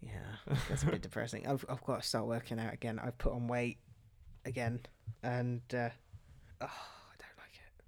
yeah, 0.00 0.56
that's 0.68 0.82
a 0.82 0.86
bit 0.86 1.02
depressing. 1.08 1.46
I've 1.46 1.64
I've 1.68 1.84
got 1.84 2.02
to 2.02 2.08
start 2.08 2.26
working 2.26 2.58
out 2.58 2.72
again. 2.72 2.98
I've 2.98 3.18
put 3.18 3.32
on 3.32 3.48
weight 3.48 3.78
again, 4.44 4.80
and 5.22 5.60
uh, 5.74 5.90
oh, 6.60 6.66
I 6.66 7.16
don't 7.18 7.36
like 7.38 7.54
it. 7.54 7.84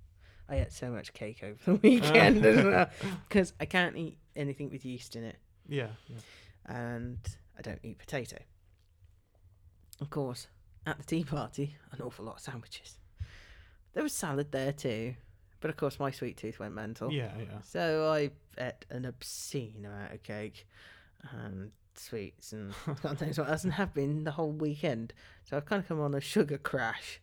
I 0.48 0.56
ate 0.60 0.72
so 0.72 0.90
much 0.90 1.12
cake 1.12 1.42
over 1.42 1.58
the 1.64 1.74
weekend 1.82 2.44
as 2.44 2.64
well 2.64 2.90
because 3.28 3.52
I 3.60 3.64
can't 3.64 3.96
eat 3.96 4.18
anything 4.36 4.70
with 4.70 4.84
yeast 4.84 5.16
in 5.16 5.24
it, 5.24 5.36
Yeah. 5.68 5.88
yeah. 6.08 6.16
and 6.66 7.18
I 7.58 7.62
don't 7.62 7.80
eat 7.82 7.98
potato. 7.98 8.38
Of 10.00 10.10
course, 10.10 10.48
at 10.86 10.98
the 10.98 11.04
tea 11.04 11.24
party, 11.24 11.76
an 11.92 12.00
awful 12.02 12.24
lot 12.24 12.36
of 12.36 12.40
sandwiches. 12.40 12.96
There 13.94 14.02
was 14.02 14.12
salad 14.12 14.52
there 14.52 14.72
too, 14.72 15.14
but 15.60 15.70
of 15.70 15.76
course 15.76 15.98
my 15.98 16.10
sweet 16.10 16.36
tooth 16.36 16.58
went 16.58 16.74
mental. 16.74 17.12
Yeah. 17.12 17.32
Yeah. 17.38 17.60
So 17.62 18.10
I 18.10 18.30
ate 18.62 18.86
an 18.90 19.04
obscene 19.04 19.84
amount 19.84 20.12
of 20.12 20.22
cake 20.22 20.66
and 21.32 21.70
sweets 21.94 22.52
and 22.52 22.72
God 23.02 23.20
knows 23.20 23.38
what 23.38 23.48
else, 23.48 23.64
and 23.64 23.72
have 23.74 23.92
been 23.94 24.24
the 24.24 24.32
whole 24.32 24.52
weekend. 24.52 25.12
So 25.44 25.56
I've 25.56 25.66
kind 25.66 25.82
of 25.82 25.88
come 25.88 26.00
on 26.00 26.14
a 26.14 26.20
sugar 26.20 26.58
crash. 26.58 27.20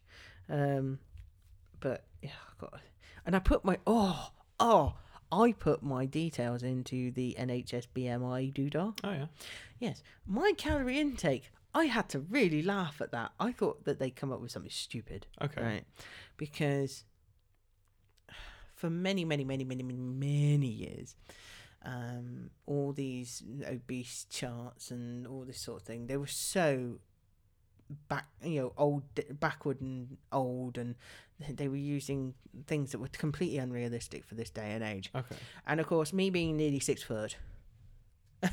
Um, 0.49 0.99
but 1.79 2.03
yeah, 2.21 2.31
I 2.49 2.61
got, 2.61 2.79
and 3.25 3.35
I 3.35 3.39
put 3.39 3.63
my 3.65 3.77
oh 3.85 4.31
oh 4.59 4.95
I 5.31 5.51
put 5.51 5.83
my 5.83 6.05
details 6.05 6.63
into 6.63 7.11
the 7.11 7.35
NHS 7.37 7.87
BMI 7.95 8.53
doodah. 8.53 8.97
Oh 9.03 9.11
yeah. 9.11 9.25
Yes, 9.79 10.01
my 10.25 10.53
calorie 10.57 10.99
intake. 10.99 11.51
I 11.77 11.85
had 11.85 12.09
to 12.09 12.19
really 12.19 12.61
laugh 12.63 13.01
at 13.01 13.11
that. 13.11 13.31
I 13.39 13.51
thought 13.51 13.85
that 13.85 13.99
they'd 13.99 14.15
come 14.15 14.31
up 14.31 14.41
with 14.41 14.51
something 14.51 14.71
stupid 14.71 15.27
Okay. 15.41 15.61
right? 15.61 15.83
Because 16.37 17.03
for 18.75 18.89
many, 18.89 19.23
many, 19.25 19.43
many, 19.43 19.63
many, 19.63 19.83
many, 19.83 19.99
many 19.99 20.67
years, 20.67 21.15
um, 21.85 22.49
all 22.65 22.93
these 22.93 23.43
obese 23.69 24.25
charts 24.29 24.89
and 24.91 25.27
all 25.27 25.43
this 25.45 25.59
sort 25.59 25.81
of 25.81 25.87
thing, 25.87 26.07
they 26.07 26.17
were 26.17 26.25
so 26.27 26.99
back, 28.09 28.27
you 28.43 28.59
know, 28.61 28.73
old, 28.77 29.03
backward 29.39 29.79
and 29.79 30.17
old, 30.31 30.77
and 30.79 30.95
they 31.47 31.67
were 31.67 31.77
using 31.77 32.33
things 32.65 32.91
that 32.91 32.97
were 32.99 33.07
completely 33.09 33.59
unrealistic 33.59 34.25
for 34.25 34.33
this 34.35 34.49
day 34.49 34.71
and 34.71 34.83
age. 34.83 35.11
Okay. 35.15 35.35
And 35.67 35.79
of 35.79 35.85
course, 35.87 36.11
me 36.11 36.29
being 36.31 36.57
nearly 36.57 36.79
six 36.79 37.03
foot, 37.03 37.37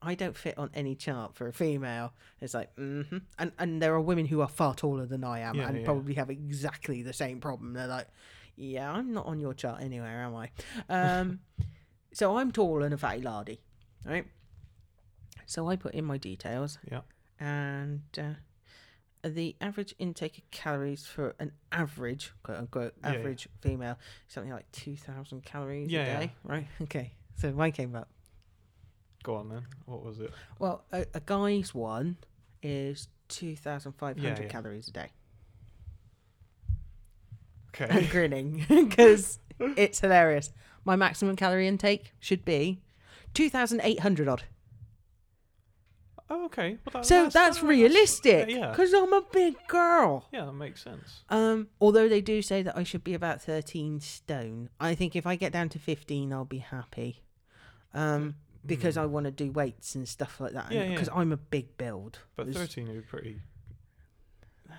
I 0.00 0.14
don't 0.14 0.36
fit 0.36 0.56
on 0.58 0.70
any 0.74 0.94
chart 0.94 1.34
for 1.34 1.48
a 1.48 1.52
female. 1.52 2.12
It's 2.40 2.54
like, 2.54 2.74
mm-hmm. 2.76 3.18
and 3.38 3.52
and 3.58 3.82
there 3.82 3.94
are 3.94 4.00
women 4.00 4.26
who 4.26 4.40
are 4.40 4.48
far 4.48 4.74
taller 4.74 5.06
than 5.06 5.24
I 5.24 5.40
am 5.40 5.56
Yeah, 5.56 5.68
and 5.68 5.78
yeah. 5.78 5.84
probably 5.84 6.14
have 6.14 6.30
exactly 6.30 7.02
the 7.02 7.12
same 7.12 7.40
problem. 7.40 7.72
They're 7.72 7.86
like, 7.86 8.08
yeah, 8.56 8.90
I'm 8.90 9.12
not 9.12 9.26
on 9.26 9.40
your 9.40 9.54
chart 9.54 9.82
anywhere, 9.82 10.22
am 10.22 10.34
I? 10.34 10.50
Um, 10.88 11.40
so 12.12 12.38
I'm 12.38 12.50
tall 12.52 12.82
and 12.82 12.94
a 12.94 12.98
fatty 12.98 13.20
lardy, 13.22 13.60
right? 14.04 14.26
So 15.46 15.68
I 15.68 15.76
put 15.76 15.94
in 15.94 16.04
my 16.04 16.18
details. 16.18 16.78
Yeah. 16.90 17.00
And 17.38 18.02
uh, 18.18 18.34
the 19.22 19.56
average 19.60 19.94
intake 19.98 20.38
of 20.38 20.50
calories 20.50 21.06
for 21.06 21.34
an 21.38 21.52
average, 21.72 22.32
quote 22.42 22.58
unquote, 22.58 22.94
Yeah, 23.02 23.12
yeah. 23.12 23.18
average 23.18 23.48
female, 23.60 23.98
something 24.26 24.52
like 24.52 24.70
2,000 24.72 25.44
calories 25.44 25.88
a 25.88 25.90
day, 25.90 26.32
right? 26.44 26.66
Okay. 26.82 27.12
So 27.36 27.52
mine 27.52 27.72
came 27.72 27.94
up. 27.94 28.08
Go 29.28 29.34
on 29.34 29.50
then. 29.50 29.66
What 29.84 30.02
was 30.02 30.20
it? 30.20 30.32
Well, 30.58 30.84
a, 30.90 31.04
a 31.12 31.20
guy's 31.20 31.74
one 31.74 32.16
is 32.62 33.08
2,500 33.28 34.22
Yeah, 34.22 34.40
yeah. 34.40 34.48
calories 34.48 34.88
a 34.88 34.92
day. 34.92 35.08
I'm 37.78 37.84
Okay. 37.90 38.06
grinning 38.10 38.64
because 38.70 39.38
it's 39.60 40.00
hilarious. 40.00 40.50
My 40.86 40.96
maximum 40.96 41.36
calorie 41.36 41.68
intake 41.68 42.14
should 42.18 42.42
be 42.46 42.80
2,800 43.34 44.28
odd. 44.28 44.44
oh, 46.30 46.46
okay. 46.46 46.78
Well, 46.86 47.02
that, 47.02 47.04
So 47.04 47.28
that's, 47.28 47.62
realistic 47.62 48.48
yeah. 48.48 48.70
because 48.70 48.94
I'm 48.94 49.12
a 49.12 49.20
big 49.30 49.56
girl. 49.68 50.24
Yeah, 50.32 50.46
that 50.46 50.54
makes 50.54 50.82
sense. 50.82 51.22
Um, 51.28 51.68
although 51.82 52.08
they 52.08 52.22
do 52.22 52.40
say 52.40 52.62
that 52.62 52.78
I 52.78 52.82
should 52.82 53.04
be 53.04 53.12
about 53.12 53.42
13 53.42 54.00
stone. 54.00 54.70
I 54.80 54.94
think 54.94 55.14
if 55.14 55.26
I 55.26 55.36
get 55.36 55.52
down 55.52 55.68
to 55.68 55.78
15, 55.78 56.32
I'll 56.32 56.46
be 56.46 56.58
happy. 56.58 57.24
Um, 57.92 58.36
because 58.66 58.94
Hmm. 58.96 59.00
I 59.02 59.06
want 59.06 59.24
to 59.24 59.30
do 59.30 59.50
weights 59.50 59.94
and 59.94 60.08
stuff 60.08 60.40
like 60.40 60.52
that. 60.52 60.70
Yeah, 60.72 60.84
yeah. 60.84 60.90
Because 60.90 61.08
I'm 61.14 61.32
a 61.32 61.36
big 61.36 61.76
build. 61.76 62.18
But 62.36 62.46
There's- 62.46 62.56
thirteen 62.58 62.88
is 62.88 63.04
pretty 63.06 63.40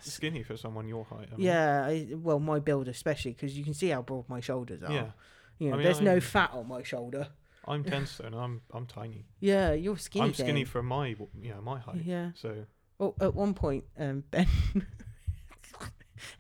skinny 0.01 0.43
for 0.43 0.55
someone 0.55 0.87
your 0.87 1.03
height. 1.05 1.27
I 1.31 1.35
mean. 1.35 1.45
Yeah, 1.45 1.85
I, 1.85 2.07
well, 2.15 2.39
my 2.39 2.59
build 2.59 2.87
especially 2.87 3.31
because 3.33 3.57
you 3.57 3.63
can 3.63 3.73
see 3.73 3.89
how 3.89 4.01
broad 4.01 4.29
my 4.29 4.39
shoulders 4.39 4.81
are. 4.83 4.91
Yeah. 4.91 5.11
You 5.57 5.69
know, 5.69 5.73
I 5.73 5.77
mean, 5.77 5.83
there's 5.85 5.99
no 6.01 6.19
fat 6.21 6.51
on 6.53 6.67
my 6.67 6.83
shoulder. 6.83 7.27
I'm 7.67 7.83
ten 7.91 8.05
stone. 8.05 8.33
I'm 8.33 8.61
I'm 8.71 8.85
tiny. 8.85 9.25
Yeah, 9.39 9.73
you're 9.73 9.97
skinny. 9.97 10.25
I'm 10.25 10.33
skinny 10.33 10.53
thing. 10.53 10.65
for 10.65 10.81
my 10.83 11.07
you 11.07 11.51
know 11.51 11.61
my 11.61 11.79
height. 11.79 12.01
Yeah. 12.05 12.31
So 12.35 12.65
Well, 12.97 13.15
at 13.19 13.33
one 13.35 13.53
point, 13.53 13.83
um, 13.97 14.23
Ben, 14.31 14.47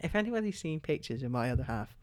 if 0.01 0.15
anybody's 0.15 0.59
seen 0.59 0.79
pictures 0.79 1.23
of 1.23 1.31
my 1.31 1.51
other 1.51 1.63
half, 1.63 1.95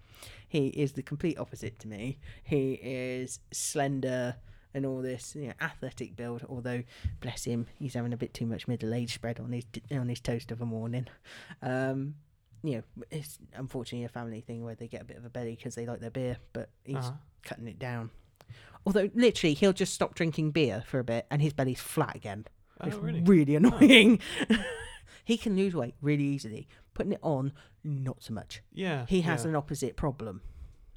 he 0.49 0.69
is 0.69 0.93
the 0.93 1.03
complete 1.03 1.39
opposite 1.39 1.79
to 1.81 1.89
me. 1.89 2.19
He 2.43 2.73
is 2.75 3.41
slender 3.53 4.37
and 4.77 4.85
all 4.85 5.01
this, 5.01 5.35
you 5.35 5.49
know, 5.49 5.55
athletic 5.61 6.15
build. 6.15 6.45
Although, 6.49 6.85
bless 7.21 7.45
him, 7.45 7.67
he's 7.79 7.95
having 7.95 8.13
a 8.13 8.17
bit 8.17 8.35
too 8.35 8.47
much 8.47 8.69
middle 8.69 8.93
age 8.95 9.15
spread 9.15 9.41
on 9.41 9.51
his 9.51 9.65
on 9.91 10.09
his 10.09 10.21
toast 10.21 10.53
of 10.53 10.61
a 10.61 10.67
morning. 10.67 11.07
Um, 11.63 12.15
you 12.63 12.77
know, 12.77 13.05
it's 13.11 13.39
unfortunately 13.55 14.05
a 14.05 14.11
family 14.11 14.43
thing 14.43 14.65
where 14.65 14.75
they 14.75 14.87
get 14.87 15.01
a 15.01 15.05
bit 15.05 15.17
of 15.17 15.25
a 15.25 15.31
belly 15.31 15.57
because 15.57 15.75
they 15.75 15.87
like 15.87 16.01
their 16.01 16.11
beer, 16.11 16.37
but 16.53 16.69
he's 16.85 16.97
uh 16.97 17.13
cutting 17.43 17.67
it 17.67 17.79
down. 17.79 18.11
Although, 18.85 19.11
literally, 19.15 19.55
he'll 19.55 19.73
just 19.73 19.95
stop 19.95 20.15
drinking 20.15 20.51
beer 20.51 20.85
for 20.87 21.01
a 21.01 21.05
bit 21.05 21.27
and 21.31 21.41
his 21.41 21.53
belly's 21.53 21.81
flat 21.81 22.15
again. 22.15 22.47
oh 22.81 22.87
It's 22.87 22.97
really? 22.97 23.23
really 23.23 23.57
annoying. 23.57 24.21
he 25.25 25.37
can 25.37 25.57
lose 25.57 25.75
weight 25.75 25.95
really 26.01 26.25
easily. 26.25 26.69
Putting 26.95 27.13
it 27.13 27.21
on, 27.23 27.53
not 27.83 28.23
so 28.23 28.35
much. 28.35 28.63
Yeah. 28.73 29.07
He 29.09 29.23
has 29.23 29.43
yeah. 29.43 29.51
an 29.51 29.57
opposite 29.57 29.97
problem. 29.97 30.43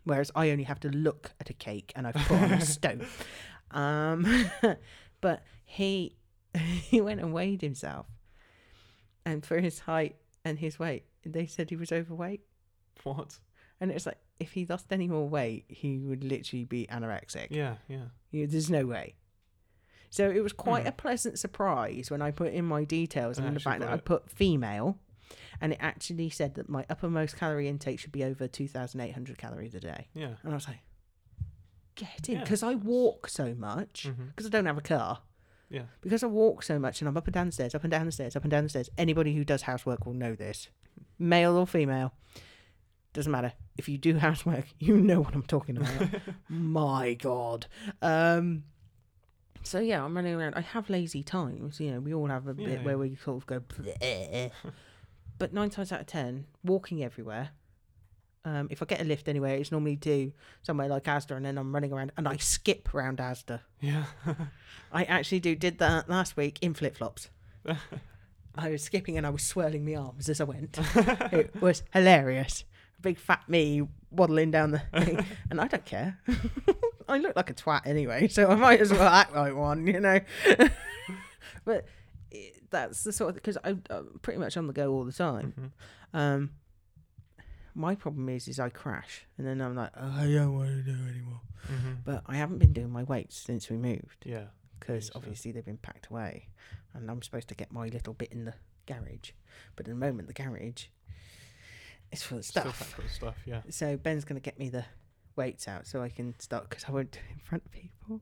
Whereas 0.04 0.32
I 0.36 0.50
only 0.50 0.64
have 0.64 0.80
to 0.82 0.90
look 0.90 1.32
at 1.40 1.50
a 1.50 1.54
cake 1.54 1.92
and 1.96 2.08
I've 2.08 2.16
put 2.16 2.38
on 2.38 2.52
a 2.54 2.62
stone. 2.66 3.06
Um, 3.72 4.50
but 5.22 5.44
he 5.66 6.16
he 6.58 7.02
went 7.02 7.20
and 7.22 7.34
weighed 7.34 7.62
himself. 7.62 8.08
And 9.26 9.46
for 9.46 9.60
his 9.60 9.80
height 9.80 10.16
and 10.44 10.58
his 10.60 10.80
weight, 10.80 11.04
they 11.26 11.46
said 11.46 11.70
he 11.70 11.76
was 11.76 11.92
overweight. 11.92 12.42
what? 13.04 13.40
And 13.82 13.92
it's 13.92 14.06
like, 14.06 14.18
if 14.40 14.52
he 14.54 14.66
lost 14.66 14.92
any 14.92 15.08
more 15.08 15.28
weight, 15.30 15.66
he 15.70 16.00
would 16.00 16.24
literally 16.24 16.66
be 16.66 16.88
anorexic. 16.92 17.48
Yeah. 17.52 17.76
Yeah. 17.88 18.06
You 18.32 18.48
there's 18.48 18.70
no 18.70 18.86
way. 18.86 19.16
So 20.10 20.30
it 20.30 20.42
was 20.42 20.54
quite 20.54 20.82
Hmm. 20.84 20.88
a 20.90 20.92
pleasant 20.94 21.38
surprise 21.40 22.10
when 22.10 22.22
I 22.22 22.32
put 22.32 22.52
in 22.54 22.66
my 22.66 22.84
details 22.84 23.38
And 23.38 23.46
and 23.48 23.56
the 23.56 23.60
fact 23.60 23.80
that 23.82 23.88
got 23.90 23.94
I 23.94 24.02
put 24.02 24.30
female, 24.30 24.98
and 25.62 25.74
it 25.74 25.78
actually 25.80 26.30
said 26.32 26.56
that 26.56 26.68
my 26.68 26.86
uppermost 26.90 27.38
calorie 27.38 27.68
intake 27.68 28.00
should 28.00 28.12
be 28.12 28.24
over 28.24 28.48
two 28.48 28.68
thousand 28.68 29.02
eight 29.02 29.14
hundred 29.14 29.38
calories 29.38 29.76
a 29.76 29.80
day. 29.80 30.08
Yeah. 30.14 30.34
And 30.44 30.52
I 30.52 30.56
was 30.56 30.68
like, 30.68 30.80
get 32.00 32.30
in, 32.30 32.36
Yeah, 32.36 32.42
because 32.44 32.64
I 32.64 32.76
walk 32.76 33.28
so 33.30 33.54
much 33.54 34.08
because 34.36 34.46
I 34.46 34.50
don't 34.50 34.66
have 34.66 34.78
a 34.78 34.82
car. 34.82 35.20
Yeah. 35.70 35.84
Because 36.02 36.24
I 36.24 36.28
walk 36.28 36.64
so 36.64 36.80
much 36.80 37.00
and 37.02 37.08
I'm 37.08 37.16
up 37.18 37.28
and 37.28 37.34
down 37.34 37.46
the 37.48 37.52
stairs, 37.52 37.76
up 37.76 37.84
and 37.84 37.92
down 37.92 38.06
the 38.08 38.12
stairs, 38.12 38.36
up 38.36 38.44
and 38.44 38.50
down 38.52 38.64
the 38.64 38.70
stairs. 38.70 38.90
Anybody 38.98 39.36
who 39.36 39.44
does 39.46 39.62
housework 39.64 40.06
will 40.06 40.14
know 40.16 40.34
this, 40.34 40.70
male 41.20 41.56
or 41.56 41.68
female. 41.68 42.14
Doesn't 43.14 43.32
matter. 43.32 43.54
If 43.78 43.88
you 43.90 43.98
do 43.98 44.18
housework, 44.28 44.66
you 44.80 44.98
know 44.98 45.22
what 45.22 45.34
I'm 45.36 45.44
talking 45.44 45.78
about. 45.78 46.10
My 46.50 47.14
God. 47.14 47.68
Um, 48.02 48.64
so 49.62 49.80
yeah, 49.80 50.04
I'm 50.04 50.16
running 50.16 50.34
around. 50.34 50.56
I 50.56 50.62
have 50.62 50.90
lazy 50.90 51.22
times. 51.22 51.80
You 51.80 51.92
know, 51.92 52.00
we 52.00 52.14
all 52.14 52.28
have 52.28 52.48
a 52.48 52.56
Yeah, 52.58 52.66
bit 52.68 52.80
yeah. 52.80 52.86
where 52.86 52.98
we 52.98 53.16
sort 53.18 53.38
of 53.38 53.46
go. 53.46 53.62
But 55.38 55.54
nine 55.54 55.70
times 55.70 55.92
out 55.94 56.02
of 56.02 56.08
ten, 56.08 56.46
walking 56.66 57.02
everywhere. 57.04 57.52
Um, 58.50 58.68
if 58.72 58.82
I 58.82 58.86
get 58.86 59.00
a 59.00 59.04
lift 59.04 59.28
anywhere, 59.28 59.56
it's 59.58 59.72
normally 59.72 59.96
to 59.98 60.32
somewhere 60.64 60.88
like 60.88 61.04
Asda, 61.04 61.36
and 61.36 61.46
then 61.46 61.56
I'm 61.60 61.72
running 61.72 61.94
around 61.94 62.12
and 62.18 62.28
I 62.28 62.38
skip 62.38 62.92
around 62.96 63.20
Asda. 63.20 63.60
Yeah. 63.80 64.06
I 64.92 65.04
actually 65.04 65.40
do 65.40 65.56
did 65.56 65.78
that 65.78 66.10
last 66.10 66.36
week 66.36 66.58
in 66.62 66.74
flip 66.74 66.98
flops. 66.98 67.30
I 68.56 68.70
was 68.72 68.82
skipping 68.82 69.18
and 69.18 69.28
I 69.28 69.30
was 69.30 69.44
swirling 69.44 69.86
my 69.86 69.94
arms 69.96 70.30
as 70.30 70.42
I 70.42 70.46
went. 70.46 70.80
it 71.32 71.54
was 71.62 71.84
hilarious. 71.94 72.64
Big 73.02 73.20
fat 73.20 73.48
me 73.48 73.84
waddling 74.10 74.50
down 74.50 74.72
the 74.72 74.82
thing, 75.00 75.24
and 75.52 75.62
I 75.62 75.68
don't 75.68 75.86
care. 75.86 76.18
I 77.08 77.20
look 77.20 77.36
like 77.36 77.52
a 77.52 77.54
twat 77.54 77.86
anyway, 77.86 78.28
so 78.30 78.50
I 78.50 78.56
might 78.56 78.82
as 78.82 78.92
well 78.92 79.08
act 79.08 79.36
like 79.36 79.56
one, 79.56 79.86
you 79.86 80.00
know. 80.00 80.20
but 81.66 81.86
it, 82.32 82.56
that's 82.72 83.04
the 83.04 83.14
sort 83.14 83.30
of 83.30 83.36
because 83.36 83.60
I'm 83.64 83.84
pretty 84.24 84.40
much 84.40 84.58
on 84.58 84.66
the 84.66 84.74
go 84.74 84.92
all 84.92 85.06
the 85.06 85.14
time. 85.14 85.54
Mhm. 86.14 86.20
Um, 86.20 86.50
my 87.80 87.96
problem 87.96 88.30
is, 88.30 88.48
is 88.48 88.60
I 88.60 88.70
crash, 88.70 89.26
and 89.38 89.48
then 89.48 89.62
I'm 89.62 89.76
like, 89.76 89.92
oh, 89.96 90.14
I 90.18 90.26
don't 90.32 90.54
want 90.54 90.70
to 90.70 90.82
do 90.84 90.98
anymore. 91.08 91.42
Mhm. 91.68 91.98
But 92.04 92.24
I 92.28 92.36
haven't 92.36 92.58
been 92.60 92.74
doing 92.74 92.90
my 92.92 93.04
weights 93.04 93.36
since 93.38 93.70
we 93.70 93.78
moved 93.78 94.24
Yeah. 94.26 94.48
because 94.80 95.10
obviously 95.16 95.52
they've 95.52 95.66
been 95.66 95.78
packed 95.78 96.08
away, 96.08 96.50
and 96.94 97.10
I'm 97.10 97.22
supposed 97.22 97.48
to 97.50 97.56
get 97.56 97.72
my 97.72 97.88
little 97.88 98.14
bit 98.14 98.32
in 98.32 98.46
the 98.46 98.54
garage. 98.86 99.32
But 99.76 99.88
at 99.88 99.92
the 99.92 99.96
moment, 99.96 100.28
the 100.28 100.34
garage 100.34 100.86
is 102.12 102.24
full 102.24 102.40
of 102.40 102.46
stuff. 102.46 102.80
packed 102.80 102.98
with 102.98 103.12
stuff. 103.12 103.38
Yeah. 103.46 103.62
So 103.70 103.98
Ben's 103.98 104.26
going 104.26 104.40
to 104.40 104.44
get 104.44 104.58
me 104.60 104.70
the 104.70 104.86
weights 105.36 105.68
out 105.68 105.88
so 105.88 106.02
I 106.02 106.10
can 106.10 106.38
start 106.40 106.70
because 106.70 106.84
I 106.86 106.92
won't 106.92 107.12
do 107.12 107.20
it 107.20 107.34
in 107.34 107.40
front 107.40 107.66
of 107.66 107.72
people. 107.72 108.22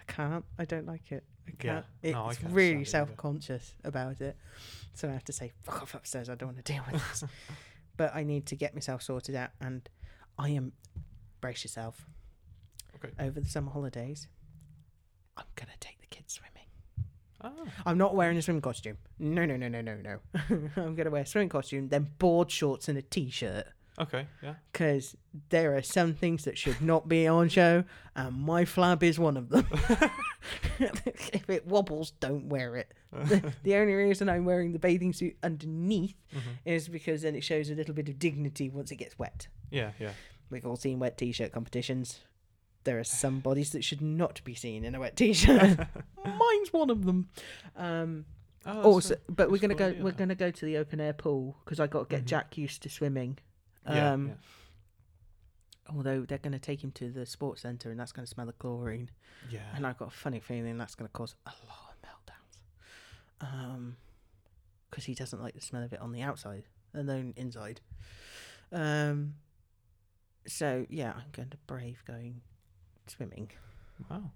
I 0.00 0.12
can't. 0.12 0.44
I 0.58 0.64
don't 0.64 0.86
like 0.86 1.12
it. 1.12 1.24
I 1.46 1.50
Yeah. 1.50 1.82
can't. 2.02 2.14
No, 2.14 2.24
I 2.24 2.30
It's 2.30 2.38
can't 2.38 2.52
really 2.54 2.84
self-conscious 2.84 3.74
about 3.84 4.20
it. 4.20 4.36
So 4.94 5.08
I 5.08 5.12
have 5.12 5.24
to 5.24 5.32
say, 5.32 5.52
fuck 5.62 5.82
off 5.82 5.94
upstairs. 5.94 6.28
I 6.30 6.36
don't 6.36 6.54
want 6.54 6.64
to 6.64 6.72
deal 6.72 6.82
with 6.90 7.02
this. 7.08 7.24
but 7.96 8.14
I 8.14 8.24
need 8.24 8.46
to 8.46 8.56
get 8.56 8.74
myself 8.74 9.02
sorted 9.02 9.34
out, 9.34 9.50
and 9.60 9.88
I 10.38 10.50
am. 10.50 10.72
Brace 11.40 11.62
yourself. 11.64 12.06
Okay. 12.96 13.12
Over 13.18 13.40
the 13.40 13.48
summer 13.48 13.70
holidays, 13.70 14.28
I'm 15.36 15.44
gonna 15.56 15.72
take 15.80 16.00
the 16.00 16.06
kids 16.06 16.34
swimming. 16.34 16.68
Ah, 17.42 17.70
I'm 17.84 17.98
not 17.98 18.14
wearing 18.14 18.38
a 18.38 18.42
swim 18.42 18.60
costume. 18.62 18.96
No, 19.18 19.44
no, 19.44 19.56
no, 19.56 19.68
no, 19.68 19.82
no, 19.82 19.96
no. 19.96 20.18
I'm 20.76 20.94
gonna 20.94 21.10
wear 21.10 21.22
a 21.22 21.26
swim 21.26 21.48
costume, 21.50 21.88
then 21.88 22.08
board 22.18 22.50
shorts 22.50 22.88
and 22.88 22.96
a 22.96 23.02
t-shirt. 23.02 23.66
okay. 24.00 24.26
Yeah. 24.42 24.54
Because 24.72 25.16
there 25.50 25.76
are 25.76 25.82
some 25.82 26.14
things 26.14 26.44
that 26.44 26.56
should 26.56 26.80
not 26.80 27.08
be 27.08 27.26
on 27.26 27.48
show, 27.50 27.84
and 28.16 28.34
my 28.40 28.64
flab 28.64 29.02
is 29.02 29.18
one 29.18 29.36
of 29.36 29.50
them. 29.50 29.66
if 30.78 31.50
it 31.50 31.66
wobbles, 31.66 32.12
don't 32.12 32.48
wear 32.48 32.76
it. 32.76 32.92
The, 33.14 33.52
the 33.62 33.76
only 33.76 33.94
reason 33.94 34.28
I'm 34.28 34.44
wearing 34.44 34.72
the 34.72 34.78
bathing 34.78 35.12
suit 35.12 35.36
underneath 35.42 36.16
Mhm. 36.34 36.40
is 36.64 36.88
because 36.88 37.22
then 37.22 37.34
it 37.34 37.44
shows 37.44 37.70
a 37.70 37.74
little 37.74 37.94
bit 37.94 38.08
of 38.08 38.18
dignity 38.18 38.68
once 38.68 38.90
it 38.90 38.96
gets 38.96 39.18
wet. 39.18 39.48
Yeah. 39.70 39.92
Yeah. 40.00 40.12
We've 40.50 40.66
all 40.66 40.76
seen 40.76 40.98
wet 40.98 41.16
t-shirt 41.18 41.52
competitions. 41.52 42.20
There 42.84 42.98
are 42.98 43.04
some 43.04 43.40
bodies 43.40 43.70
that 43.72 43.82
should 43.84 44.02
not 44.02 44.42
be 44.44 44.54
seen 44.54 44.84
in 44.84 44.94
a 44.94 45.00
wet 45.00 45.16
t-shirt. 45.16 45.78
Mine's 46.24 46.72
one 46.72 46.90
of 46.90 47.04
them. 47.06 47.28
Um, 47.76 48.26
Oh, 48.66 48.82
also, 48.82 49.14
a- 49.14 49.32
but 49.32 49.50
we're 49.50 49.58
gonna 49.58 49.74
go. 49.74 49.88
We're 50.00 50.10
that. 50.12 50.16
gonna 50.16 50.34
go 50.34 50.50
to 50.50 50.64
the 50.64 50.78
open 50.78 50.98
air 50.98 51.12
pool 51.12 51.54
because 51.64 51.80
I 51.80 51.86
got 51.86 52.08
to 52.08 52.16
get 52.16 52.24
Mhm. 52.24 52.28
Jack 52.28 52.56
used 52.56 52.82
to 52.84 52.88
swimming. 52.88 53.36
Yeah, 53.86 54.12
Um, 54.12 54.28
yeah. 54.28 54.34
Although 55.94 56.22
they're 56.22 56.38
gonna 56.38 56.58
take 56.58 56.82
him 56.82 56.90
to 56.92 57.10
the 57.10 57.26
sports 57.26 57.60
centre 57.60 57.90
and 57.90 58.00
that's 58.00 58.12
gonna 58.12 58.26
smell 58.26 58.48
of 58.48 58.58
chlorine, 58.58 59.10
Yeah. 59.50 59.60
and 59.74 59.86
I've 59.86 59.98
got 59.98 60.08
a 60.08 60.16
funny 60.16 60.40
feeling 60.40 60.78
that's 60.78 60.94
gonna 60.94 61.10
cause 61.10 61.34
a 61.44 61.52
lot. 61.68 61.83
Um, 63.40 63.96
because 64.90 65.04
he 65.04 65.14
doesn't 65.14 65.42
like 65.42 65.54
the 65.54 65.60
smell 65.60 65.82
of 65.82 65.92
it 65.92 66.00
on 66.00 66.12
the 66.12 66.22
outside 66.22 66.64
and 66.92 67.08
then 67.08 67.34
inside. 67.36 67.80
Um. 68.72 69.34
So 70.46 70.86
yeah, 70.88 71.12
I'm 71.16 71.30
going 71.32 71.50
to 71.50 71.56
brave 71.66 72.02
going 72.06 72.40
swimming. 73.06 73.50
Wow. 74.10 74.30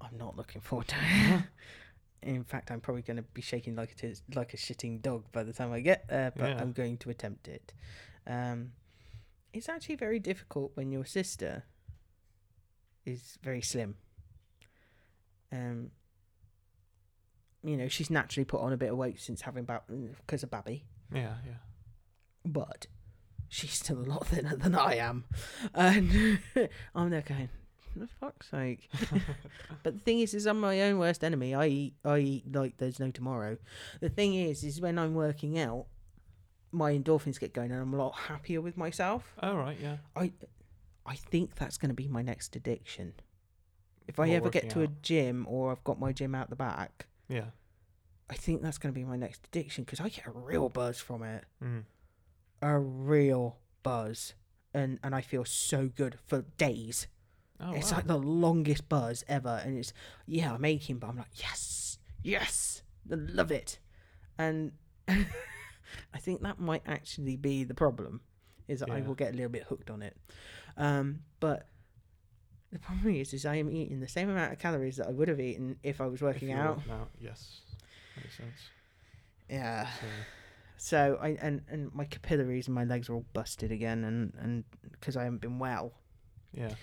I'm 0.00 0.16
not 0.16 0.36
looking 0.36 0.60
forward 0.60 0.88
to 0.88 0.96
it. 1.00 1.42
In 2.22 2.44
fact, 2.44 2.70
I'm 2.70 2.80
probably 2.80 3.02
going 3.02 3.16
to 3.16 3.22
be 3.22 3.40
shaking 3.42 3.74
like 3.76 3.92
it 3.92 4.04
is 4.04 4.22
like 4.34 4.52
a 4.54 4.56
shitting 4.58 5.00
dog 5.00 5.24
by 5.32 5.42
the 5.42 5.52
time 5.52 5.72
I 5.72 5.80
get 5.80 6.06
there, 6.08 6.32
but 6.36 6.50
Yeah. 6.50 6.60
I'm 6.60 6.72
going 6.72 6.98
to 6.98 7.10
attempt 7.10 7.48
it. 7.48 7.72
Um, 8.26 8.72
it's 9.52 9.68
actually 9.68 9.96
very 9.96 10.18
difficult 10.18 10.72
when 10.74 10.92
your 10.92 11.04
sister 11.06 11.64
is 13.06 13.38
very 13.42 13.62
slim. 13.62 13.96
Um, 15.50 15.90
you 17.62 17.76
know, 17.76 17.88
she's 17.88 18.10
naturally 18.10 18.44
put 18.44 18.60
on 18.60 18.72
a 18.72 18.76
bit 18.76 18.90
of 18.90 18.96
weight 18.96 19.20
since 19.20 19.42
having 19.42 19.64
because 19.64 20.40
mm, 20.40 20.42
of 20.44 20.50
Babby, 20.50 20.84
Yeah. 21.12 21.34
Yeah. 21.46 21.52
but 22.44 22.86
she's 23.48 23.72
still 23.72 23.98
a 23.98 24.06
lot 24.06 24.26
thinner 24.26 24.56
than 24.56 24.74
I 24.74 24.94
am, 24.96 25.24
and 25.74 26.38
I'm 26.94 27.10
there 27.10 27.22
going, 27.22 27.48
for 27.92 28.06
fuck's 28.20 28.50
sake. 28.50 28.88
but 29.82 29.94
the 29.94 30.00
thing 30.00 30.20
is, 30.20 30.34
is 30.34 30.46
I'm 30.46 30.60
my 30.60 30.80
own 30.82 30.98
worst 30.98 31.22
enemy. 31.22 31.54
I 31.54 31.66
eat, 31.66 31.94
I 32.04 32.18
eat 32.18 32.52
like 32.54 32.78
there's 32.78 33.00
no 33.00 33.10
tomorrow. 33.10 33.58
The 34.00 34.08
thing 34.08 34.34
is, 34.34 34.64
is 34.64 34.80
when 34.80 34.98
I'm 34.98 35.14
working 35.14 35.58
out, 35.58 35.86
my 36.72 36.92
endorphins 36.92 37.38
get 37.38 37.52
going, 37.52 37.72
and 37.72 37.80
I'm 37.82 37.92
a 37.92 37.96
lot 37.96 38.14
happier 38.14 38.60
with 38.60 38.76
myself. 38.76 39.34
All 39.42 39.56
right. 39.56 39.76
Yeah. 39.80 39.96
I, 40.16 40.32
I 41.04 41.16
think 41.16 41.56
that's 41.56 41.76
going 41.76 41.90
to 41.90 41.94
be 41.94 42.08
my 42.08 42.22
next 42.22 42.54
addiction. 42.56 43.14
If 44.06 44.18
I 44.18 44.26
More 44.26 44.36
ever 44.36 44.50
get 44.50 44.70
to 44.70 44.82
a 44.82 44.88
gym 45.02 45.46
or 45.48 45.70
I've 45.70 45.84
got 45.84 46.00
my 46.00 46.12
gym 46.12 46.34
out 46.34 46.50
the 46.50 46.56
back, 46.56 47.06
Yeah. 47.30 47.50
I 48.28 48.34
think 48.34 48.60
that's 48.62 48.78
going 48.78 48.92
to 48.92 48.98
be 49.00 49.04
my 49.04 49.16
next 49.16 49.46
addiction 49.46 49.84
because 49.84 50.00
I 50.00 50.08
get 50.08 50.26
a 50.26 50.30
real 50.30 50.68
buzz 50.68 51.00
from 51.00 51.22
it, 51.22 51.44
Mm. 51.62 51.84
a 52.62 52.78
real 52.78 53.58
buzz, 53.82 54.34
and 54.74 54.98
and 55.02 55.14
I 55.14 55.20
feel 55.20 55.44
so 55.44 55.88
good 55.88 56.18
for 56.26 56.42
days. 56.58 57.06
Oh, 57.58 57.72
it's 57.72 57.90
wow. 57.90 57.98
like 57.98 58.06
the 58.06 58.18
longest 58.18 58.88
buzz 58.88 59.24
ever, 59.28 59.60
and 59.64 59.78
it's 59.78 59.92
yeah, 60.26 60.52
I'm 60.54 60.64
aching, 60.64 60.98
but 60.98 61.08
I'm 61.08 61.16
like 61.16 61.40
yes, 61.42 61.98
yes, 62.22 62.82
I 63.10 63.14
love 63.16 63.50
it, 63.50 63.78
and 64.38 64.72
I 65.08 66.18
think 66.18 66.42
that 66.42 66.60
might 66.60 66.82
actually 66.86 67.36
be 67.36 67.64
the 67.64 67.74
problem, 67.74 68.20
is 68.68 68.80
that 68.80 68.90
I 68.90 69.00
will 69.00 69.14
get 69.14 69.32
a 69.32 69.36
little 69.36 69.50
bit 69.50 69.64
hooked 69.64 69.90
on 69.90 70.02
it, 70.02 70.16
um, 70.76 71.20
but 71.40 71.66
the 72.72 72.78
problem 72.78 73.14
is, 73.14 73.32
is 73.34 73.44
I 73.46 73.56
am 73.56 73.70
eating 73.70 74.00
the 74.00 74.08
same 74.08 74.28
amount 74.30 74.52
of 74.52 74.58
calories 74.58 74.96
that 74.96 75.08
I 75.08 75.10
would 75.10 75.28
have 75.28 75.40
eaten 75.40 75.76
if 75.82 76.00
I 76.00 76.06
was 76.06 76.22
working 76.22 76.52
out. 76.52 76.80
out. 76.90 77.10
Yes. 77.20 77.60
Makes 78.16 78.36
sense. 78.36 78.60
Yeah. 79.48 79.86
So, 79.88 80.06
So 80.76 81.18
I 81.20 81.28
and 81.42 81.62
and 81.68 81.92
my 81.94 82.04
capillaries 82.04 82.66
and 82.68 82.74
my 82.74 82.84
legs 82.84 83.08
are 83.08 83.14
all 83.14 83.24
busted 83.32 83.70
again, 83.72 84.04
and 84.04 84.32
and 84.40 84.64
because 84.92 85.16
I 85.16 85.24
haven't 85.24 85.40
been 85.42 85.58
well, 85.58 85.92
yeah. 86.52 86.74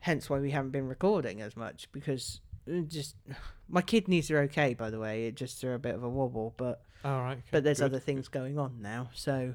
hence 0.00 0.28
why 0.30 0.38
we 0.40 0.50
haven't 0.50 0.70
been 0.72 0.88
recording 0.88 1.40
as 1.40 1.56
much 1.56 1.88
because 1.92 2.40
uh, 2.68 2.80
just 2.88 3.14
my 3.68 3.82
kidneys 3.82 4.30
are 4.30 4.38
okay 4.40 4.74
by 4.74 4.90
the 4.90 4.98
way 4.98 5.26
it 5.26 5.34
just 5.36 5.62
are 5.64 5.74
a 5.74 5.78
bit 5.78 5.94
of 5.94 6.02
a 6.02 6.08
wobble 6.08 6.54
but 6.56 6.82
All 7.04 7.20
right. 7.20 7.32
okay, 7.38 7.42
but 7.52 7.62
there's 7.64 7.78
good. 7.78 7.86
other 7.86 8.00
things 8.00 8.28
going 8.28 8.58
on 8.58 8.80
now 8.82 9.10
so 9.14 9.54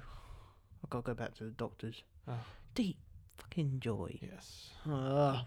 i've 0.83 0.89
got 0.89 0.99
to 0.99 1.11
go 1.11 1.13
back 1.13 1.33
to 1.35 1.43
the 1.43 1.49
doctors 1.51 2.03
Oh. 2.27 2.33
deep 2.75 2.97
fucking 3.37 3.79
joy 3.81 4.17
Yes. 4.21 4.69
Ugh. 4.89 5.39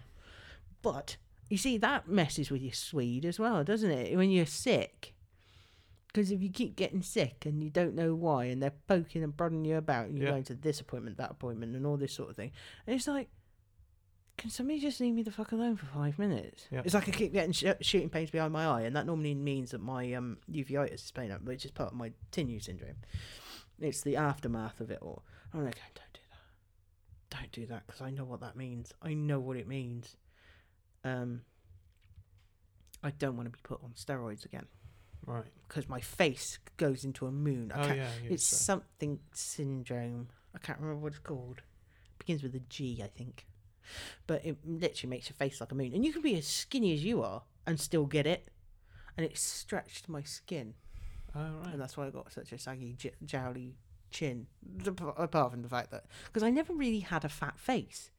But 0.81 1.17
you 1.49 1.57
see 1.57 1.77
that 1.77 2.07
messes 2.07 2.51
with 2.51 2.61
your 2.61 2.73
swede 2.73 3.25
as 3.25 3.39
well 3.39 3.63
doesn't 3.63 3.89
it 3.91 4.15
when 4.15 4.29
you're 4.29 4.45
sick 4.45 5.13
because 6.07 6.31
if 6.31 6.41
you 6.41 6.49
keep 6.49 6.75
getting 6.75 7.01
sick 7.01 7.43
and 7.45 7.63
you 7.63 7.69
don't 7.71 7.95
know 7.95 8.13
why 8.15 8.45
and 8.45 8.61
they're 8.61 8.73
poking 8.87 9.23
and 9.23 9.35
prodding 9.35 9.65
you 9.65 9.75
about 9.77 10.05
and 10.07 10.17
you're 10.17 10.27
Yeah. 10.27 10.33
going 10.33 10.43
to 10.45 10.53
this 10.55 10.79
appointment 10.79 11.17
that 11.17 11.31
appointment 11.31 11.75
and 11.75 11.85
all 11.87 11.97
this 11.97 12.13
sort 12.13 12.29
of 12.29 12.35
thing 12.35 12.51
and 12.85 12.95
it's 12.95 13.07
like 13.07 13.29
can 14.37 14.49
somebody 14.51 14.79
just 14.79 14.99
leave 15.01 15.13
me 15.13 15.21
the 15.23 15.31
fuck 15.31 15.51
alone 15.51 15.75
for 15.75 15.85
five 15.87 16.17
minutes? 16.17 16.65
Yeah. 16.71 16.81
It's 16.85 16.93
like 16.93 17.09
I 17.09 17.11
keep 17.11 17.33
getting 17.33 17.51
sh- 17.51 17.65
shooting 17.81 18.09
pains 18.09 18.29
behind 18.31 18.53
my 18.53 18.65
eye, 18.67 18.81
and 18.83 18.95
that 18.95 19.05
normally 19.05 19.35
means 19.35 19.71
that 19.71 19.81
my 19.81 20.13
um, 20.13 20.37
uveitis 20.49 20.93
is 20.93 21.11
playing 21.11 21.31
up, 21.31 21.43
which 21.43 21.65
is 21.65 21.71
part 21.71 21.91
of 21.91 21.97
my 21.97 22.13
TINU 22.31 22.63
syndrome. 22.63 22.95
It's 23.81 23.99
the 24.01 24.15
aftermath 24.15 24.79
of 24.79 24.91
it 24.91 24.99
all. 25.01 25.23
I'm 25.53 25.65
like, 25.65 25.75
don't 25.93 26.13
do 26.13 26.21
that. 26.31 27.37
Don't 27.37 27.51
do 27.51 27.65
that 27.65 27.85
because 27.85 27.99
I 27.99 28.11
know 28.11 28.23
what 28.23 28.39
that 28.39 28.55
means. 28.55 28.93
I 29.01 29.13
know 29.13 29.41
what 29.41 29.57
it 29.57 29.67
means. 29.67 30.15
Um, 31.03 31.41
I 33.03 33.11
don't 33.11 33.35
want 33.37 33.45
to 33.47 33.51
be 33.51 33.59
put 33.63 33.81
on 33.83 33.91
steroids 33.91 34.43
again 34.45 34.65
Right. 35.25 35.45
because 35.67 35.87
my 35.87 36.01
face 36.01 36.59
goes 36.77 37.05
into 37.05 37.25
a 37.27 37.31
moon. 37.31 37.71
I 37.73 37.89
Oh 37.89 37.93
yeah 37.93 38.09
it's 38.29 38.43
so- 38.45 38.57
something 38.57 39.19
syndrome. 39.33 40.29
I 40.53 40.57
can't 40.59 40.79
remember 40.79 41.01
what 41.01 41.13
it's 41.13 41.19
called. 41.19 41.59
It 41.59 42.19
Begins 42.19 42.43
with 42.43 42.55
a 42.55 42.59
G, 42.59 43.01
I 43.03 43.07
think. 43.07 43.45
But 44.27 44.43
it 44.45 44.57
literally 44.65 45.09
makes 45.09 45.29
your 45.29 45.35
face 45.35 45.59
like 45.61 45.71
a 45.71 45.75
moon. 45.75 45.93
And 45.93 46.03
you 46.05 46.11
can 46.11 46.21
be 46.21 46.35
as 46.37 46.45
skinny 46.47 46.93
as 46.93 47.03
you 47.03 47.21
are 47.23 47.43
and 47.65 47.79
still 47.79 48.05
get 48.05 48.27
it. 48.27 48.49
And 49.15 49.25
it 49.25 49.37
stretched 49.37 50.09
my 50.09 50.21
skin. 50.23 50.73
Oh 51.35 51.39
right. 51.63 51.73
And 51.73 51.81
that's 51.81 51.95
why 51.95 52.07
I 52.07 52.09
got 52.09 52.31
such 52.31 52.51
a 52.51 52.57
saggy, 52.57 52.93
j- 52.97 53.13
jowly 53.23 53.75
chin. 54.11 54.47
Apart 55.17 55.51
from 55.51 55.61
the 55.61 55.69
fact 55.69 55.91
that. 55.91 56.05
Because 56.25 56.43
I 56.43 56.49
never 56.49 56.73
really 56.73 56.99
had 57.01 57.23
a 57.23 57.29
fat 57.29 57.57
face. 57.59 58.11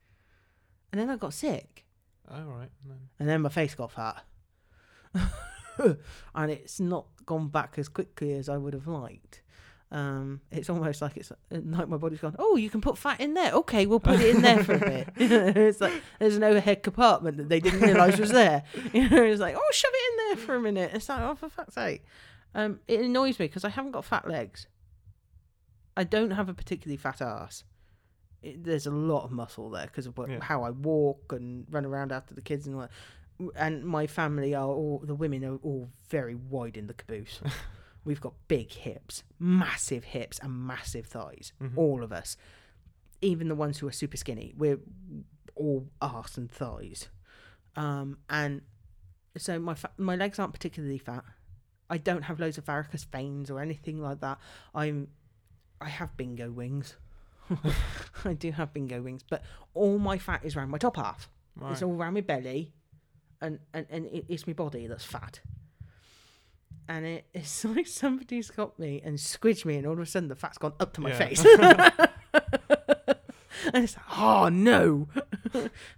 And 0.93 1.01
then 1.01 1.11
I 1.11 1.17
got 1.17 1.35
sick. 1.35 1.85
Oh 2.31 2.43
right. 2.43 2.71
And 2.83 2.91
then, 2.91 2.99
And 3.19 3.29
then 3.29 3.43
my 3.43 3.49
face 3.49 3.75
got 3.75 3.93
fat. 3.93 4.25
and 6.35 6.51
it's 6.51 6.81
not 6.81 7.07
gone 7.27 7.49
back 7.49 7.75
as 7.79 7.89
quickly 7.89 8.33
as 8.35 8.49
I 8.49 8.57
would 8.57 8.75
have 8.75 8.87
liked. 8.87 9.43
Um, 9.93 10.41
it's 10.53 10.71
almost 10.71 11.03
like 11.03 11.17
it's 11.17 11.33
like 11.51 11.89
my 11.89 11.97
body's 11.97 12.21
gone. 12.21 12.37
Oh, 12.39 12.55
you 12.55 12.71
can 12.71 12.81
put 12.81 12.97
fat 12.97 13.21
in 13.21 13.35
there. 13.35 13.53
Okay, 13.53 13.87
we'll 13.87 13.99
put 13.99 14.21
it 14.21 14.37
in 14.37 14.43
there 14.43 14.63
for 14.63 14.75
a 14.75 14.79
bit. 14.79 15.09
it's 15.17 15.81
like 15.81 15.93
there's 16.21 16.37
an 16.37 16.45
overhead 16.45 16.85
compartment 16.85 17.39
that 17.39 17.49
they 17.49 17.59
didn't 17.59 17.81
realise 17.81 18.19
was 18.19 18.31
there. 18.31 18.63
You 18.93 19.09
know, 19.09 19.23
it's 19.23 19.41
like 19.41 19.57
oh, 19.59 19.71
shove 19.73 19.91
it 19.93 20.13
in 20.13 20.29
there 20.29 20.47
for 20.47 20.55
a 20.55 20.61
minute. 20.61 20.93
It's 20.95 21.09
like 21.09 21.21
oh, 21.23 21.35
for 21.35 21.49
fuck's 21.49 21.75
sake. 21.75 22.05
Um, 22.55 22.81
it 22.87 23.01
annoys 23.01 23.39
me 23.39 23.47
because 23.47 23.65
I 23.65 23.69
haven't 23.71 23.93
got 23.93 24.05
fat 24.05 24.29
legs. 24.29 24.69
I 25.97 26.05
don't 26.05 26.31
have 26.31 26.49
a 26.49 26.55
particularly 26.55 26.97
fat 26.97 27.21
ass. 27.21 27.65
It, 28.43 28.65
there's 28.65 28.87
a 28.87 28.91
lot 28.91 29.25
of 29.25 29.33
muscle 29.33 29.69
there 29.71 29.87
because 29.87 30.07
of 30.07 30.17
what, 30.17 30.31
Yeah. 30.31 30.43
how 30.43 30.63
I 30.63 30.71
walk 30.71 31.33
and 31.33 31.67
run 31.71 31.85
around 31.85 32.11
after 32.13 32.35
the 32.35 32.41
kids 32.43 32.67
and 32.67 32.81
that 32.81 32.91
and 33.57 33.85
my 33.85 34.07
family 34.07 34.55
are 34.55 34.69
all 34.69 35.01
the 35.05 35.15
women 35.15 35.45
are 35.45 35.57
all 35.63 35.89
very 36.09 36.35
wide 36.35 36.77
in 36.77 36.87
the 36.87 36.95
caboose. 36.95 37.41
We've 38.05 38.21
got 38.21 38.35
big 38.49 38.71
hips, 38.73 39.25
massive 39.39 40.05
hips, 40.05 40.39
and 40.43 40.67
massive 40.67 41.07
thighs. 41.07 41.53
Mhm. 41.63 41.77
All 41.77 42.03
of 42.03 42.13
us, 42.13 42.37
even 43.23 43.49
the 43.49 43.55
ones 43.55 43.79
who 43.79 43.87
are 43.89 43.93
super 43.93 44.17
skinny, 44.17 44.55
we're 44.57 44.79
all 45.55 45.87
arse 46.01 46.37
and 46.39 46.51
thighs. 46.51 47.09
Um, 47.77 48.19
and 48.29 48.63
so 49.37 49.59
my 49.59 49.75
fa- 49.75 49.93
my 49.99 50.17
legs 50.17 50.39
aren't 50.39 50.53
particularly 50.55 50.99
fat. 50.99 51.25
I 51.89 51.99
don't 51.99 52.23
have 52.23 52.41
loads 52.41 52.57
of 52.59 52.65
varicose 52.65 53.05
veins 53.05 53.51
or 53.51 53.61
anything 53.61 54.01
like 54.01 54.21
that. 54.21 54.39
I'm 54.75 55.09
I 55.81 55.89
have 55.89 56.17
bingo 56.17 56.51
wings. 56.51 56.97
I 58.25 58.35
do 58.35 58.53
have 58.53 58.73
bingo 58.73 59.01
wings, 59.03 59.23
but 59.29 59.43
all 59.75 59.99
my 59.99 60.19
fat 60.19 60.45
is 60.45 60.57
around 60.57 60.71
my 60.71 60.79
top 60.79 60.97
half. 60.97 61.29
Right. 61.57 61.73
It's 61.73 61.83
all 61.83 61.93
around 61.95 62.15
my 62.15 62.21
belly, 62.21 62.73
and 63.41 63.59
and 63.75 63.87
and 63.91 64.07
it, 64.07 64.25
it's 64.29 64.47
my 64.47 64.53
body 64.53 64.87
that's 64.87 65.05
fat. 65.05 65.41
And 66.89 67.07
it, 67.07 67.27
it's 67.35 67.65
like 67.65 67.87
somebody's 67.87 68.51
got 68.51 68.79
me 68.79 69.01
and 69.05 69.17
squidged 69.19 69.65
me, 69.65 69.77
and 69.77 69.87
all 69.87 69.95
of 69.95 69.99
a 70.01 70.07
sudden 70.07 70.29
the 70.29 70.37
fat's 70.37 70.59
gone 70.59 70.75
up 70.81 70.93
to 70.95 71.01
my 71.01 71.11
Yeah. 71.11 71.19
face. 71.19 71.45
and 73.73 73.85
it's 73.85 73.97
like, 73.97 74.19
oh 74.19 74.49
no! 74.49 75.09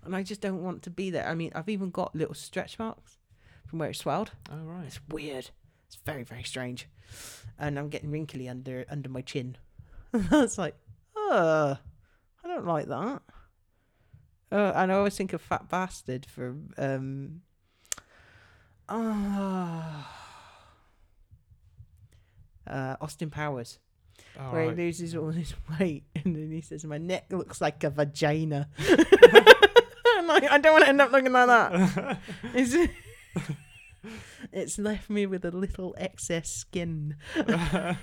and 0.05 0.15
I 0.17 0.23
just 0.23 0.41
don't 0.41 0.63
want 0.63 0.83
to 0.83 0.91
be 0.91 1.11
there. 1.11 1.27
I 1.29 1.35
mean, 1.35 1.53
I've 1.55 1.69
even 1.69 1.91
got 1.91 2.15
little 2.15 2.35
stretch 2.35 2.79
marks 2.79 3.19
from 3.67 3.79
where 3.79 3.91
it 3.91 3.97
swelled. 3.97 4.33
oh 4.51 4.57
right. 4.65 4.85
It's 4.87 5.01
weird. 5.09 5.51
It's 5.87 5.99
very 6.05 6.23
very 6.25 6.43
strange, 6.43 6.89
and 7.59 7.79
I'm 7.79 7.89
getting 7.89 8.11
wrinkly 8.11 8.49
under 8.49 8.85
under 8.91 9.09
my 9.09 9.21
chin. 9.21 9.57
That's 10.13 10.59
like, 10.59 10.75
uh, 11.33 11.77
I 12.45 12.49
don't 12.49 12.67
like 12.67 12.87
that. 12.89 13.23
Uh, 14.51 14.73
and 14.75 14.93
I 14.93 14.95
always 14.97 15.17
think 15.17 15.33
of 15.33 15.41
Fat 15.41 15.69
Bastard 15.69 16.27
for 16.27 16.55
um. 16.77 17.41
ah, 18.89 20.11
uh, 22.67 22.97
Austin 23.01 23.31
Powers, 23.31 23.79
Oh, 24.39 24.53
where 24.53 24.67
right. 24.69 24.77
he 24.79 24.85
loses 24.85 25.15
all 25.17 25.31
his 25.31 25.55
weight, 25.81 26.05
and 26.15 26.37
then 26.37 26.51
he 26.51 26.61
says, 26.61 26.85
"My 26.85 26.99
neck 26.99 27.27
looks 27.31 27.61
like 27.61 27.83
a 27.85 27.91
vagina." 27.91 28.69
Like, 30.25 30.45
I 30.51 30.57
don't 30.59 30.73
want 30.73 30.85
to 30.85 30.89
end 30.89 31.01
up 31.01 31.13
looking 31.13 31.33
like 31.33 31.47
that. 31.49 32.19
It's, 32.55 32.75
it's 34.53 34.79
left 34.79 35.09
me 35.11 35.27
with 35.27 35.45
a 35.45 35.51
little 35.51 35.95
excess 35.99 36.49
skin. 36.51 37.17
I 37.37 37.97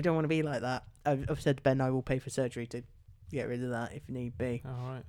don't 0.00 0.14
want 0.14 0.24
to 0.24 0.28
be 0.28 0.42
like 0.42 0.60
that. 0.62 0.84
I've, 1.06 1.30
I've 1.30 1.40
said 1.40 1.58
to 1.58 1.62
Ben 1.62 1.80
I 1.80 1.90
will 1.90 2.02
pay 2.02 2.18
for 2.18 2.30
surgery 2.30 2.66
to 2.68 2.82
get 3.30 3.48
rid 3.48 3.62
of 3.62 3.70
that 3.70 3.92
if 3.94 4.08
need 4.08 4.36
be. 4.38 4.62
All 4.64 4.72
right. 4.88 5.02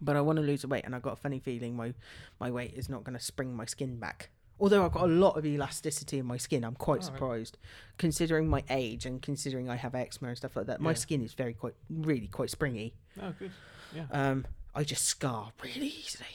But 0.00 0.16
I 0.16 0.20
want 0.20 0.36
to 0.38 0.42
lose 0.42 0.66
weight, 0.66 0.84
and 0.84 0.94
I've 0.94 1.02
got 1.02 1.12
a 1.14 1.16
funny 1.16 1.38
feeling 1.38 1.76
my 1.76 1.94
my 2.40 2.50
weight 2.50 2.74
is 2.74 2.88
not 2.88 3.04
going 3.04 3.16
to 3.16 3.24
spring 3.24 3.54
my 3.54 3.64
skin 3.64 3.98
back. 3.98 4.30
Although 4.60 4.84
I've 4.84 4.92
got 4.92 5.04
a 5.04 5.12
lot 5.12 5.36
of 5.36 5.44
elasticity 5.44 6.18
in 6.18 6.26
my 6.26 6.36
skin, 6.36 6.64
I'm 6.64 6.74
quite 6.76 7.02
Alright. 7.02 7.04
surprised, 7.06 7.58
considering 7.98 8.48
my 8.48 8.62
age 8.70 9.04
and 9.04 9.20
considering 9.20 9.68
I 9.68 9.74
have 9.76 9.94
eczema 9.96 10.28
and 10.28 10.36
stuff 10.36 10.54
like 10.54 10.66
that. 10.66 10.80
My 10.80 10.90
Yeah. 10.90 10.94
skin 10.96 11.22
is 11.22 11.34
very 11.34 11.54
quite, 11.54 11.74
really 11.90 12.28
quite 12.28 12.50
springy. 12.50 12.94
Oh, 13.20 13.32
good. 13.36 13.50
Yeah. 13.94 14.04
Um, 14.12 14.46
I 14.72 14.84
just 14.84 15.04
scar 15.06 15.52
really 15.62 15.88
easily. 15.88 16.26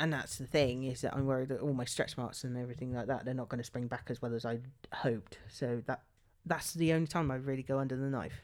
And 0.00 0.10
that's 0.10 0.38
the 0.38 0.46
thing 0.46 0.84
is 0.84 1.02
that 1.02 1.14
I'm 1.14 1.26
worried 1.26 1.50
that 1.50 1.60
all 1.60 1.74
my 1.74 1.84
stretch 1.84 2.16
marks 2.16 2.42
and 2.42 2.56
everything 2.56 2.94
like 2.94 3.06
that 3.08 3.26
they're 3.26 3.34
not 3.34 3.50
going 3.50 3.58
to 3.58 3.64
spring 3.64 3.86
back 3.86 4.06
as 4.08 4.22
well 4.22 4.34
as 4.34 4.46
I 4.46 4.60
hoped. 4.94 5.38
So 5.50 5.82
that 5.86 6.00
that's 6.46 6.72
the 6.72 6.94
only 6.94 7.06
time 7.06 7.30
I 7.30 7.34
really 7.34 7.62
go 7.62 7.78
under 7.78 7.96
the 7.96 8.08
knife. 8.08 8.40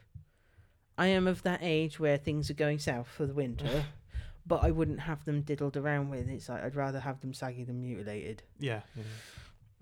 I 0.99 1.07
am 1.07 1.27
of 1.27 1.43
that 1.45 1.61
age 1.63 1.99
where 1.99 2.19
things 2.19 2.51
are 2.51 2.55
going 2.55 2.79
south 2.79 3.09
for 3.09 3.25
the 3.25 3.33
winter, 3.33 3.87
but 4.47 4.65
I 4.65 4.71
wouldn't 4.71 5.01
have 5.01 5.25
them 5.25 5.41
diddled 5.41 5.79
around 5.79 6.11
with. 6.11 6.29
It's 6.29 6.51
like 6.51 6.63
I'd 6.63 6.77
rather 6.77 7.01
have 7.01 7.23
them 7.23 7.33
saggy 7.33 7.65
than 7.65 7.81
mutilated. 7.81 8.43
yeah. 8.59 8.83
Yeah. 8.95 9.05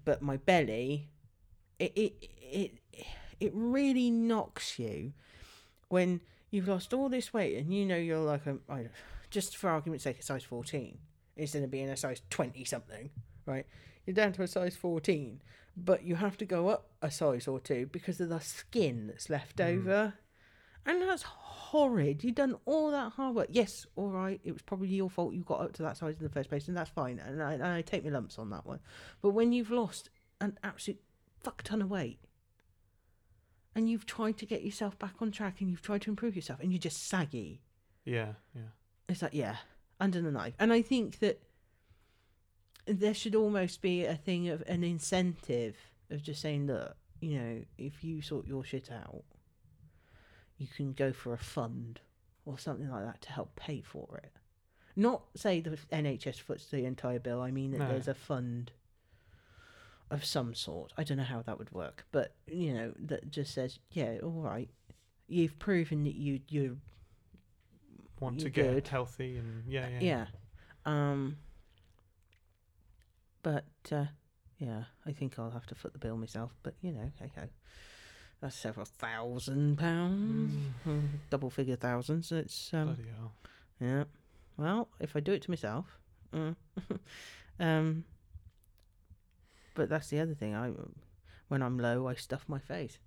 But 0.05 0.23
my 0.23 0.37
belly, 0.37 1.09
it 1.81 1.93
it 1.97 2.29
it 2.41 2.79
it 3.41 3.51
really 3.53 4.11
knocks 4.11 4.79
you 4.79 5.13
when 5.89 6.21
you've 6.53 6.69
lost 6.69 6.95
all 6.95 7.09
this 7.09 7.33
weight 7.35 7.57
and 7.57 7.75
you 7.75 7.85
know 7.85 7.97
you're 7.97 8.19
like 8.19 8.47
a 8.47 8.59
I 8.69 8.77
don't, 8.77 8.91
just 9.31 9.57
for 9.57 9.71
argument's 9.71 10.05
sake 10.05 10.21
a 10.21 10.23
size 10.23 10.45
14 10.45 10.99
instead 11.37 11.63
of 11.63 11.71
being 11.71 11.89
a 11.89 11.97
size 11.97 12.23
20 12.31 12.65
something 12.65 13.11
right 13.47 13.67
you're 14.07 14.15
down 14.15 14.33
to 14.33 14.43
a 14.43 14.47
size 14.47 14.77
14 14.77 15.41
but 15.77 16.05
you 16.05 16.15
have 16.17 16.37
to 16.37 16.45
go 16.45 16.69
up 16.69 16.91
a 17.03 17.11
size 17.11 17.49
or 17.49 17.59
two 17.59 17.87
because 17.91 18.21
of 18.21 18.29
the 18.29 18.41
skin 18.41 19.07
that's 19.09 19.29
left 19.29 19.57
Mm. 19.57 19.79
over 19.79 20.15
and 20.87 21.03
that's 21.03 21.23
horrid 21.23 22.23
you've 22.23 22.35
done 22.37 22.55
all 22.67 22.91
that 22.91 23.13
hard 23.13 23.35
work 23.35 23.49
yes 23.51 23.87
all 23.97 24.11
right 24.11 24.41
it 24.45 24.53
was 24.53 24.63
probably 24.63 24.89
your 24.89 25.11
fault 25.11 25.35
you 25.35 25.43
got 25.43 25.61
up 25.61 25.73
to 25.73 25.83
that 25.83 25.97
size 25.97 26.15
in 26.19 26.23
the 26.23 26.29
first 26.31 26.49
place 26.49 26.69
and 26.69 26.77
that's 26.77 26.91
fine 26.91 27.19
and 27.19 27.43
I, 27.43 27.55
and 27.55 27.63
I 27.65 27.83
take 27.83 28.05
my 28.05 28.11
lumps 28.11 28.39
on 28.39 28.51
that 28.51 28.65
one 28.67 28.81
but 29.23 29.31
when 29.31 29.53
you've 29.53 29.71
lost 29.71 30.11
an 30.41 30.59
absolute 30.63 31.01
fuck 31.43 31.63
ton 31.63 31.83
of 31.83 31.91
weight 31.91 32.21
and 33.75 33.89
you've 33.91 34.07
tried 34.07 34.37
to 34.39 34.47
get 34.47 34.63
yourself 34.63 34.99
back 34.99 35.15
on 35.21 35.31
track 35.33 35.61
and 35.61 35.69
you've 35.71 35.83
tried 35.83 36.03
to 36.03 36.11
improve 36.11 36.37
yourself 36.37 36.61
and 36.61 36.71
you're 36.73 36.79
just 36.79 37.09
saggy 37.09 37.61
Yeah. 38.05 38.35
Yeah. 38.55 38.63
it's 39.09 39.23
like 39.23 39.35
yeah 39.35 39.57
under 40.05 40.21
the 40.21 40.31
knife. 40.31 40.55
And 40.59 40.73
i 40.73 40.83
think 40.83 41.19
that 41.21 41.41
there 42.87 43.15
should 43.15 43.35
almost 43.35 43.81
be 43.81 44.05
a 44.05 44.15
thing 44.15 44.49
of 44.49 44.63
an 44.67 44.85
incentive 44.85 45.77
of 46.11 46.23
just 46.23 46.43
saying 46.43 46.67
look 46.67 46.95
you 47.21 47.39
know 47.41 47.63
if 47.79 48.05
you 48.05 48.21
sort 48.21 48.47
your 48.47 48.63
shit 48.63 48.91
out 48.93 49.25
you 50.59 50.67
can 50.77 50.93
go 50.93 51.13
for 51.13 51.33
a 51.33 51.39
fund 51.39 52.01
or 52.45 52.59
something 52.59 52.89
like 52.91 53.05
that 53.05 53.21
to 53.23 53.33
help 53.33 53.57
pay 53.57 53.81
for 53.81 54.21
it. 54.23 54.33
Not 54.95 55.23
say 55.35 55.61
the 55.61 55.71
nhs 55.93 56.39
foots 56.41 56.67
the 56.67 56.85
entire 56.85 57.19
bill. 57.19 57.41
I 57.41 57.51
mean 57.51 57.71
that 57.73 57.79
No. 57.79 57.89
there's 57.89 58.07
a 58.07 58.15
fund 58.15 58.71
of 60.11 60.25
some 60.25 60.55
sort. 60.55 60.93
I 60.99 61.03
don't 61.03 61.17
know 61.17 61.25
how 61.25 61.43
that 61.43 61.59
would 61.59 61.73
work 61.73 62.05
but 62.13 62.35
you 62.47 62.75
know 62.75 62.93
that 63.07 63.31
just 63.31 63.55
says 63.55 63.79
yeah 63.93 64.19
all 64.23 64.43
right. 64.43 64.69
You've 65.27 65.59
proven 65.59 66.05
that 66.05 66.15
you 66.15 66.41
you're 66.49 66.77
Want 68.25 68.41
to 68.41 68.51
get 68.51 68.89
healthy 68.89 69.37
and 69.37 69.65
yeah. 69.69 69.89
Yeah. 69.89 70.01
yeah. 70.01 70.27
Um. 70.87 71.37
But 73.43 73.65
uh, 73.93 74.07
yeah, 74.59 74.85
I 75.07 75.13
think 75.13 75.39
I'll 75.39 75.51
have 75.51 75.67
to 75.67 75.75
foot 75.75 75.93
the 75.93 75.99
bill 75.99 76.17
myself. 76.17 76.53
But 76.63 76.75
you 76.81 76.93
know, 76.93 77.13
hey 77.21 77.31
ho, 77.37 77.43
that's 78.41 78.57
several 78.57 78.87
thousand 78.87 79.77
pounds, 79.79 80.55
Mm, 80.87 81.09
double 81.31 81.51
figure 81.51 81.77
thousands. 81.77 82.33
It's 82.33 82.73
um, 82.73 82.87
Bloody 82.87 83.09
hell. 83.17 83.33
yeah. 83.81 84.05
Well, 84.57 84.89
if 85.01 85.17
I 85.17 85.21
do 85.21 85.33
it 85.33 85.43
to 85.43 85.51
myself, 85.51 85.99
mm. 86.33 86.57
um. 87.61 88.05
But 89.75 89.89
that's 89.89 90.09
the 90.09 90.21
other 90.21 90.35
thing. 90.35 90.55
I, 90.55 90.71
when 91.49 91.61
I'm 91.61 91.79
low, 91.79 92.07
I 92.07 92.15
stuff 92.15 92.45
my 92.47 92.61
face. 92.61 92.99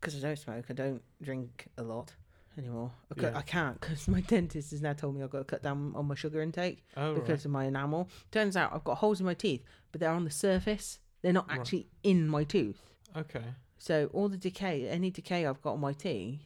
Because 0.00 0.16
I 0.16 0.20
don't 0.28 0.38
smoke, 0.38 0.66
I 0.70 0.72
don't 0.72 1.02
drink 1.20 1.66
a 1.76 1.82
lot 1.82 2.14
anymore. 2.58 2.92
I, 3.16 3.20
Yeah. 3.22 3.32
I 3.38 3.42
can't 3.42 3.80
because 3.80 4.08
my 4.08 4.20
dentist 4.32 4.70
has 4.72 4.82
now 4.82 4.92
told 4.92 5.14
me 5.16 5.22
I've 5.22 5.30
got 5.30 5.38
to 5.38 5.44
cut 5.44 5.62
down 5.62 5.92
on 5.94 6.06
my 6.06 6.14
sugar 6.14 6.42
intake 6.42 6.84
Oh, 6.96 7.14
because 7.14 7.28
right. 7.40 7.44
of 7.44 7.50
my 7.50 7.64
enamel. 7.64 8.08
Turns 8.30 8.56
out 8.56 8.72
I've 8.72 8.84
got 8.84 8.98
holes 8.98 9.20
in 9.20 9.26
my 9.26 9.34
teeth, 9.34 9.62
but 9.92 10.00
they're 10.00 10.10
on 10.10 10.24
the 10.24 10.30
surface. 10.30 10.98
They're 11.22 11.32
not 11.32 11.48
Right. 11.48 11.58
actually 11.60 11.88
in 12.02 12.28
my 12.28 12.44
tooth. 12.44 12.82
Okay. 13.16 13.44
So 13.78 14.10
all 14.12 14.28
the 14.28 14.36
decay, 14.36 14.88
any 14.88 15.10
decay 15.10 15.46
I've 15.46 15.62
got 15.62 15.72
on 15.74 15.80
my 15.80 15.92
teeth, 15.92 16.40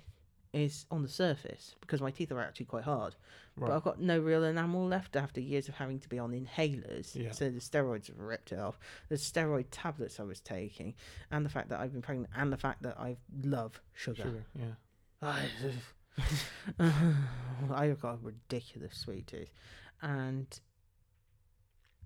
is 0.52 0.86
on 0.88 1.02
the 1.02 1.08
surface 1.08 1.74
because 1.80 2.00
my 2.00 2.12
teeth 2.12 2.30
are 2.30 2.40
actually 2.40 2.66
quite 2.66 2.84
hard. 2.84 3.16
Right. 3.56 3.68
But 3.68 3.74
I've 3.76 3.82
got 3.82 4.00
no 4.00 4.20
real 4.20 4.44
enamel 4.44 4.86
left 4.86 5.16
after 5.16 5.40
years 5.40 5.68
of 5.68 5.74
having 5.74 5.98
to 5.98 6.08
be 6.08 6.16
on 6.18 6.30
inhalers. 6.30 7.16
Yeah. 7.16 7.32
So 7.32 7.50
the 7.50 7.58
steroids 7.58 8.06
have 8.06 8.18
ripped 8.20 8.52
it 8.52 8.60
off. 8.60 8.78
The 9.08 9.16
steroid 9.16 9.66
tablets 9.72 10.20
I 10.20 10.22
was 10.22 10.40
taking, 10.40 10.94
and 11.32 11.44
the 11.44 11.50
fact 11.50 11.70
that 11.70 11.80
I've 11.80 11.92
been 11.92 12.02
pregnant, 12.02 12.30
and 12.36 12.52
the 12.52 12.56
fact 12.56 12.82
that 12.84 12.98
I 13.00 13.16
love 13.42 13.80
sugar. 13.94 14.22
Sugar. 14.22 14.44
Yeah. 14.56 14.64
I've 17.70 18.00
got 18.00 18.14
a 18.14 18.18
ridiculous 18.22 18.96
sweet 18.96 19.26
tooth, 19.26 19.50
and 20.02 20.46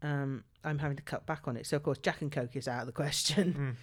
um, 0.02 0.44
I'm 0.64 0.78
having 0.78 0.96
to 0.96 1.02
cut 1.02 1.26
back 1.26 1.48
on 1.48 1.56
it. 1.56 1.66
So 1.66 1.76
of 1.76 1.82
course, 1.82 1.98
Jack 1.98 2.22
and 2.22 2.30
Coke 2.32 2.56
is 2.56 2.68
out 2.68 2.80
of 2.80 2.86
the 2.86 2.92
question. 2.92 3.54
Mm. 3.58 3.74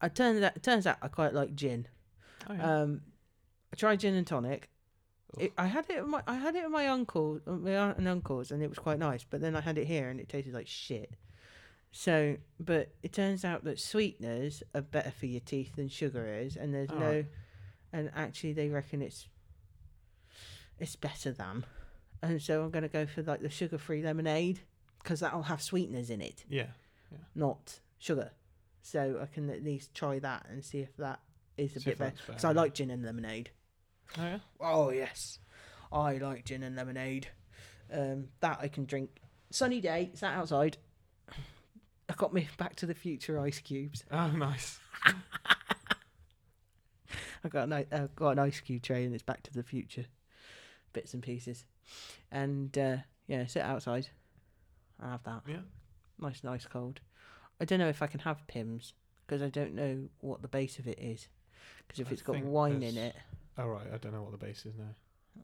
I 0.00 0.08
turns 0.08 0.42
out, 0.42 0.56
it 0.56 0.62
turns 0.62 0.86
out 0.86 0.98
I 1.02 1.08
quite 1.08 1.32
like 1.32 1.54
gin. 1.54 1.88
Oh, 2.48 2.54
yeah. 2.54 2.80
Um, 2.82 3.00
I 3.72 3.76
tried 3.76 4.00
gin 4.00 4.14
and 4.14 4.26
tonic. 4.26 4.68
It, 5.38 5.52
I 5.58 5.66
had 5.66 5.86
it. 5.88 5.96
At 5.96 6.06
my, 6.06 6.22
I 6.26 6.36
had 6.36 6.54
it 6.54 6.64
at 6.64 6.70
my 6.70 6.86
uncle, 6.88 7.40
uh, 7.46 7.52
my 7.52 7.76
aunt 7.76 7.98
and 7.98 8.06
uncle's, 8.06 8.50
and 8.50 8.62
it 8.62 8.68
was 8.68 8.78
quite 8.78 8.98
nice. 8.98 9.24
But 9.24 9.40
then 9.40 9.56
I 9.56 9.60
had 9.60 9.78
it 9.78 9.86
here, 9.86 10.08
and 10.08 10.20
it 10.20 10.28
tasted 10.28 10.54
like 10.54 10.68
shit. 10.68 11.14
So, 11.90 12.36
but 12.60 12.90
it 13.02 13.12
turns 13.12 13.44
out 13.44 13.64
that 13.64 13.80
sweeteners 13.80 14.62
are 14.74 14.82
better 14.82 15.12
for 15.12 15.26
your 15.26 15.40
teeth 15.40 15.76
than 15.76 15.88
sugar 15.88 16.26
is, 16.26 16.56
and 16.56 16.74
there's 16.74 16.90
Oh, 16.90 16.98
no. 16.98 17.24
And 17.94 18.10
actually 18.14 18.52
they 18.52 18.68
reckon 18.68 19.00
it's, 19.00 19.28
it's 20.78 20.96
better 20.96 21.30
than, 21.30 21.64
and 22.22 22.42
so 22.42 22.62
I'm 22.62 22.70
gonna 22.70 22.88
go 22.88 23.06
for 23.06 23.22
like 23.22 23.40
the 23.40 23.48
sugar-free 23.48 24.02
lemonade 24.02 24.60
because 25.02 25.20
that'll 25.20 25.44
have 25.44 25.62
sweeteners 25.62 26.10
in 26.10 26.20
it, 26.20 26.44
yeah. 26.48 26.66
not 27.34 27.78
sugar. 27.98 28.32
So 28.82 29.18
I 29.22 29.26
can 29.26 29.48
at 29.48 29.64
least 29.64 29.94
try 29.94 30.18
that 30.18 30.46
and 30.50 30.62
see 30.62 30.80
if 30.80 30.94
that 30.98 31.20
is 31.56 31.76
a 31.76 31.80
See 31.80 31.90
bit 31.90 31.98
better. 31.98 32.10
that's 32.16 32.26
Because 32.26 32.44
I 32.44 32.52
like 32.52 32.74
gin 32.74 32.90
and 32.90 33.04
lemonade. 33.04 33.50
Oh 34.18 34.22
yeah. 34.22 34.38
Oh 34.60 34.90
yes, 34.90 35.38
I 35.92 36.18
like 36.18 36.44
gin 36.44 36.62
and 36.62 36.76
lemonade. 36.76 37.28
Um, 37.92 38.28
that 38.40 38.58
I 38.60 38.68
can 38.68 38.84
drink. 38.86 39.10
Sunny 39.50 39.80
day, 39.80 40.10
sat 40.14 40.34
outside. 40.34 40.78
I 42.08 42.14
got 42.16 42.34
me 42.34 42.48
Back 42.58 42.76
to 42.76 42.86
the 42.86 42.94
Future 42.94 43.38
ice 43.38 43.60
cubes. 43.60 44.04
Oh 44.10 44.28
nice. 44.28 44.78
I 47.44 47.48
got 47.48 47.64
an 47.64 47.72
i- 47.72 47.86
uh, 47.92 48.06
got 48.16 48.30
an 48.30 48.38
ice 48.38 48.60
cube 48.60 48.82
tray 48.82 49.04
and 49.04 49.14
it's 49.14 49.22
Back 49.22 49.42
to 49.44 49.52
the 49.52 49.62
Future, 49.62 50.06
bits 50.92 51.12
and 51.14 51.22
pieces, 51.22 51.64
and 52.30 52.76
uh, 52.78 52.96
yeah, 53.26 53.46
sit 53.46 53.62
outside. 53.62 54.08
I 55.00 55.10
have 55.10 55.22
that 55.24 55.42
Yeah. 55.46 55.60
nice, 56.18 56.42
nice 56.42 56.66
cold. 56.66 57.00
I 57.60 57.64
don't 57.64 57.78
know 57.78 57.88
if 57.88 58.00
I 58.02 58.06
can 58.06 58.20
have 58.20 58.46
Pimm's 58.46 58.94
because 59.26 59.42
I 59.42 59.48
don't 59.48 59.74
know 59.74 60.08
what 60.20 60.42
the 60.42 60.48
base 60.48 60.78
of 60.78 60.86
it 60.88 60.98
is. 60.98 61.28
Because 61.86 62.00
if 62.00 62.08
I 62.08 62.10
it's 62.12 62.22
got 62.22 62.40
wine 62.42 62.82
in 62.82 62.96
it, 62.96 63.14
Oh 63.58 63.68
right, 63.68 63.86
I 63.92 63.98
don't 63.98 64.12
know 64.12 64.22
what 64.22 64.32
the 64.32 64.38
base 64.38 64.64
is 64.66 64.74
now. 64.76 64.94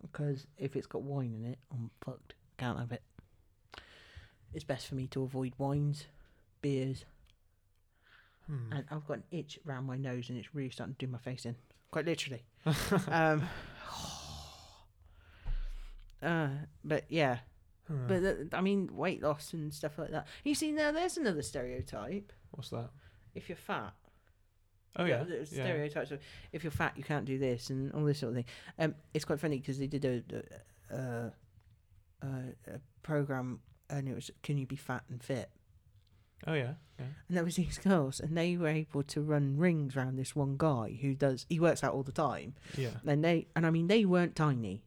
because 0.02 0.46
if 0.58 0.74
it's 0.76 0.86
got 0.86 1.02
wine 1.02 1.34
in 1.34 1.44
it, 1.52 1.58
I'm 1.72 1.90
fucked. 2.04 2.34
Can't 2.56 2.78
have 2.78 2.92
it. 2.92 3.02
It's 4.52 4.64
best 4.64 4.86
for 4.88 4.94
me 4.96 5.06
to 5.08 5.22
avoid 5.22 5.52
wines, 5.58 6.06
beers, 6.62 7.04
Hmm. 8.46 8.72
and 8.72 8.84
I've 8.90 9.06
got 9.06 9.18
an 9.18 9.24
itch 9.30 9.58
around 9.66 9.84
my 9.84 9.96
nose, 9.96 10.28
and 10.28 10.38
it's 10.38 10.54
really 10.54 10.70
starting 10.70 10.94
to 10.96 11.06
do 11.06 11.10
my 11.12 11.18
face 11.18 11.46
in. 11.46 11.54
Quite 11.90 12.06
literally. 12.06 12.44
um, 13.08 13.42
uh, 16.22 16.48
but 16.84 17.04
yeah, 17.08 17.38
Hmm. 17.88 18.06
but 18.06 18.56
I 18.56 18.60
mean, 18.60 18.88
weight 18.94 19.20
loss 19.22 19.52
and 19.52 19.72
stuff 19.74 19.98
like 19.98 20.12
that. 20.12 20.26
You 20.44 20.54
see, 20.54 20.70
now 20.70 20.92
there's 20.92 21.16
another 21.16 21.42
stereotype. 21.42 22.32
What's 22.52 22.70
that? 22.70 22.90
If 23.34 23.48
you're 23.48 23.56
fat, 23.56 23.92
Oh 24.96 25.04
yeah, 25.04 25.24
yeah. 25.28 25.44
stereotypes 25.44 26.10
of 26.12 26.20
if 26.52 26.62
you're 26.62 26.70
fat, 26.70 26.92
you 26.96 27.02
can't 27.02 27.24
do 27.24 27.38
this 27.38 27.70
and 27.70 27.90
all 27.92 28.04
this 28.04 28.18
sort 28.20 28.30
of 28.30 28.36
thing. 28.36 28.44
Um, 28.78 28.94
it's 29.14 29.24
quite 29.24 29.40
funny 29.40 29.58
because 29.58 29.78
they 29.78 29.86
did 29.88 30.04
a, 30.04 30.22
a, 30.92 30.96
a, 30.96 31.32
a, 32.22 32.26
a 32.74 32.80
program 33.02 33.60
and 33.88 34.08
it 34.08 34.14
was 34.14 34.30
"Can 34.44 34.58
you 34.58 34.66
be 34.66 34.76
fat 34.76 35.02
and 35.08 35.20
fit?" 35.22 35.50
Oh 36.46 36.54
yeah, 36.54 36.74
yeah. 36.98 37.06
And 37.28 37.36
there 37.36 37.44
was 37.44 37.56
these 37.56 37.78
girls, 37.78 38.18
and 38.20 38.36
they 38.36 38.56
were 38.56 38.68
able 38.68 39.02
to 39.04 39.20
run 39.20 39.56
rings 39.58 39.96
around 39.96 40.16
this 40.16 40.34
one 40.34 40.54
guy 40.56 40.98
who 41.00 41.14
does. 41.14 41.44
He 41.48 41.60
works 41.60 41.84
out 41.84 41.92
all 41.94 42.02
the 42.02 42.12
time, 42.12 42.54
Yeah. 42.76 42.90
and 43.06 43.22
they 43.24 43.46
and 43.54 43.66
I 43.66 43.70
mean 43.70 43.86
they 43.88 44.04
weren't 44.04 44.34
tiny, 44.36 44.82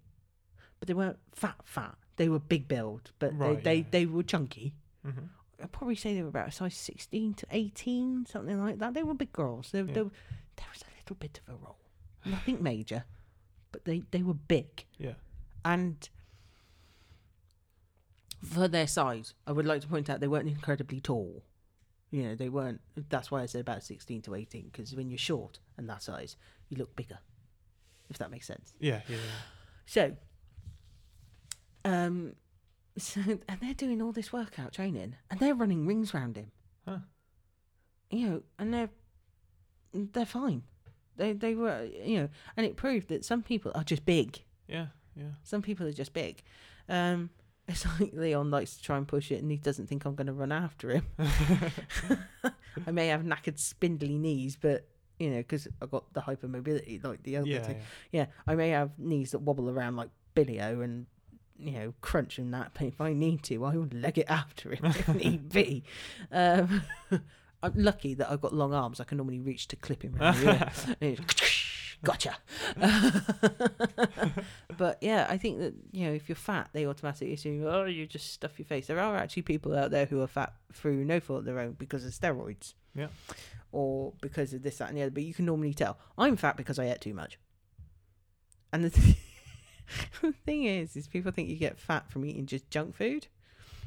but 0.80 0.88
they 0.88 0.94
weren't 0.94 1.20
fat 1.34 1.56
fat. 1.64 1.96
They 2.18 2.30
were 2.30 2.40
big 2.40 2.68
build, 2.68 3.12
but 3.20 3.38
Right, 3.38 3.56
they, 3.58 3.62
they 3.64 3.78
yeah. 3.78 3.84
they 3.92 4.06
were 4.06 4.24
chunky. 4.24 4.74
Mm-hmm. 5.06 5.26
I'd 5.62 5.72
probably 5.72 5.96
say 5.96 6.14
they 6.16 6.22
were 6.24 6.30
about 6.30 6.48
a 6.50 6.52
size 6.52 6.76
sixteen 6.76 7.34
to 7.36 7.46
eighteen, 7.52 8.26
something 8.28 8.60
like 8.60 8.80
that. 8.80 8.94
They 8.94 9.04
were 9.04 9.14
big 9.14 9.32
girls. 9.34 9.70
They, 9.72 9.80
Yeah. 9.80 9.86
they, 9.86 9.94
there 9.94 10.68
was 10.74 10.82
a 10.84 10.92
little 11.00 11.16
bit 11.18 11.40
of 11.48 11.54
a 11.54 11.58
roll, 11.58 11.78
nothing 12.26 12.62
major, 12.64 13.06
but 13.72 13.86
they 13.86 14.04
they 14.12 14.24
were 14.24 14.34
big 14.34 14.86
Yeah. 14.98 15.14
and. 15.66 16.10
For 18.44 18.68
their 18.68 18.88
size, 18.88 19.34
I 19.48 19.52
would 19.52 19.66
like 19.66 19.82
to 19.82 19.88
point 19.88 20.10
out 20.10 20.20
they 20.20 20.28
weren't 20.28 20.50
incredibly 20.50 21.00
tall. 21.00 21.44
You 22.12 22.24
know, 22.24 22.36
they 22.36 22.50
weren't. 22.50 22.82
That's 23.10 23.32
why 23.32 23.42
I 23.42 23.46
said 23.46 23.62
about 23.62 23.84
sixteen 23.84 24.22
to 24.24 24.36
eighteen, 24.36 24.70
because 24.72 24.96
when 24.96 25.10
you're 25.10 25.18
short 25.18 25.60
and 25.78 25.90
that 25.90 26.04
size, 26.04 26.36
you 26.70 26.78
look 26.78 26.96
bigger. 26.96 27.20
If 28.10 28.18
that 28.20 28.30
makes 28.30 28.46
sense. 28.46 28.74
Yeah, 28.80 29.02
yeah, 29.08 29.16
yeah. 29.16 29.22
So, 29.86 30.16
um, 31.86 32.34
so 32.98 33.22
and 33.22 33.60
they're 33.62 33.74
doing 33.74 34.02
all 34.02 34.12
this 34.12 34.32
workout 34.32 34.74
training, 34.74 35.16
and 35.32 35.40
they're 35.40 35.56
running 35.56 35.88
rings 35.88 36.14
around 36.14 36.38
him. 36.38 36.52
Huh. 36.88 36.98
You 38.12 38.30
know, 38.30 38.44
and 38.60 38.74
they're 38.74 38.90
they're 39.94 40.26
fine. 40.26 40.64
They 41.16 41.34
they 41.34 41.56
were 41.56 41.86
you 41.86 42.20
know, 42.20 42.30
and 42.58 42.66
it 42.66 42.76
proved 42.76 43.08
that 43.10 43.26
some 43.26 43.42
people 43.42 43.72
are 43.74 43.84
just 43.84 44.06
big. 44.06 44.44
Yeah, 44.68 44.88
yeah. 45.16 45.32
Some 45.44 45.62
people 45.62 45.88
are 45.88 45.94
just 45.94 46.14
big. 46.14 46.44
Um, 46.90 47.30
it's 47.68 47.86
like 48.00 48.14
Leon 48.14 48.52
likes 48.52 48.76
to 48.78 48.84
try 48.84 48.98
and 48.98 49.08
push 49.08 49.32
it, 49.32 49.42
and 49.42 49.50
he 49.50 49.58
doesn't 49.58 49.88
think 49.88 50.06
I'm 50.06 50.16
going 50.16 50.28
to 50.28 50.34
run 50.34 50.52
after 50.52 50.92
him. 50.92 51.06
I 52.88 52.92
may 52.92 53.08
have 53.08 53.22
knackered, 53.22 53.60
spindly 53.60 54.18
knees, 54.18 54.58
but 54.60 54.88
you 55.20 55.30
know, 55.30 55.38
because 55.38 55.68
I've 55.82 55.92
got 55.92 56.12
the 56.14 56.22
hypermobility 56.22 57.04
like 57.04 57.24
the 57.24 57.38
other 57.38 57.48
yeah, 57.48 57.64
thing. 57.64 57.78
yeah. 58.12 58.22
Yeah, 58.22 58.26
I 58.48 58.56
may 58.56 58.70
have 58.70 58.98
knees 58.98 59.32
that 59.32 59.40
wobble 59.40 59.70
around 59.70 59.96
like 59.96 60.10
Billy-O 60.34 60.82
and 60.82 61.06
you 61.58 61.72
know 61.72 61.94
crunch 62.02 62.38
and 62.38 62.54
that. 62.54 62.72
But 62.74 62.88
if 62.88 63.00
I 63.00 63.14
need 63.14 63.44
to, 63.44 63.64
I 63.66 63.76
will 63.76 63.90
leg 63.92 64.18
it 64.18 64.28
after 64.28 64.74
him 64.74 64.86
if 64.86 65.08
need 65.10 65.50
be. 65.50 65.84
Um, 66.32 66.84
I'm 67.62 67.74
lucky 67.76 68.14
that 68.16 68.30
I've 68.30 68.42
got 68.42 68.54
long 68.54 68.74
arms. 68.74 69.00
I 69.00 69.06
can 69.06 69.18
normally 69.18 69.40
reach 69.40 69.70
to 69.70 69.78
clip 69.78 70.02
him 70.04 70.18
around 70.20 70.40
the 70.40 70.98
ear. 71.00 71.16
Gotcha. 72.04 72.36
but 74.78 74.98
yeah, 75.02 75.26
I 75.30 75.38
think 75.38 75.60
that 75.60 75.74
you 75.92 76.06
know 76.06 76.14
if 76.14 76.28
you're 76.28 76.36
fat, 76.36 76.70
they 76.74 76.86
automatically 76.86 77.34
assume 77.34 77.66
oh 77.66 77.86
you 77.86 78.06
just 78.06 78.34
stuff 78.34 78.60
your 78.60 78.66
face. 78.66 78.88
There 78.88 79.00
are 79.00 79.16
actually 79.16 79.44
people 79.44 79.76
out 79.76 79.92
there 79.92 80.06
who 80.06 80.22
are 80.22 80.28
fat 80.28 80.54
through 80.74 81.06
no 81.06 81.20
fault 81.22 81.40
of 81.40 81.46
their 81.46 81.60
own 81.60 81.74
because 81.74 82.06
of 82.06 82.12
steroids. 82.12 82.74
Yeah. 82.94 83.08
Or 83.72 84.14
because 84.22 84.54
of 84.54 84.62
this, 84.62 84.78
that, 84.78 84.90
and 84.90 84.98
the 84.98 85.02
other. 85.04 85.12
But 85.12 85.24
you 85.24 85.34
can 85.34 85.46
normally 85.46 85.74
tell 85.74 85.98
I'm 86.18 86.36
fat 86.36 86.58
because 86.58 86.78
I 86.78 86.86
ate 86.90 87.02
too 87.02 87.14
much. 87.14 87.40
And 88.72 88.84
the, 88.84 88.90
th- 88.90 89.18
the 90.22 90.34
thing 90.46 90.66
is, 90.66 90.96
is 90.96 91.08
people 91.08 91.32
think 91.32 91.50
you 91.50 91.56
get 91.56 91.80
fat 91.80 92.12
from 92.12 92.26
eating 92.26 92.46
just 92.46 92.70
junk 92.70 92.96
food. 92.96 93.28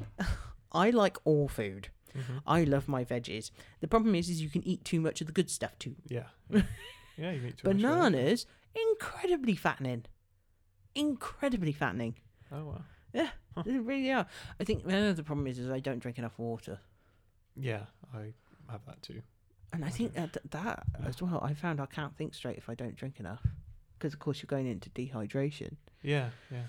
I 0.71 0.89
like 0.89 1.17
all 1.23 1.47
food. 1.47 1.89
Mm-hmm. 2.17 2.37
I 2.47 2.63
love 2.63 2.87
my 2.87 3.05
veggies. 3.05 3.51
The 3.79 3.87
problem 3.87 4.15
is, 4.15 4.29
is 4.29 4.41
you 4.41 4.49
can 4.49 4.65
eat 4.65 4.83
too 4.83 4.99
much 4.99 5.21
of 5.21 5.27
the 5.27 5.33
good 5.33 5.49
stuff 5.49 5.77
too. 5.77 5.95
Yeah. 6.07 6.23
Yeah, 6.49 6.63
yeah 7.17 7.31
you 7.31 7.41
need 7.41 7.57
to. 7.57 7.63
Bananas, 7.65 8.45
incredibly 8.75 9.55
fattening. 9.55 10.05
Incredibly 10.95 11.71
fattening. 11.73 12.15
Oh 12.51 12.65
wow. 12.65 12.81
Yeah, 13.13 13.29
they 13.65 13.77
really 13.77 14.11
are. 14.11 14.25
I 14.59 14.63
think 14.63 14.83
the 14.85 15.23
problem 15.25 15.47
is, 15.47 15.59
is 15.59 15.69
I 15.69 15.79
don't 15.79 15.99
drink 15.99 16.17
enough 16.17 16.37
water, 16.37 16.79
Yeah, 17.55 17.83
I 18.13 18.33
have 18.71 18.85
that 18.85 19.01
too. 19.01 19.21
and 19.73 19.83
I 19.85 19.89
think 19.89 20.13
that 20.13 20.37
that 20.51 20.83
as 21.05 21.21
well. 21.21 21.39
I 21.43 21.53
found 21.53 21.79
I 21.79 21.85
can't 21.87 22.15
think 22.17 22.33
straight 22.33 22.57
if 22.57 22.69
I 22.69 22.75
don't 22.75 22.95
drink 22.95 23.19
enough, 23.19 23.41
because 23.97 24.13
of 24.13 24.19
course 24.19 24.41
you're 24.41 24.47
going 24.47 24.67
into 24.67 24.89
dehydration. 24.89 25.75
Yeah, 26.03 26.29
yeah. 26.51 26.63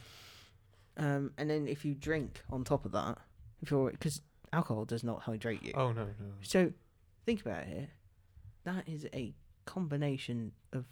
Um, 0.96 1.32
and 1.38 1.48
then 1.50 1.68
if 1.68 1.84
you 1.84 1.94
drink 1.94 2.42
on 2.50 2.64
top 2.64 2.84
of 2.84 2.92
that, 2.92 3.18
if 3.62 3.70
you're 3.70 3.90
because 3.90 4.20
alcohol 4.52 4.84
does 4.84 5.04
not 5.04 5.22
hydrate 5.22 5.62
you. 5.62 5.72
Oh 5.74 5.92
no, 5.92 6.04
no. 6.04 6.32
So 6.42 6.72
think 7.26 7.40
about 7.40 7.64
it. 7.64 7.88
That 8.64 8.88
is 8.88 9.06
a 9.12 9.34
combination 9.72 10.52
of 10.72 10.84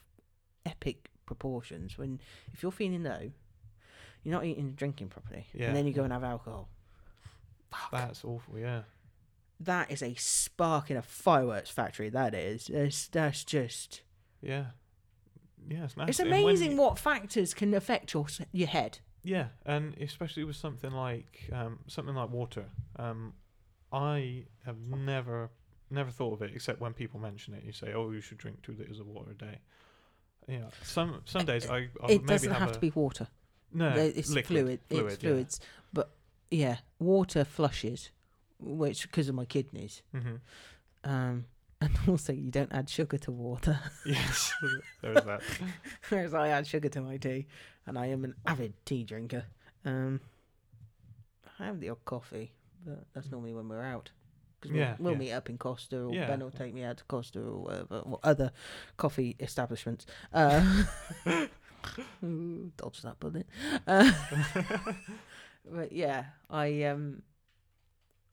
epic 0.65 1.11
proportions. 1.25 1.97
When 1.99 2.21
if 2.53 2.63
you're 2.63 2.73
feeling 2.73 3.03
low, 3.03 3.31
you're 4.23 4.35
not 4.35 4.45
eating 4.45 4.65
and 4.67 4.77
drinking 4.77 5.09
properly, 5.09 5.47
Yeah, 5.55 5.69
and 5.69 5.77
then 5.77 5.87
you 5.87 5.93
go 5.93 6.05
and 6.05 6.13
have 6.13 6.25
alcohol. 6.25 6.69
Fuck. 7.71 7.91
That's 7.93 8.25
awful. 8.25 8.59
Yeah. 8.59 8.83
that 9.61 9.91
is 9.91 10.03
a 10.03 10.15
spark 10.15 10.91
in 10.91 10.97
a 10.97 11.03
fireworks 11.03 11.71
factory. 11.71 12.11
That 12.11 12.35
is. 12.35 12.69
It's, 12.69 13.09
that's 13.09 13.45
just. 13.45 14.03
Yeah. 14.43 14.67
Yeah, 15.69 15.85
it's. 15.85 15.95
It's 16.09 16.21
amazing 16.21 16.73
you- 16.73 16.77
what 16.77 16.99
factors 16.99 17.55
can 17.55 17.75
affect 17.75 18.13
your 18.15 18.27
your 18.53 18.69
head. 18.69 18.99
Yeah, 19.25 19.47
and 19.65 19.97
especially 20.01 20.45
with 20.45 20.55
something 20.57 20.93
like 20.93 21.49
um, 21.53 21.81
something 21.89 22.15
like 22.15 22.31
water. 22.31 22.67
Um, 22.97 23.33
I 23.93 24.45
have 24.65 24.79
never 24.79 25.51
never 25.91 26.11
thought 26.11 26.33
of 26.35 26.43
it 26.43 26.51
except 26.55 26.81
when 26.81 26.93
people 26.93 27.21
mention 27.21 27.55
it. 27.55 27.65
You 27.65 27.73
say, 27.73 27.93
"Oh, 27.95 28.11
you 28.11 28.21
should 28.21 28.39
drink 28.39 28.63
two 28.63 28.75
liters 28.79 29.01
of 29.01 29.07
water 29.07 29.31
a 29.31 29.35
day." 29.35 29.59
Yeah, 30.49 30.67
some 30.83 31.23
some 31.25 31.45
days 31.45 31.69
I, 31.69 31.89
I 32.03 32.09
it 32.09 32.27
doesn't 32.27 32.51
have, 32.51 32.61
have 32.61 32.73
to 32.73 32.79
be 32.79 32.91
water. 32.91 33.27
no 33.73 33.89
it's 33.91 34.31
liquid, 34.31 34.47
fluid. 34.47 34.81
fluid, 34.89 35.13
It's 35.13 35.23
yeah. 35.23 35.31
fluids. 35.31 35.61
But 35.93 36.11
yeah, 36.51 36.77
water 37.01 37.45
flushes, 37.45 38.11
which 38.61 39.03
because 39.03 39.29
of 39.29 39.35
my 39.35 39.45
kidneys. 39.45 40.03
Mhm. 40.15 40.41
Um, 41.05 41.45
and 41.81 41.91
also 42.09 42.33
you 42.33 42.51
don't 42.51 42.73
add 42.73 42.89
sugar 42.89 43.19
to 43.19 43.31
water, 43.33 43.79
Yes, 44.07 44.53
there 45.03 45.13
is 45.19 45.25
that. 45.25 45.43
whereas 46.09 46.33
I 46.33 46.49
add 46.49 46.67
sugar 46.67 46.89
to 46.91 47.01
my 47.03 47.17
tea, 47.19 47.47
and 47.87 47.99
I 47.99 48.07
am 48.07 48.25
an 48.25 48.35
avid 48.47 48.73
tea 48.87 49.03
drinker. 49.05 49.45
Um, 49.85 50.21
I 51.59 51.65
have 51.67 51.81
the 51.81 51.91
odd 51.91 52.05
coffee, 52.05 52.53
but 52.85 53.05
that's 53.13 53.31
normally 53.31 53.53
when 53.53 53.69
we're 53.69 53.83
out. 53.83 54.11
Because 54.61 54.73
we'll, 54.73 54.81
Yeah, 54.81 54.97
we'll 54.99 55.13
yeah. 55.13 55.19
meet 55.19 55.33
up 55.33 55.51
in 55.51 55.59
Costa, 55.59 56.01
or 56.03 56.13
Yeah. 56.15 56.27
Ben 56.29 56.41
will 56.41 56.51
take 56.51 56.73
me 56.75 56.83
out 56.83 56.97
to 56.99 57.05
Costa, 57.05 57.41
or 57.41 57.63
whatever, 57.65 57.99
or 57.99 58.19
other 58.23 58.53
coffee 58.97 59.37
establishments. 59.41 60.07
Uh, 60.33 60.85
dodge 62.77 63.03
that 63.03 63.19
bullet. 63.21 63.47
Uh, 63.87 64.13
but 65.71 65.93
yeah, 65.93 66.25
I 66.51 66.85
um, 66.85 67.23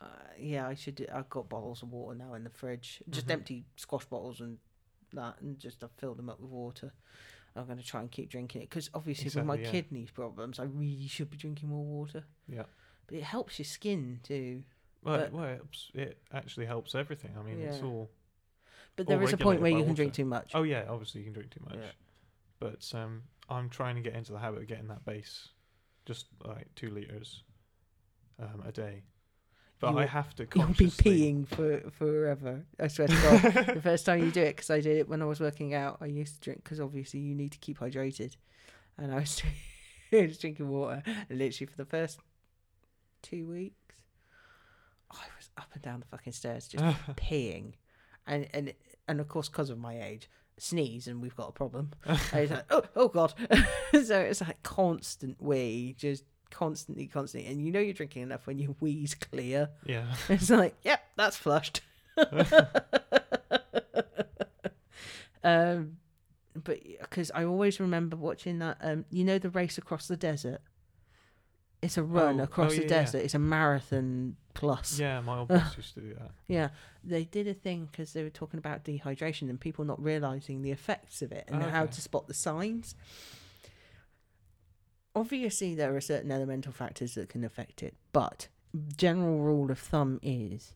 uh, 0.02 0.06
yeah, 0.40 0.68
I 0.68 0.74
should. 0.76 1.08
I've 1.14 1.30
got 1.30 1.50
bottles 1.50 1.84
of 1.84 1.92
water 1.92 2.16
now 2.18 2.34
in 2.34 2.44
the 2.44 2.50
fridge, 2.50 3.02
just 3.10 3.28
Mhm. 3.28 3.32
empty 3.32 3.66
squash 3.76 4.06
bottles 4.06 4.40
and 4.42 4.58
that, 5.14 5.42
and 5.42 5.60
just 5.60 5.84
I've 5.84 5.92
filled 5.98 6.18
them 6.18 6.30
up 6.30 6.40
with 6.40 6.50
water. 6.50 6.94
I'm 7.56 7.66
going 7.66 7.78
to 7.78 7.84
try 7.86 8.02
and 8.02 8.10
keep 8.10 8.30
drinking 8.32 8.64
it 8.64 8.70
because 8.70 8.90
obviously 8.96 9.26
with 9.26 9.46
my 9.46 9.54
Exactly, 9.56 9.64
yeah. 9.66 9.72
kidneys 9.84 10.10
problems, 10.12 10.58
I 10.60 10.64
really 10.64 11.08
should 11.08 11.30
be 11.30 11.38
drinking 11.38 11.70
more 11.70 11.86
water. 11.86 12.24
Yeah. 12.48 12.64
But 13.06 13.18
it 13.18 13.24
helps 13.24 13.60
your 13.60 13.66
skin 13.66 14.22
too. 14.24 14.64
Well, 15.04 15.18
But- 15.18 15.26
it, 15.28 15.34
well, 15.34 15.46
it, 15.46 15.62
it 15.94 16.18
actually 16.34 16.66
helps 16.66 16.96
everything. 16.96 17.32
I 17.40 17.44
mean, 17.44 17.60
it's 17.60 17.82
all. 17.82 18.10
But 18.96 19.08
there 19.08 19.22
is 19.24 19.34
a 19.34 19.38
point 19.38 19.62
where 19.62 19.72
you 19.72 19.84
can 19.84 19.96
drink 19.96 20.14
too 20.14 20.26
much. 20.26 20.52
Oh 20.54 20.64
yeah, 20.64 20.86
obviously 20.88 21.22
you 21.22 21.26
can 21.26 21.34
drink 21.34 21.52
too 21.52 21.62
much, 21.66 21.76
Yeah. 21.80 21.92
but 22.60 22.92
um, 22.94 23.24
I'm 23.50 23.70
trying 23.70 23.96
to 23.96 24.02
get 24.02 24.14
into 24.14 24.32
the 24.32 24.38
habit 24.40 24.62
of 24.62 24.68
getting 24.68 24.88
that 24.90 25.04
base, 25.04 25.50
just 26.06 26.28
like 26.46 26.68
two 26.76 26.92
liters, 26.92 27.44
um, 28.40 28.62
a 28.66 28.72
day. 28.72 29.04
But 29.80 29.92
You 29.94 29.98
I 29.98 30.02
will- 30.02 30.08
have 30.10 30.36
to 30.36 30.48
You'll 30.56 30.68
be 30.68 30.86
peeing 30.88 31.48
for 31.48 31.90
forever. 31.90 32.66
I 32.80 32.88
swear 32.88 33.08
to 33.08 33.14
God. 33.16 33.76
the 33.76 33.82
first 33.84 34.06
time 34.06 34.24
you 34.24 34.30
do 34.32 34.42
it, 34.44 34.56
because 34.56 34.70
I 34.70 34.80
did 34.80 34.98
it 34.98 35.10
when 35.10 35.22
I 35.22 35.26
was 35.26 35.40
working 35.40 35.74
out, 35.74 35.98
I 36.00 36.06
used 36.06 36.36
to 36.36 36.42
drink 36.42 36.64
because 36.64 36.80
obviously 36.80 37.20
you 37.20 37.34
need 37.36 37.52
to 37.54 37.58
keep 37.58 37.80
hydrated, 37.80 38.36
and 38.98 39.12
I 39.12 39.22
was, 39.22 39.42
I 40.14 40.22
was 40.28 40.38
drinking 40.38 40.70
water. 40.70 41.02
Literally 41.32 41.66
for 41.66 41.78
the 41.78 41.86
first 41.86 42.20
two 43.24 43.48
weeks, 43.48 43.76
up 45.58 45.70
and 45.74 45.82
down 45.82 46.00
the 46.00 46.06
fucking 46.08 46.34
stairs 46.34 46.68
just 46.68 46.84
peeing, 47.16 47.74
and 48.28 48.48
and 48.54 48.74
and 49.08 49.20
of 49.20 49.28
course 49.28 49.50
because 49.50 49.70
of 49.70 49.78
my 49.78 50.02
age, 50.02 50.30
sneeze 50.58 51.08
and 51.08 51.22
we've 51.22 51.36
got 51.36 51.50
a 51.50 51.52
problem. 51.52 51.92
and 52.06 52.20
it's 52.34 52.52
like, 52.52 52.66
oh, 52.70 52.84
oh 52.96 53.08
god. 53.08 53.34
so 54.04 54.20
it's 54.20 54.42
like 54.42 54.62
constant 54.64 55.42
wee, 55.42 55.96
just 55.98 56.24
constantly, 56.50 57.08
constantly, 57.08 57.50
and 57.52 57.66
you 57.66 57.72
know 57.72 57.80
you're 57.80 57.94
drinking 57.94 58.24
enough 58.24 58.48
when 58.48 58.60
your 58.60 58.76
wee's 58.80 59.16
clear. 59.16 59.70
Yeah. 59.86 60.14
It's 60.30 60.50
like, 60.50 60.76
yep, 60.84 61.04
that's 61.16 61.38
flushed. 61.38 61.82
um, 65.44 65.98
but 66.56 66.80
because 67.02 67.32
I 67.34 67.44
always 67.46 67.80
remember 67.80 68.16
watching 68.16 68.60
that, 68.60 68.78
um, 68.82 69.06
you 69.10 69.24
know, 69.24 69.40
the 69.40 69.50
race 69.50 69.78
across 69.78 70.08
the 70.08 70.18
desert. 70.18 70.62
It's 71.84 71.98
a 71.98 72.02
oh, 72.02 72.06
run 72.06 72.40
Oh, 72.40 72.44
across 72.44 72.72
oh, 72.72 72.76
the 72.76 72.82
yeah, 72.82 72.82
yeah. 72.84 72.88
desert. 73.04 73.18
It's 73.20 73.34
a 73.34 73.40
marathon 73.40 74.36
plus. 74.54 75.00
Yeah, 75.00 75.20
my 75.22 75.40
old 75.40 75.48
boss 75.50 75.76
used 75.78 75.94
to 75.96 76.02
do 76.02 76.14
that. 76.16 76.32
Yeah, 76.48 76.70
they 77.04 77.24
did 77.26 77.48
a 77.48 77.54
thing 77.54 77.88
because 77.92 78.14
they 78.14 78.24
were 78.24 78.30
talking 78.30 78.58
about 78.58 78.84
dehydration 78.84 79.50
and 79.50 79.60
people 79.60 79.84
not 79.86 80.02
realizing 80.02 80.62
the 80.62 80.72
effects 80.72 81.22
of 81.22 81.32
it 81.32 81.46
and 81.50 81.62
Oh, 81.64 81.70
how 81.70 81.86
to 81.86 82.02
spot 82.02 82.28
the 82.28 82.34
signs. 82.34 82.96
Obviously, 85.16 85.76
there 85.76 85.96
are 85.96 86.02
certain 86.02 86.32
elemental 86.32 86.72
factors 86.72 87.14
that 87.16 87.30
can 87.30 87.44
affect 87.44 87.84
it, 87.84 87.96
but 88.12 88.48
general 88.98 89.40
rule 89.40 89.70
of 89.72 89.78
thumb 89.80 90.20
is 90.24 90.74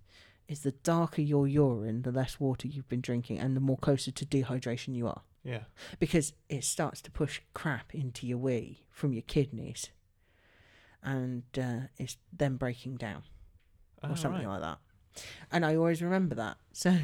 is 0.47 0.61
the 0.61 0.71
darker 0.71 1.21
your 1.21 1.45
urine, 1.45 2.03
the 2.03 2.11
less 2.11 2.39
water 2.39 2.69
you've 2.69 2.87
been 2.87 3.01
drinking, 3.01 3.37
and 3.37 3.53
the 3.53 3.59
more 3.59 3.75
closer 3.77 4.11
to 4.11 4.25
dehydration 4.25 4.95
you 4.95 5.05
are, 5.05 5.23
Yeah. 5.43 5.63
because 5.99 6.31
it 6.47 6.63
starts 6.63 7.01
to 7.01 7.11
push 7.11 7.41
crap 7.53 7.93
into 7.93 8.25
your 8.25 8.37
wee 8.37 8.85
from 8.89 9.11
your 9.11 9.23
kidneys, 9.23 9.89
and 11.03 11.43
uh, 11.57 11.87
it's 11.97 12.17
then 12.31 12.55
breaking 12.57 12.95
down 12.95 13.23
or 14.03 14.09
Oh, 14.11 14.15
something 14.15 14.47
right. 14.47 14.59
like 14.59 14.61
that. 14.61 15.23
And 15.51 15.65
I 15.65 15.75
always 15.75 16.01
remember 16.01 16.35
that. 16.35 16.57
So, 16.73 16.97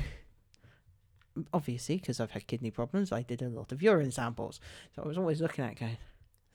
obviously, 1.53 1.97
because 1.97 2.19
I've 2.19 2.31
had 2.31 2.47
kidney 2.47 2.71
problems, 2.71 3.11
I 3.11 3.21
did 3.23 3.41
a 3.41 3.49
lot 3.49 3.71
of 3.71 3.81
urine 3.81 4.11
samples. 4.11 4.59
So 4.95 5.03
I 5.03 5.07
was 5.07 5.17
always 5.17 5.41
looking 5.41 5.65
at 5.65 5.71
it 5.73 5.79
going, 5.79 5.91
"Is 5.93 5.97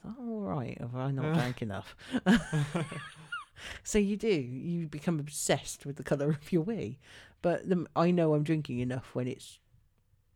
that 0.05 0.15
all 0.21 0.41
right? 0.43 0.79
Have 0.81 0.95
I 0.95 1.11
not 1.11 1.35
drank 1.35 1.63
enough? 1.63 1.97
so 3.83 3.99
you 3.99 4.17
do. 4.17 4.29
You 4.29 4.87
become 4.87 5.19
obsessed 5.19 5.85
with 5.85 5.97
the 5.97 6.05
colour 6.05 6.31
of 6.31 6.53
your 6.53 6.63
wee. 6.63 6.99
But 7.43 7.69
the, 7.69 7.87
I 7.97 8.11
know 8.11 8.35
I'm 8.35 8.43
drinking 8.45 8.79
enough 8.81 9.15
when 9.15 9.27
it's 9.27 9.59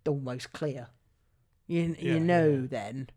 almost 0.06 0.52
clear. 0.52 0.88
You, 1.66 1.94
Yeah, 1.98 2.14
you 2.14 2.20
know 2.20 2.48
yeah. 2.48 2.66
then. 2.68 3.10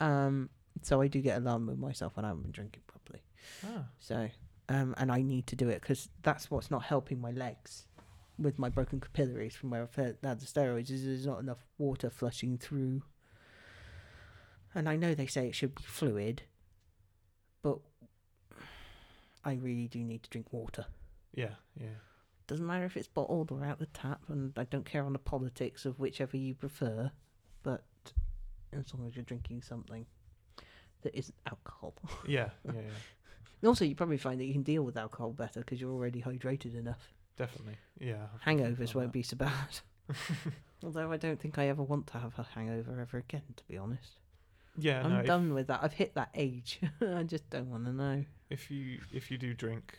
Um, 0.00 0.50
so 0.82 1.00
I 1.00 1.08
do 1.08 1.20
get 1.20 1.38
alarmed 1.38 1.68
with 1.68 1.78
myself 1.78 2.16
when 2.16 2.24
I 2.24 2.28
haven't 2.28 2.42
been 2.42 2.52
drinking 2.52 2.82
properly. 2.86 3.22
Ah, 3.64 3.86
So, 3.98 4.28
um, 4.68 4.94
and 4.98 5.10
I 5.12 5.22
need 5.22 5.46
to 5.48 5.56
do 5.56 5.68
it 5.68 5.80
because 5.80 6.08
that's 6.22 6.50
what's 6.50 6.70
not 6.70 6.84
helping 6.84 7.20
my 7.20 7.30
legs 7.30 7.86
with 8.38 8.58
my 8.58 8.68
broken 8.68 9.00
capillaries 9.00 9.54
from 9.54 9.70
where 9.70 9.82
I've 9.82 9.94
had 9.94 10.16
the 10.22 10.46
steroids. 10.46 10.90
Is 10.90 11.04
there's 11.04 11.26
not 11.26 11.40
enough 11.40 11.64
water 11.78 12.10
flushing 12.10 12.58
through. 12.58 13.02
And 14.74 14.88
I 14.88 14.96
know 14.96 15.14
they 15.14 15.26
say 15.26 15.46
it 15.46 15.54
should 15.54 15.74
be 15.76 15.84
fluid, 15.84 16.42
but 17.62 17.78
I 19.44 19.54
really 19.54 19.86
do 19.86 20.02
need 20.02 20.22
to 20.24 20.30
drink 20.30 20.52
water. 20.52 20.86
yeah, 21.34 21.54
yeah. 21.80 21.98
Doesn't 22.46 22.66
matter 22.66 22.84
if 22.84 22.96
it's 22.96 23.08
bottled 23.08 23.50
or 23.52 23.64
out 23.64 23.78
the 23.78 23.86
tap, 23.86 24.20
and 24.28 24.52
I 24.58 24.64
don't 24.64 24.84
care 24.84 25.04
on 25.04 25.12
the 25.14 25.18
politics 25.18 25.86
of 25.86 25.98
whichever 25.98 26.36
you 26.36 26.54
prefer, 26.54 27.10
but 27.62 27.84
as 28.72 28.92
long 28.92 29.06
as 29.06 29.16
you're 29.16 29.24
drinking 29.24 29.62
something 29.62 30.04
that 31.04 31.16
isn't 31.16 31.36
alcohol. 31.46 31.94
Yeah, 32.26 32.50
yeah, 32.64 32.72
yeah. 32.74 32.80
And 33.62 33.68
also, 33.68 33.84
you 33.84 33.94
probably 33.94 34.18
find 34.18 34.40
that 34.40 34.44
you 34.44 34.52
can 34.52 34.62
deal 34.62 34.82
with 34.82 34.96
alcohol 34.96 35.30
better 35.30 35.60
because 35.60 35.80
you're 35.80 35.92
already 35.92 36.20
hydrated 36.20 36.76
enough. 36.76 37.14
Definitely. 37.38 37.76
Yeah. 37.98 38.26
Hangovers 38.44 38.94
won't 38.94 39.12
be 39.12 39.22
so 39.22 39.36
bad. 39.36 39.80
Although 40.84 41.10
I 41.10 41.16
don't 41.16 41.40
think 41.40 41.58
I 41.58 41.68
ever 41.68 41.82
want 41.82 42.06
to 42.08 42.18
have 42.18 42.38
a 42.38 42.42
hangover 42.54 43.00
ever 43.00 43.18
again, 43.18 43.42
to 43.56 43.64
be 43.64 43.78
honest. 43.78 44.18
Yeah, 44.76 45.02
I'm 45.02 45.12
no. 45.12 45.20
If, 45.20 45.26
done 45.26 45.54
with 45.54 45.68
that. 45.68 45.80
I've 45.82 45.92
hit 45.92 46.14
that 46.14 46.30
age. 46.34 46.80
I 47.00 47.22
just 47.22 47.48
don't 47.48 47.70
want 47.70 47.86
to 47.86 47.92
know. 47.92 48.24
if 48.50 48.70
you 48.70 48.98
if 49.12 49.30
you 49.30 49.38
do 49.38 49.54
drink, 49.54 49.98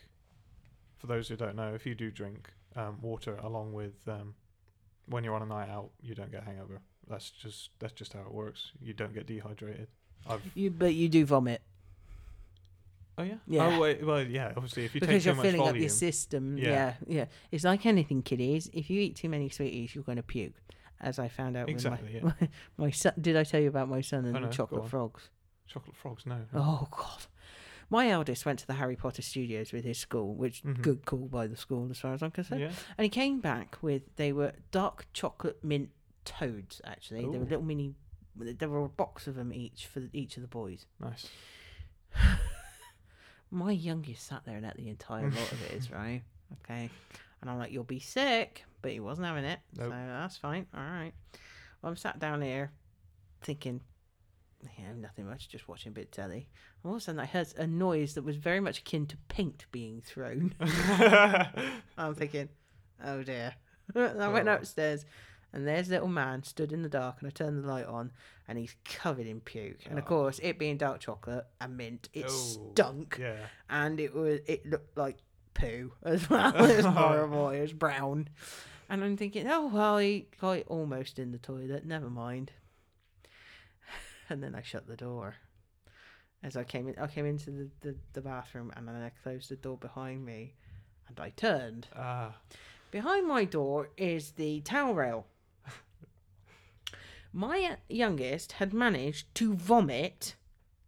for 0.98 1.08
those 1.08 1.28
who 1.28 1.36
don't 1.36 1.56
know, 1.56 1.74
if 1.74 1.86
you 1.86 1.96
do 1.96 2.12
drink 2.12 2.52
um, 2.76 3.00
water 3.02 3.38
along 3.42 3.74
with 3.74 3.96
um, 4.08 4.36
when 5.08 5.24
you're 5.24 5.36
on 5.36 5.42
a 5.42 5.48
night 5.48 5.70
out, 5.70 5.92
you 6.02 6.14
don't 6.14 6.32
get 6.32 6.44
hangover. 6.44 6.82
That's 7.08 7.30
just 7.30 7.72
that's 7.80 7.94
just 7.94 8.14
how 8.14 8.22
it 8.22 8.34
works. 8.34 8.72
You 8.82 8.94
don't 8.94 9.14
get 9.14 9.26
dehydrated. 9.26 9.88
I've 10.28 10.42
You, 10.56 10.72
but 10.72 10.94
you 10.94 11.10
do 11.10 11.26
vomit 11.26 11.62
oh 13.18 13.24
yeah 13.24 13.36
Yeah. 13.48 13.66
oh 13.78 13.80
wait 13.80 14.06
well 14.06 14.22
yeah 14.22 14.52
obviously 14.56 14.86
if 14.86 14.94
you 14.94 15.02
because 15.02 15.16
take 15.24 15.26
you're 15.26 15.34
too 15.34 15.38
much 15.38 15.46
filling 15.46 15.60
volume 15.62 15.76
up 15.76 15.80
your 15.82 15.90
system. 15.90 16.58
Yeah. 16.58 16.66
Yeah. 16.70 16.94
yeah, 17.08 17.26
It's 17.52 17.64
like 17.64 17.86
anything, 17.86 18.22
kiddies. 18.22 18.70
If 18.74 18.90
you 18.90 19.00
eat 19.00 19.16
too 19.16 19.30
many 19.30 19.50
sweeties, 19.50 19.96
you're 19.96 20.04
going 20.04 20.18
to 20.18 20.24
puke. 20.24 20.54
As 21.02 21.20
I 21.20 21.28
found 21.28 21.56
out 21.58 21.70
Exactly, 21.70 22.14
with 22.14 22.24
yeah. 22.24 22.32
my, 22.40 22.50
my 22.86 22.92
son. 22.92 23.14
Did 23.20 23.36
I 23.36 23.44
tell 23.44 23.60
you 23.60 23.68
about 23.68 23.90
my 23.90 24.02
son 24.02 24.26
and 24.26 24.36
Oh, 24.36 24.40
the 24.40 24.46
no, 24.48 24.52
chocolate 24.52 24.90
frogs? 24.90 25.30
chocolate 25.68 25.96
frogs 25.96 26.26
no 26.26 26.38
Oh 26.54 26.88
God. 26.92 27.26
My 27.90 28.10
eldest 28.10 28.46
went 28.46 28.60
to 28.60 28.68
the 28.68 28.74
Harry 28.74 28.96
Potter 28.96 29.22
studios 29.22 29.72
with 29.72 29.84
his 29.86 29.98
school, 30.00 30.34
which 30.36 30.64
Mhm. 30.64 30.82
good 30.82 31.06
call 31.06 31.28
by 31.28 31.48
the 31.48 31.56
school 31.58 31.88
as 31.92 32.00
far 32.00 32.14
as 32.14 32.24
I'm 32.24 32.32
concerned. 32.32 32.62
yeah 32.62 32.72
And 32.98 33.04
he 33.06 33.10
came 33.10 33.40
back 33.42 33.78
with 33.82 34.04
they 34.16 34.34
were 34.34 34.54
dark 34.72 35.06
chocolate 35.14 35.64
mint 35.64 35.90
toads. 36.24 36.82
Actually, 36.84 37.22
they 37.30 37.38
were 37.38 37.46
little 37.46 37.62
mini. 37.64 37.96
There 38.38 38.70
were 38.70 38.84
a 38.84 38.90
box 38.90 39.28
of 39.28 39.36
them 39.36 39.54
each 39.54 39.86
for 39.88 40.02
each 40.14 40.36
of 40.38 40.42
the 40.42 40.48
boys. 40.48 40.86
nice 41.00 41.28
My 43.52 43.72
youngest 43.72 44.26
sat 44.28 44.44
there 44.46 44.58
and 44.58 44.66
ate 44.66 44.76
the 44.76 44.90
entire 44.90 45.30
lot 45.30 45.52
of 45.52 45.62
it. 45.64 45.72
Is 45.74 45.92
right, 45.92 46.24
okay. 46.64 46.90
And 47.42 47.50
I'm 47.50 47.58
like, 47.58 47.72
"You'll 47.72 47.84
be 47.84 48.00
sick," 48.00 48.66
but 48.82 48.92
he 48.92 49.00
wasn't 49.00 49.28
having 49.28 49.46
it, 49.46 49.60
Nope. 49.78 49.92
so 49.92 49.98
that's 49.98 50.38
fine. 50.38 50.66
All 50.74 50.82
right. 50.84 51.14
Well, 51.82 51.92
I'm 51.92 51.96
sat 51.96 52.20
down 52.20 52.42
here, 52.42 52.72
thinking, 53.44 53.82
yeah, 54.78 54.94
nothing 54.98 55.28
much, 55.28 55.48
just 55.48 55.68
watching 55.68 55.92
a 55.92 55.94
bit 55.94 56.06
of 56.06 56.12
telly. 56.12 56.50
All 56.84 56.92
of 56.92 56.98
a 56.98 57.02
sudden, 57.02 57.20
I 57.20 57.26
heard 57.26 57.48
a 57.58 57.68
noise 57.68 58.16
that 58.16 58.24
was 58.24 58.36
very 58.38 58.60
much 58.60 58.80
akin 58.80 59.06
to 59.08 59.18
paint 59.30 59.66
being 59.72 60.02
thrown. 60.02 60.54
I'm 61.98 62.16
thinking, 62.16 62.50
oh 63.04 63.22
dear. 63.24 63.54
and 63.94 64.22
I 64.22 64.28
went 64.30 64.48
Oh. 64.50 64.54
upstairs, 64.56 65.06
and 65.56 65.66
there's 65.68 65.88
a 65.88 65.92
little 65.92 66.08
man 66.08 66.44
stood 66.44 66.72
in 66.72 66.84
the 66.84 66.90
dark, 66.90 67.16
and 67.20 67.28
I 67.28 67.32
turned 67.32 67.64
the 67.64 67.68
light 67.68 67.86
on, 67.88 68.12
and 68.48 68.58
he's 68.60 68.76
covered 68.86 69.26
in 69.26 69.40
puke. 69.42 69.80
And 69.90 69.98
of 69.98 70.06
Oh. 70.06 70.08
course, 70.08 70.40
it 70.44 70.60
being 70.60 70.78
dark 70.78 71.00
chocolate 71.00 71.48
and 71.60 71.76
mint, 71.78 72.10
it 72.14 72.26
Oh, 72.26 72.30
stunk, 72.30 73.18
yeah 73.20 73.48
and 73.70 74.00
it 74.00 74.14
was 74.14 74.42
it 74.46 74.66
looked 74.68 74.96
like 74.98 75.18
poo 75.56 75.94
as 76.04 76.30
well. 76.30 76.54
it 76.56 76.76
was 76.78 76.86
horrible. 76.86 77.50
It 77.50 77.62
was 77.62 77.74
brown, 77.74 78.30
and 78.90 79.04
I'm 79.04 79.18
thinking, 79.18 79.48
oh 79.50 79.68
well, 79.68 79.98
he 79.98 80.28
got 80.40 80.58
it 80.60 80.68
almost 80.68 81.18
in 81.18 81.32
the 81.32 81.40
toilet. 81.40 81.86
Never 81.86 82.10
mind. 82.10 82.52
And 84.30 84.42
then 84.44 84.56
I 84.56 84.62
shut 84.62 84.88
the 84.88 84.96
door. 84.98 85.36
As 86.44 86.56
I 86.58 86.64
came 86.64 86.88
in, 86.88 86.96
I 87.00 87.08
came 87.08 87.26
into 87.26 87.52
the, 87.52 87.70
the, 87.82 87.96
the 88.14 88.22
bathroom, 88.22 88.72
and 88.76 88.88
then 88.88 88.96
I 88.96 89.10
closed 89.24 89.50
the 89.50 89.56
door 89.56 89.78
behind 89.78 90.26
me, 90.26 90.54
and 91.08 91.20
I 91.20 91.30
turned. 91.30 91.88
ah 91.96 92.36
Behind 92.92 93.28
my 93.28 93.46
door 93.46 93.90
is 93.98 94.32
the 94.32 94.62
towel 94.62 94.94
rail. 94.96 95.26
My 97.38 97.78
youngest 97.90 98.54
had 98.54 98.74
managed 98.74 99.36
to 99.36 99.56
vomit 99.56 100.36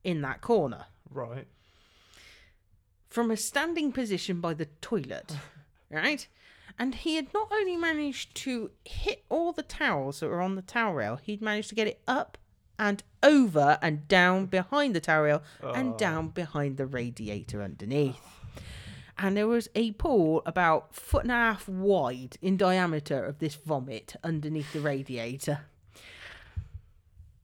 in 0.06 0.22
that 0.22 0.40
corner 0.40 0.86
right 1.12 1.46
from 3.10 3.30
a 3.32 3.36
standing 3.36 3.92
position 3.92 4.40
by 4.40 4.54
the 4.54 4.68
toilet, 4.80 5.36
right? 5.92 6.26
And 6.80 6.96
he 6.96 7.16
had 7.18 7.34
not 7.34 7.50
only 7.52 7.76
managed 7.76 8.34
to 8.46 8.72
hit 8.86 9.26
all 9.28 9.52
the 9.52 9.62
towels 9.62 10.22
that 10.22 10.30
were 10.30 10.40
on 10.40 10.56
the 10.56 10.62
towel 10.62 10.94
rail, 10.94 11.20
he'd 11.22 11.42
managed 11.42 11.68
to 11.70 11.76
get 11.76 11.88
it 11.88 12.02
up 12.08 12.38
and 12.80 13.04
over 13.22 13.78
and 13.82 14.08
down 14.08 14.46
behind 14.46 14.96
the 14.96 15.02
towel 15.02 15.24
rail 15.24 15.44
and 15.62 15.96
Oh. 15.96 15.98
down 15.98 16.30
behind 16.30 16.78
the 16.78 16.86
radiator 16.86 17.62
underneath. 17.62 18.22
And 19.18 19.36
there 19.36 19.48
was 19.48 19.68
a 19.76 19.92
pool 19.94 20.44
about 20.46 20.96
foot 20.96 21.24
and 21.24 21.32
a 21.32 21.36
half 21.36 21.68
wide 21.68 22.38
in 22.42 22.56
diameter 22.56 23.26
of 23.26 23.40
this 23.40 23.56
vomit 23.56 24.16
underneath 24.24 24.72
the 24.72 24.80
radiator. 24.80 25.66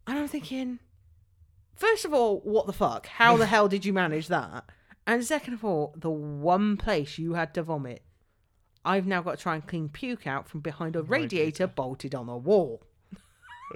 And 0.06 0.20
I'm 0.20 0.28
thinking, 0.28 0.80
first 1.76 2.06
of 2.06 2.14
all, 2.14 2.40
what 2.42 2.68
the 2.68 2.74
fuck? 2.74 3.08
How 3.08 3.38
the 3.38 3.46
hell 3.54 3.68
did 3.68 3.86
you 3.86 3.94
manage 3.94 4.28
that? 4.28 4.66
And 5.06 5.24
second 5.24 5.54
of 5.56 5.66
all, 5.66 5.94
the 5.98 6.10
one 6.10 6.78
place 6.78 7.18
you 7.18 7.34
had 7.34 7.54
to 7.56 7.64
vomit, 7.64 8.04
I've 8.86 9.08
now 9.08 9.22
got 9.22 9.38
to 9.38 9.44
try 9.44 9.56
and 9.56 9.66
clean 9.66 9.90
puke 9.90 10.28
out 10.28 10.48
from 10.48 10.62
behind 10.62 10.96
a 10.96 11.02
radiator, 11.02 11.68
bolted 11.68 12.16
on 12.16 12.30
a 12.30 12.38
wall. 12.38 12.84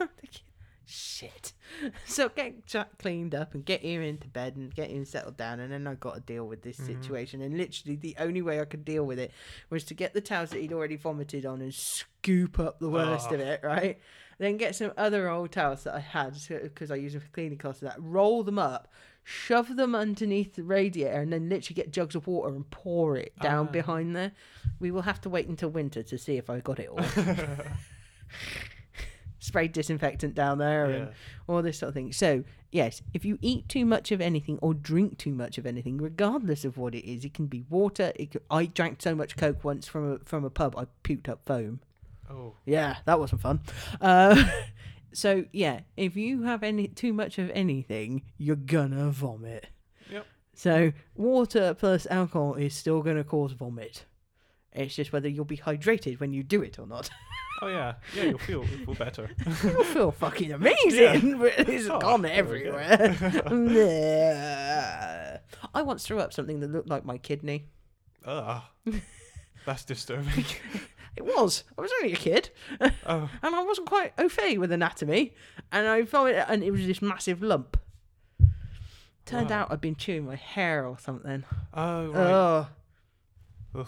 I'm 0.00 0.08
thinking, 0.20 0.42
shit. 0.84 1.52
So 2.06 2.28
get 2.28 2.66
Jack 2.66 2.98
cleaned 2.98 3.34
up 3.34 3.54
and 3.54 3.64
get 3.64 3.82
him 3.82 4.02
into 4.02 4.28
bed 4.28 4.56
and 4.56 4.74
get 4.74 4.90
him 4.90 5.04
settled 5.04 5.36
down, 5.36 5.60
and 5.60 5.72
then 5.72 5.86
I 5.86 5.94
got 5.94 6.14
to 6.14 6.20
deal 6.20 6.46
with 6.46 6.62
this 6.62 6.76
situation. 6.76 7.40
And 7.42 7.56
literally, 7.56 7.96
the 7.96 8.16
only 8.18 8.42
way 8.42 8.60
I 8.60 8.64
could 8.64 8.84
deal 8.84 9.04
with 9.04 9.18
it 9.18 9.30
was 9.70 9.84
to 9.84 9.94
get 9.94 10.14
the 10.14 10.20
towels 10.20 10.50
that 10.50 10.60
he'd 10.60 10.72
already 10.72 10.96
vomited 10.96 11.46
on 11.46 11.60
and 11.60 11.72
scoop 11.72 12.58
up 12.58 12.78
the 12.80 12.88
worst 12.90 13.30
of 13.32 13.40
Oh. 13.40 13.44
it, 13.44 13.60
right? 13.62 13.98
Then 14.38 14.56
get 14.56 14.76
some 14.76 14.92
other 14.96 15.28
old 15.28 15.50
towels 15.52 15.84
that 15.84 15.94
I 15.94 16.00
had 16.00 16.36
because 16.48 16.90
I 16.90 16.96
use 16.96 17.12
them 17.12 17.22
for 17.22 17.28
cleaning 17.28 17.58
cloths. 17.58 17.80
That 17.80 17.96
roll 17.98 18.42
them 18.44 18.58
up, 18.58 18.88
shove 19.24 19.74
them 19.76 19.94
underneath 19.94 20.54
the 20.54 20.62
radiator, 20.62 21.20
and 21.20 21.32
then 21.32 21.48
literally 21.48 21.74
get 21.74 21.92
jugs 21.92 22.14
of 22.14 22.26
water 22.26 22.54
and 22.54 22.68
pour 22.70 23.16
it 23.16 23.32
down 23.40 23.66
Ah. 23.68 23.72
behind 23.72 24.14
there. 24.14 24.32
We 24.80 24.90
will 24.90 25.02
have 25.02 25.20
to 25.22 25.28
wait 25.28 25.48
until 25.48 25.70
winter 25.70 26.02
to 26.04 26.18
see 26.18 26.36
if 26.36 26.48
I 26.50 26.60
got 26.60 26.78
it 26.78 26.88
all. 26.88 27.00
Sprayed 29.48 29.72
disinfectant 29.72 30.34
down 30.34 30.58
there 30.58 30.84
and 30.84 31.08
all 31.46 31.62
this 31.62 31.78
sort 31.78 31.88
of 31.88 31.94
thing. 31.94 32.12
So, 32.12 32.44
yes, 32.70 33.00
if 33.14 33.24
you 33.24 33.38
eat 33.40 33.66
too 33.66 33.86
much 33.86 34.12
of 34.12 34.20
anything 34.20 34.58
or 34.60 34.74
drink 34.74 35.16
too 35.16 35.32
much 35.32 35.56
of 35.56 35.64
anything, 35.64 35.96
regardless 35.96 36.66
of 36.66 36.76
what 36.76 36.94
it 36.94 37.10
is, 37.10 37.24
it 37.24 37.32
can 37.32 37.46
be 37.46 37.64
water. 37.70 38.12
I 38.50 38.66
drank 38.66 39.00
so 39.00 39.14
much 39.14 39.38
Coke 39.38 39.64
once 39.64 39.88
from 39.88 40.12
a, 40.12 40.18
from 40.18 40.44
a 40.44 40.50
pub, 40.50 40.76
I 40.76 40.84
puked 41.02 41.30
up 41.30 41.40
foam. 41.46 41.80
Oh. 42.30 42.56
Yeah, 42.66 42.96
that 43.06 43.18
wasn't 43.18 43.40
fun. 43.40 43.60
Uh, 44.02 44.44
so, 45.14 45.46
yeah, 45.50 45.80
if 45.96 46.14
you 46.14 46.42
have 46.42 46.62
any 46.62 46.88
too 46.88 47.14
much 47.14 47.38
of 47.38 47.50
anything, 47.54 48.22
you're 48.36 48.54
gonna 48.54 49.10
vomit. 49.10 49.68
Yep. 50.10 50.26
So, 50.52 50.92
water 51.14 51.72
plus 51.72 52.06
alcohol 52.10 52.54
is 52.54 52.74
still 52.74 53.00
gonna 53.00 53.24
cause 53.24 53.52
vomit. 53.52 54.04
It's 54.72 54.94
just 54.94 55.10
whether 55.12 55.28
you'll 55.28 55.46
be 55.46 55.56
hydrated 55.56 56.20
when 56.20 56.34
you 56.34 56.42
do 56.42 56.60
it 56.62 56.78
or 56.78 56.86
not. 56.86 57.08
Oh 57.60 57.66
yeah. 57.68 57.94
Yeah, 58.14 58.24
you'll 58.24 58.38
feel 58.38 58.64
you'll 58.64 58.84
feel 58.86 58.94
better. 58.94 59.30
You'll 59.64 59.84
feel 59.84 60.10
fucking 60.12 60.52
amazing, 60.60 61.38
but 61.38 61.52
it's 61.58 61.88
Oh, 61.88 61.98
gone 61.98 62.24
everywhere. 62.24 63.16
I 65.74 65.82
once 65.82 66.06
threw 66.06 66.20
up 66.20 66.32
something 66.32 66.60
that 66.60 66.70
looked 66.70 66.88
like 66.88 67.04
my 67.04 67.18
kidney. 67.18 67.66
Ah. 68.26 68.70
That's 69.66 69.84
disturbing. 69.84 70.44
It 71.16 71.24
was. 71.24 71.64
I 71.76 71.80
was 71.82 71.90
only 72.00 72.12
a 72.12 72.16
kid, 72.16 72.50
Oh. 72.80 73.28
and 73.42 73.54
I 73.56 73.62
wasn't 73.64 73.88
quite 73.88 74.12
au 74.18 74.28
fait 74.28 74.58
with 74.58 74.70
anatomy, 74.70 75.34
and 75.72 75.88
I 75.88 76.04
found 76.04 76.28
it, 76.30 76.44
and 76.48 76.62
it 76.62 76.70
was 76.70 76.86
this 76.86 77.02
massive 77.02 77.42
lump. 77.42 77.76
Turned 79.26 79.50
Wow. 79.50 79.62
out 79.62 79.72
I'd 79.72 79.80
been 79.80 79.96
chewing 79.96 80.26
my 80.26 80.36
hair 80.36 80.86
or 80.86 80.96
something. 80.98 81.44
Oh 81.74 82.06
right. 82.12 82.66
Oh. 83.74 83.86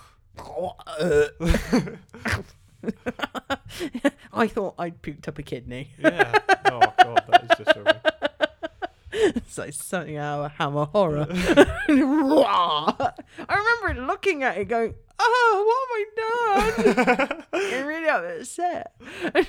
I 4.32 4.46
thought 4.46 4.74
I'd 4.78 5.02
puked 5.02 5.28
up 5.28 5.38
a 5.38 5.42
kidney. 5.42 5.92
yeah. 5.98 6.38
Oh 6.66 6.80
god, 6.80 7.24
that 7.28 7.44
is 7.44 7.64
disturbing. 7.64 8.00
It's 9.12 9.58
like 9.58 9.72
something 9.74 10.16
out 10.16 10.44
of 10.44 10.52
Hammer 10.52 10.86
Horror. 10.86 11.26
I 11.30 13.14
remember 13.48 14.06
looking 14.06 14.42
at 14.42 14.56
it 14.56 14.66
going, 14.66 14.94
oh, 15.18 15.64
what 15.66 16.86
have 16.86 16.94
I 16.94 17.24
done? 17.26 17.44
Getting 17.52 17.86
really 17.86 18.08
upset. 18.08 18.94
I 19.34 19.46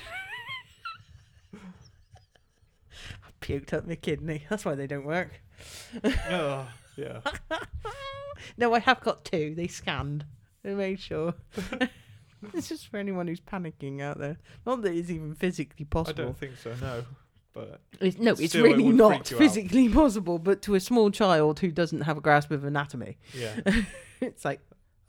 puked 3.40 3.72
up 3.72 3.86
my 3.86 3.94
kidney. 3.94 4.42
That's 4.50 4.64
why 4.64 4.74
they 4.74 4.86
don't 4.86 5.06
work. 5.06 5.40
oh, 6.04 6.68
yeah. 6.96 7.20
No, 8.56 8.74
I 8.74 8.80
have 8.80 9.00
got 9.00 9.24
two. 9.24 9.54
They 9.54 9.68
scanned. 9.68 10.24
They 10.62 10.74
made 10.74 11.00
sure. 11.00 11.34
it's 12.54 12.68
just 12.68 12.88
for 12.88 12.96
anyone 12.96 13.26
who's 13.28 13.40
panicking 13.40 14.00
out 14.00 14.18
there. 14.18 14.38
Not 14.66 14.82
that 14.82 14.94
it's 14.94 15.10
even 15.10 15.34
physically 15.34 15.84
possible. 15.84 16.22
I 16.22 16.24
don't 16.26 16.38
think 16.38 16.56
so. 16.56 16.74
No. 16.80 17.04
But 17.54 17.80
It's, 18.00 18.16
no, 18.18 18.32
it's 18.32 18.48
Still, 18.48 18.64
it 18.64 18.68
really 18.70 18.84
would 18.84 18.94
not 18.96 19.10
freak 19.28 19.30
you 19.30 19.36
out. 19.36 19.40
physically 19.42 19.88
possible. 19.90 20.38
But 20.38 20.62
to 20.62 20.74
a 20.74 20.80
small 20.80 21.10
child 21.10 21.60
who 21.60 21.70
doesn't 21.70 22.00
have 22.02 22.16
a 22.16 22.20
grasp 22.20 22.50
of 22.50 22.64
anatomy, 22.64 23.18
yeah. 23.34 23.54
it's 24.20 24.44
like, 24.44 24.60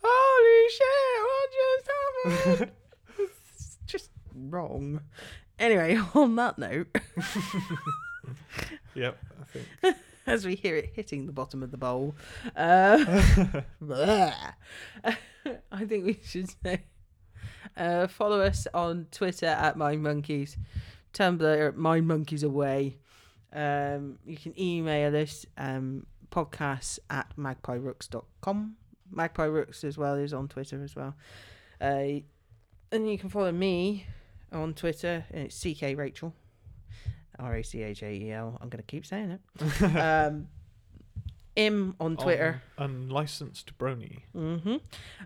holy 0.03 0.69
shit, 0.69 1.23
what 1.23 1.49
just 1.53 2.49
happened? 2.57 2.71
it's 3.19 3.77
just 3.85 4.09
wrong. 4.35 4.99
Anyway, 5.57 5.97
on 6.15 6.35
that 6.35 6.57
note, 6.57 6.87
Yep. 8.95 9.17
I 9.41 9.43
think. 9.45 9.95
as 10.27 10.45
we 10.45 10.55
hear 10.55 10.75
it 10.75 10.91
hitting 10.93 11.25
the 11.25 11.31
bottom 11.31 11.63
of 11.63 11.71
the 11.71 11.77
bowl, 11.77 12.13
uh. 12.57 13.05
I 15.71 15.85
think 15.85 16.05
we 16.05 16.19
should 16.25 16.49
say 16.63 16.83
uh, 17.77 18.07
follow 18.07 18.41
us 18.41 18.67
on 18.73 19.07
Twitter 19.11 19.47
at 19.47 19.77
Mind 19.77 20.03
Monkeys, 20.03 20.57
Tumblr 21.13 21.67
at 21.67 21.77
Mind 21.77 22.07
Monkeys 22.07 22.43
Away. 22.43 22.97
Um, 23.51 24.17
you 24.25 24.37
can 24.37 24.59
email 24.59 25.15
us 25.15 25.45
um, 25.57 26.05
podcasts 26.31 26.99
at 27.09 27.35
magpierooks.com. 27.37 28.75
Magpie 29.11 29.45
Rooks 29.45 29.83
as 29.83 29.97
well 29.97 30.15
is 30.15 30.33
on 30.33 30.47
Twitter 30.47 30.83
as 30.83 30.95
well. 30.95 31.15
Uh, 31.79 32.21
and 32.91 33.09
you 33.09 33.17
can 33.17 33.29
follow 33.29 33.51
me 33.51 34.07
on 34.51 34.73
Twitter. 34.73 35.25
And 35.31 35.45
it's 35.45 35.59
CK 35.61 35.97
Rachael. 35.97 36.33
R 37.39 37.55
A 37.55 37.63
C 37.63 37.81
H 37.81 38.03
A 38.03 38.09
E 38.09 38.31
L. 38.31 38.57
I'm 38.61 38.69
going 38.69 38.83
to 38.83 38.87
keep 38.87 39.05
saying 39.05 39.39
it. 39.39 39.83
um, 39.97 40.47
Im 41.55 41.95
on 41.99 42.17
Twitter. 42.17 42.61
On 42.77 42.89
unlicensed 42.89 43.77
brony. 43.77 44.21
hmm 44.33 44.77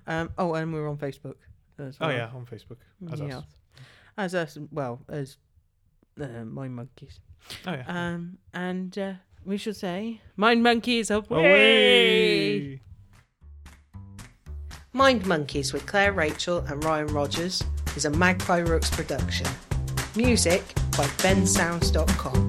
Um, 0.05 0.31
oh, 0.37 0.53
and 0.53 0.73
we're 0.73 0.89
on 0.89 0.97
Facebook 0.97 1.35
as 1.79 1.99
well. 1.99 2.09
Oh 2.09 2.13
yeah, 2.13 2.29
on 2.33 2.45
Facebook. 2.45 2.77
As 3.11 3.19
Yeah. 3.19 3.39
us. 3.39 3.43
As 4.17 4.35
us, 4.35 4.57
well, 4.71 5.01
as 5.09 5.37
uh, 6.19 6.25
Mind 6.45 6.75
Monkeys. 6.75 7.19
Oh 7.65 7.73
yeah. 7.73 7.83
Um, 7.87 8.37
and 8.53 8.97
uh, 8.97 9.13
we 9.45 9.57
should 9.57 9.75
say, 9.75 10.21
Mind 10.35 10.63
Monkeys 10.63 11.11
away! 11.11 11.25
Away. 11.29 12.81
Mind 14.93 15.25
Monkeys 15.27 15.73
with 15.73 15.85
Clare 15.85 16.11
Rachel 16.13 16.59
and 16.67 16.83
Ryan 16.83 17.07
Rogers 17.07 17.63
is 17.95 18.05
a 18.05 18.09
Magpie 18.09 18.59
Rooks 18.59 18.89
production. 18.89 19.47
Music 20.15 20.63
by 20.97 21.05
bensounds.com. 21.21 22.46